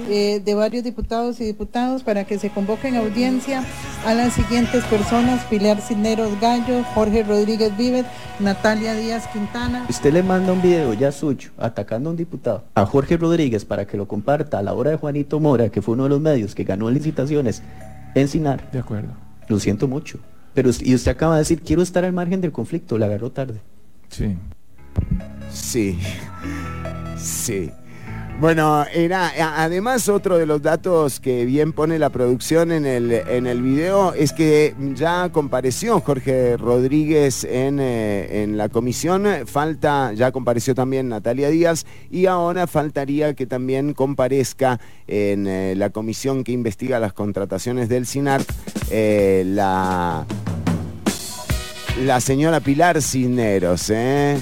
[0.09, 3.65] Eh, de varios diputados y diputadas para que se convoquen a audiencia
[4.05, 8.05] a las siguientes personas, Pilar Cisneros Gallo, Jorge Rodríguez Vives,
[8.41, 9.87] Natalia Díaz Quintana.
[9.89, 13.87] Usted le manda un video ya suyo atacando a un diputado, a Jorge Rodríguez para
[13.87, 16.55] que lo comparta a la hora de Juanito Mora, que fue uno de los medios
[16.55, 17.63] que ganó licitaciones
[18.15, 18.71] en Sinar.
[18.71, 19.11] De acuerdo.
[19.49, 20.19] Lo siento mucho.
[20.55, 23.61] Pero y usted acaba de decir, quiero estar al margen del conflicto, la agarró tarde.
[24.09, 24.37] Sí.
[25.51, 25.99] Sí,
[27.19, 27.71] sí.
[28.39, 29.33] Bueno, era
[29.65, 34.13] además otro de los datos que bien pone la producción en el, en el video
[34.13, 41.09] es que ya compareció Jorge Rodríguez en, eh, en la comisión, falta, ya compareció también
[41.09, 47.15] Natalia Díaz y ahora faltaría que también comparezca en eh, la comisión que investiga las
[47.15, 48.43] contrataciones del SINAR
[48.91, 50.27] eh, la,
[52.05, 54.37] la señora Pilar Cisneros, ¿eh?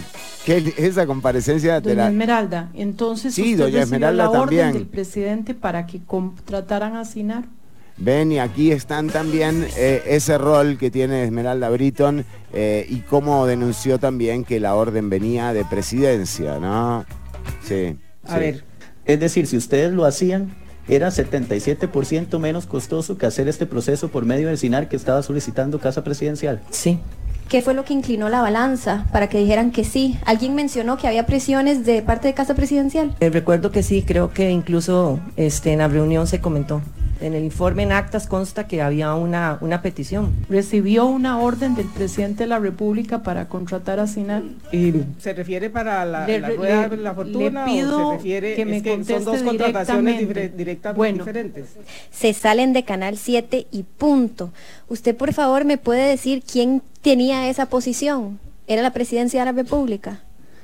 [0.44, 2.08] Que esa comparecencia de Doña la...
[2.08, 4.72] Esmeralda, entonces Sí, usted doña Esmeralda la orden también.
[4.72, 7.44] del presidente para que contrataran a Sinar.
[7.96, 13.46] Ven, y aquí están también eh, ese rol que tiene Esmeralda Britton eh, y cómo
[13.46, 17.04] denunció también que la orden venía de presidencia, ¿no?
[17.62, 17.96] Sí.
[18.24, 18.40] A sí.
[18.40, 18.64] ver.
[19.04, 20.54] Es decir, si ustedes lo hacían,
[20.88, 25.78] era 77% menos costoso que hacer este proceso por medio del SINAR que estaba solicitando
[25.78, 26.60] casa presidencial.
[26.70, 26.98] Sí.
[27.48, 30.18] ¿Qué fue lo que inclinó la balanza para que dijeran que sí?
[30.24, 33.14] Alguien mencionó que había presiones de parte de Casa Presidencial.
[33.20, 36.80] Eh, recuerdo que sí, creo que incluso este, en la reunión se comentó.
[37.20, 40.32] En el informe en actas consta que había una, una petición.
[40.50, 44.42] Recibió una orden del presidente de la República para contratar a Sinar.
[44.72, 48.10] ¿Y se refiere para la, Le- la rueda le- de la fortuna le pido o
[48.10, 50.18] se refiere que me es que son dos contrataciones
[50.56, 50.96] directamente.
[50.98, 51.18] Bueno.
[51.24, 51.66] diferentes?
[52.10, 54.52] Se salen de Canal 7 y punto.
[54.88, 58.38] Usted, por favor, me puede decir quién tenía esa posición.
[58.66, 60.20] ¿Era la presidencia de la República?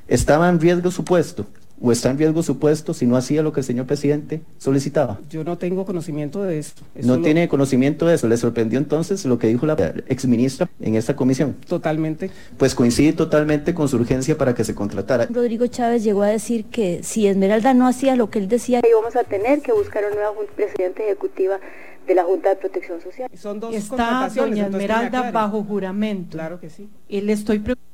[0.09, 1.47] ¿Estaba en riesgo su puesto?
[1.83, 5.19] ¿O está en riesgo su puesto si no hacía lo que el señor presidente solicitaba?
[5.31, 6.83] Yo no tengo conocimiento de esto.
[6.95, 8.29] Eso No lo- tiene conocimiento de eso.
[8.29, 9.75] ¿Le sorprendió entonces lo que dijo la
[10.09, 11.57] exministra en esta comisión?
[11.67, 12.31] Totalmente.
[12.59, 15.27] Pues coincide totalmente con su urgencia para que se contratara.
[15.31, 19.17] Rodrigo Chávez llegó a decir que si Esmeralda no hacía lo que él decía, íbamos
[19.17, 21.59] a tener que buscar una nueva presidenta ejecutiva
[22.07, 23.31] de la Junta de Protección Social.
[23.35, 26.33] Son dos Está doña Esmeralda bajo juramento.
[26.37, 26.89] Claro que sí.
[27.09, 27.90] Y le estoy preguntando.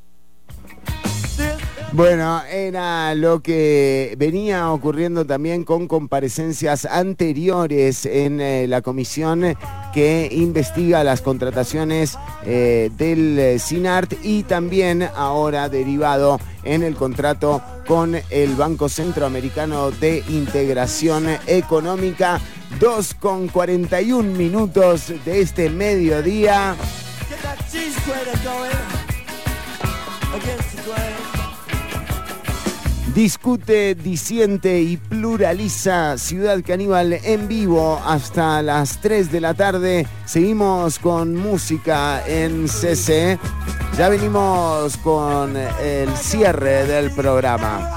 [1.92, 9.56] Bueno, era lo que venía ocurriendo también con comparecencias anteriores en eh, la comisión
[9.94, 17.62] que investiga las contrataciones eh, del eh, SINART y también ahora derivado en el contrato
[17.86, 22.40] con el Banco Centroamericano de Integración Económica.
[22.80, 26.76] 2 con 41 minutos de este mediodía.
[33.16, 40.06] Discute, disiente y pluraliza Ciudad Caníbal en vivo hasta las 3 de la tarde.
[40.26, 43.38] Seguimos con música en CC.
[43.96, 47.96] Ya venimos con el cierre del programa.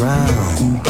[0.00, 0.89] drown.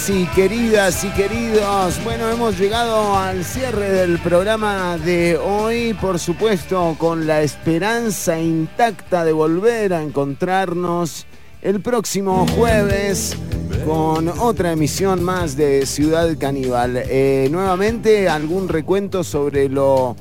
[0.00, 2.02] crazy, queridas y queridos.
[2.04, 9.24] Bueno, hemos llegado al cierre del programa de hoy, por supuesto, con la esperanza intacta
[9.24, 11.26] de volver a encontrarnos
[11.60, 13.36] el próximo jueves
[13.84, 17.02] con otra emisión más de Ciudad Caníbal.
[17.06, 20.16] Eh, nuevamente, algún recuento sobre lo,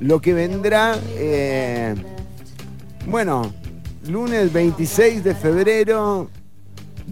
[0.00, 0.98] lo que vendrá.
[1.16, 1.94] Eh,
[3.06, 3.52] bueno,
[4.08, 6.30] lunes 26 de febrero,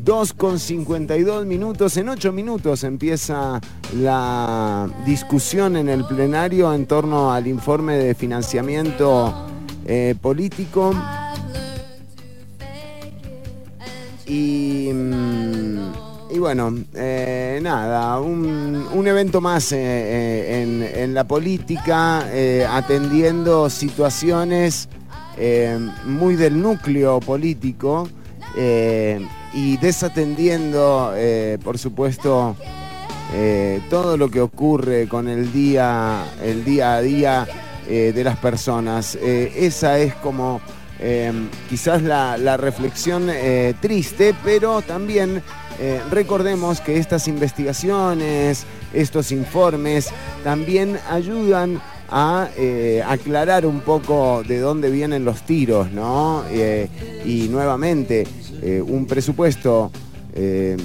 [0.09, 1.99] 2 con 52 minutos.
[1.99, 3.61] En 8 minutos empieza
[3.95, 9.35] la discusión en el plenario en torno al informe de financiamiento
[9.85, 10.95] eh, político.
[14.25, 15.79] Y, mm,
[16.31, 20.63] y bueno, eh, nada, un, un evento más eh,
[20.97, 22.25] en, la política,
[22.75, 24.89] atendiendo situaciones
[26.07, 28.09] muy del núcleo político
[28.57, 32.57] eh, y desatendiendo, eh, por supuesto,
[33.35, 37.47] eh, todo lo que ocurre con el día, el día a día
[37.89, 39.15] de las personas.
[39.15, 40.61] Esa es como
[41.71, 43.31] quizás la, reflexión
[43.81, 45.43] triste, pero también
[46.11, 50.11] recordemos que estas investigaciones, estos informes,
[50.45, 51.81] también ayudan
[52.11, 52.51] a
[53.07, 56.45] aclarar un poco de dónde vienen los tiros, ¿no?
[57.25, 58.27] Y nuevamente,
[58.63, 59.91] eh, un presupuesto
[60.35, 60.77] eh,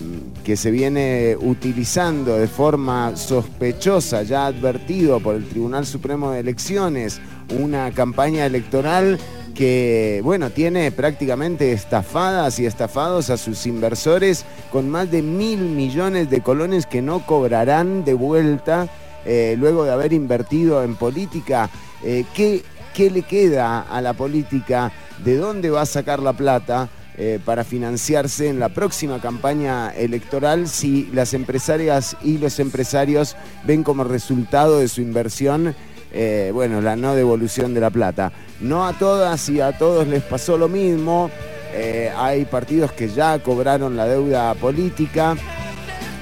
[0.43, 7.19] que se viene utilizando de forma sospechosa, ya advertido por el Tribunal Supremo de Elecciones,
[7.59, 9.19] una campaña electoral
[9.55, 16.29] que, bueno, tiene prácticamente estafadas y estafados a sus inversores con más de mil millones
[16.29, 18.87] de colones que no cobrarán de vuelta
[19.25, 21.69] eh, luego de haber invertido en política.
[22.01, 22.63] ¿qué,
[22.93, 24.91] ¿Qué le queda a la política?
[25.23, 26.89] ¿De dónde va a sacar la plata?
[27.15, 33.35] Eh, para financiarse en la próxima campaña electoral si las empresarias y los empresarios
[33.65, 35.75] ven como resultado de su inversión,
[36.11, 38.31] eh, bueno, la no devolución de la plata.
[38.61, 41.29] No a todas y a todos les pasó lo mismo.
[41.75, 45.35] Eh, hay partidos que ya cobraron la deuda política,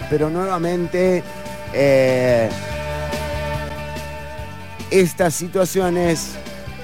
[0.09, 1.23] pero nuevamente
[4.89, 6.31] estas situaciones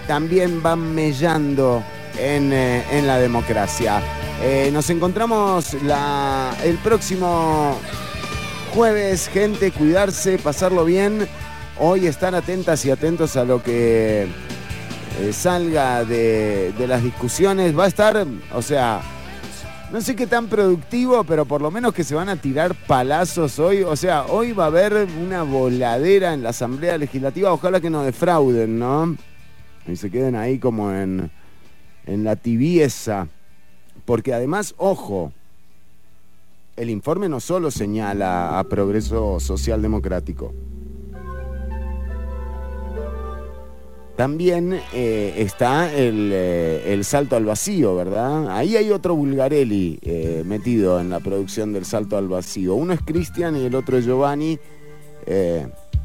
[0.08, 1.84] también van mellando
[2.20, 4.02] en, eh, en la democracia.
[4.42, 7.78] Eh, nos encontramos la- el próximo
[8.74, 11.28] jueves, gente, cuidarse, pasarlo bien.
[11.80, 14.24] Hoy estar atentas y atentos a lo que
[15.20, 17.78] eh, salga de, de las discusiones.
[17.78, 19.02] Va a estar, o sea,
[19.92, 23.58] no sé qué tan productivo, pero por lo menos que se van a tirar palazos
[23.58, 23.84] hoy.
[23.84, 27.52] O sea, hoy va a haber una voladera en la Asamblea Legislativa.
[27.54, 29.16] Ojalá que no defrauden, ¿no?
[29.88, 31.32] Y se queden ahí como en,
[32.08, 33.28] en la tibieza.
[34.06, 35.32] Porque además, ojo,
[36.76, 40.54] el informe no solo señala a progreso social democrático.
[44.16, 48.50] También eh, está el, eh, el salto al vacío, ¿verdad?
[48.50, 52.74] Ahí hay otro Bulgarelli eh, metido en la producción del salto al vacío.
[52.74, 54.58] Uno es Cristian y el otro es Giovanni,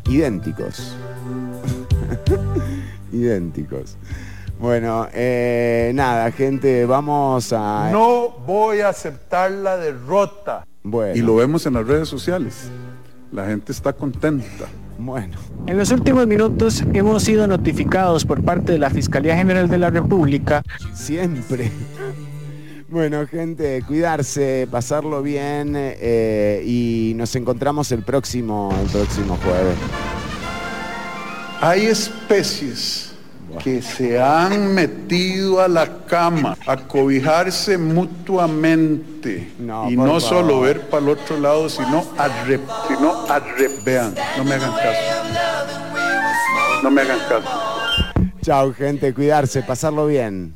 [0.06, 0.94] idénticos.
[3.12, 3.96] idénticos.
[4.62, 7.90] Bueno, eh, nada, gente, vamos a...
[7.90, 10.64] No voy a aceptar la derrota.
[10.84, 11.16] Bueno.
[11.16, 12.70] Y lo vemos en las redes sociales.
[13.32, 14.66] La gente está contenta.
[15.00, 15.36] Bueno.
[15.66, 19.90] En los últimos minutos hemos sido notificados por parte de la Fiscalía General de la
[19.90, 20.62] República.
[20.94, 21.72] Siempre.
[22.88, 29.76] Bueno, gente, cuidarse, pasarlo bien eh, y nos encontramos el próximo, el próximo jueves.
[31.60, 33.11] Hay especies
[33.58, 40.20] que se han metido a la cama a cobijarse mutuamente y no favor.
[40.20, 43.84] solo ver para el otro lado, sino a rep, sino a rep.
[43.84, 45.00] Vean, no me hagan caso.
[46.82, 47.48] No me hagan caso.
[48.42, 50.54] Chao, gente, cuidarse, pasarlo bien.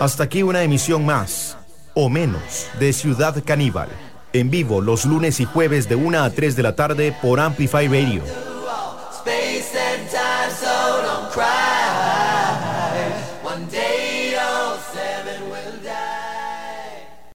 [0.00, 1.56] Hasta aquí una emisión más,
[1.94, 3.88] o menos, de Ciudad Caníbal.
[4.32, 7.88] En vivo los lunes y jueves de 1 a 3 de la tarde por Amplify
[7.88, 8.47] Radio.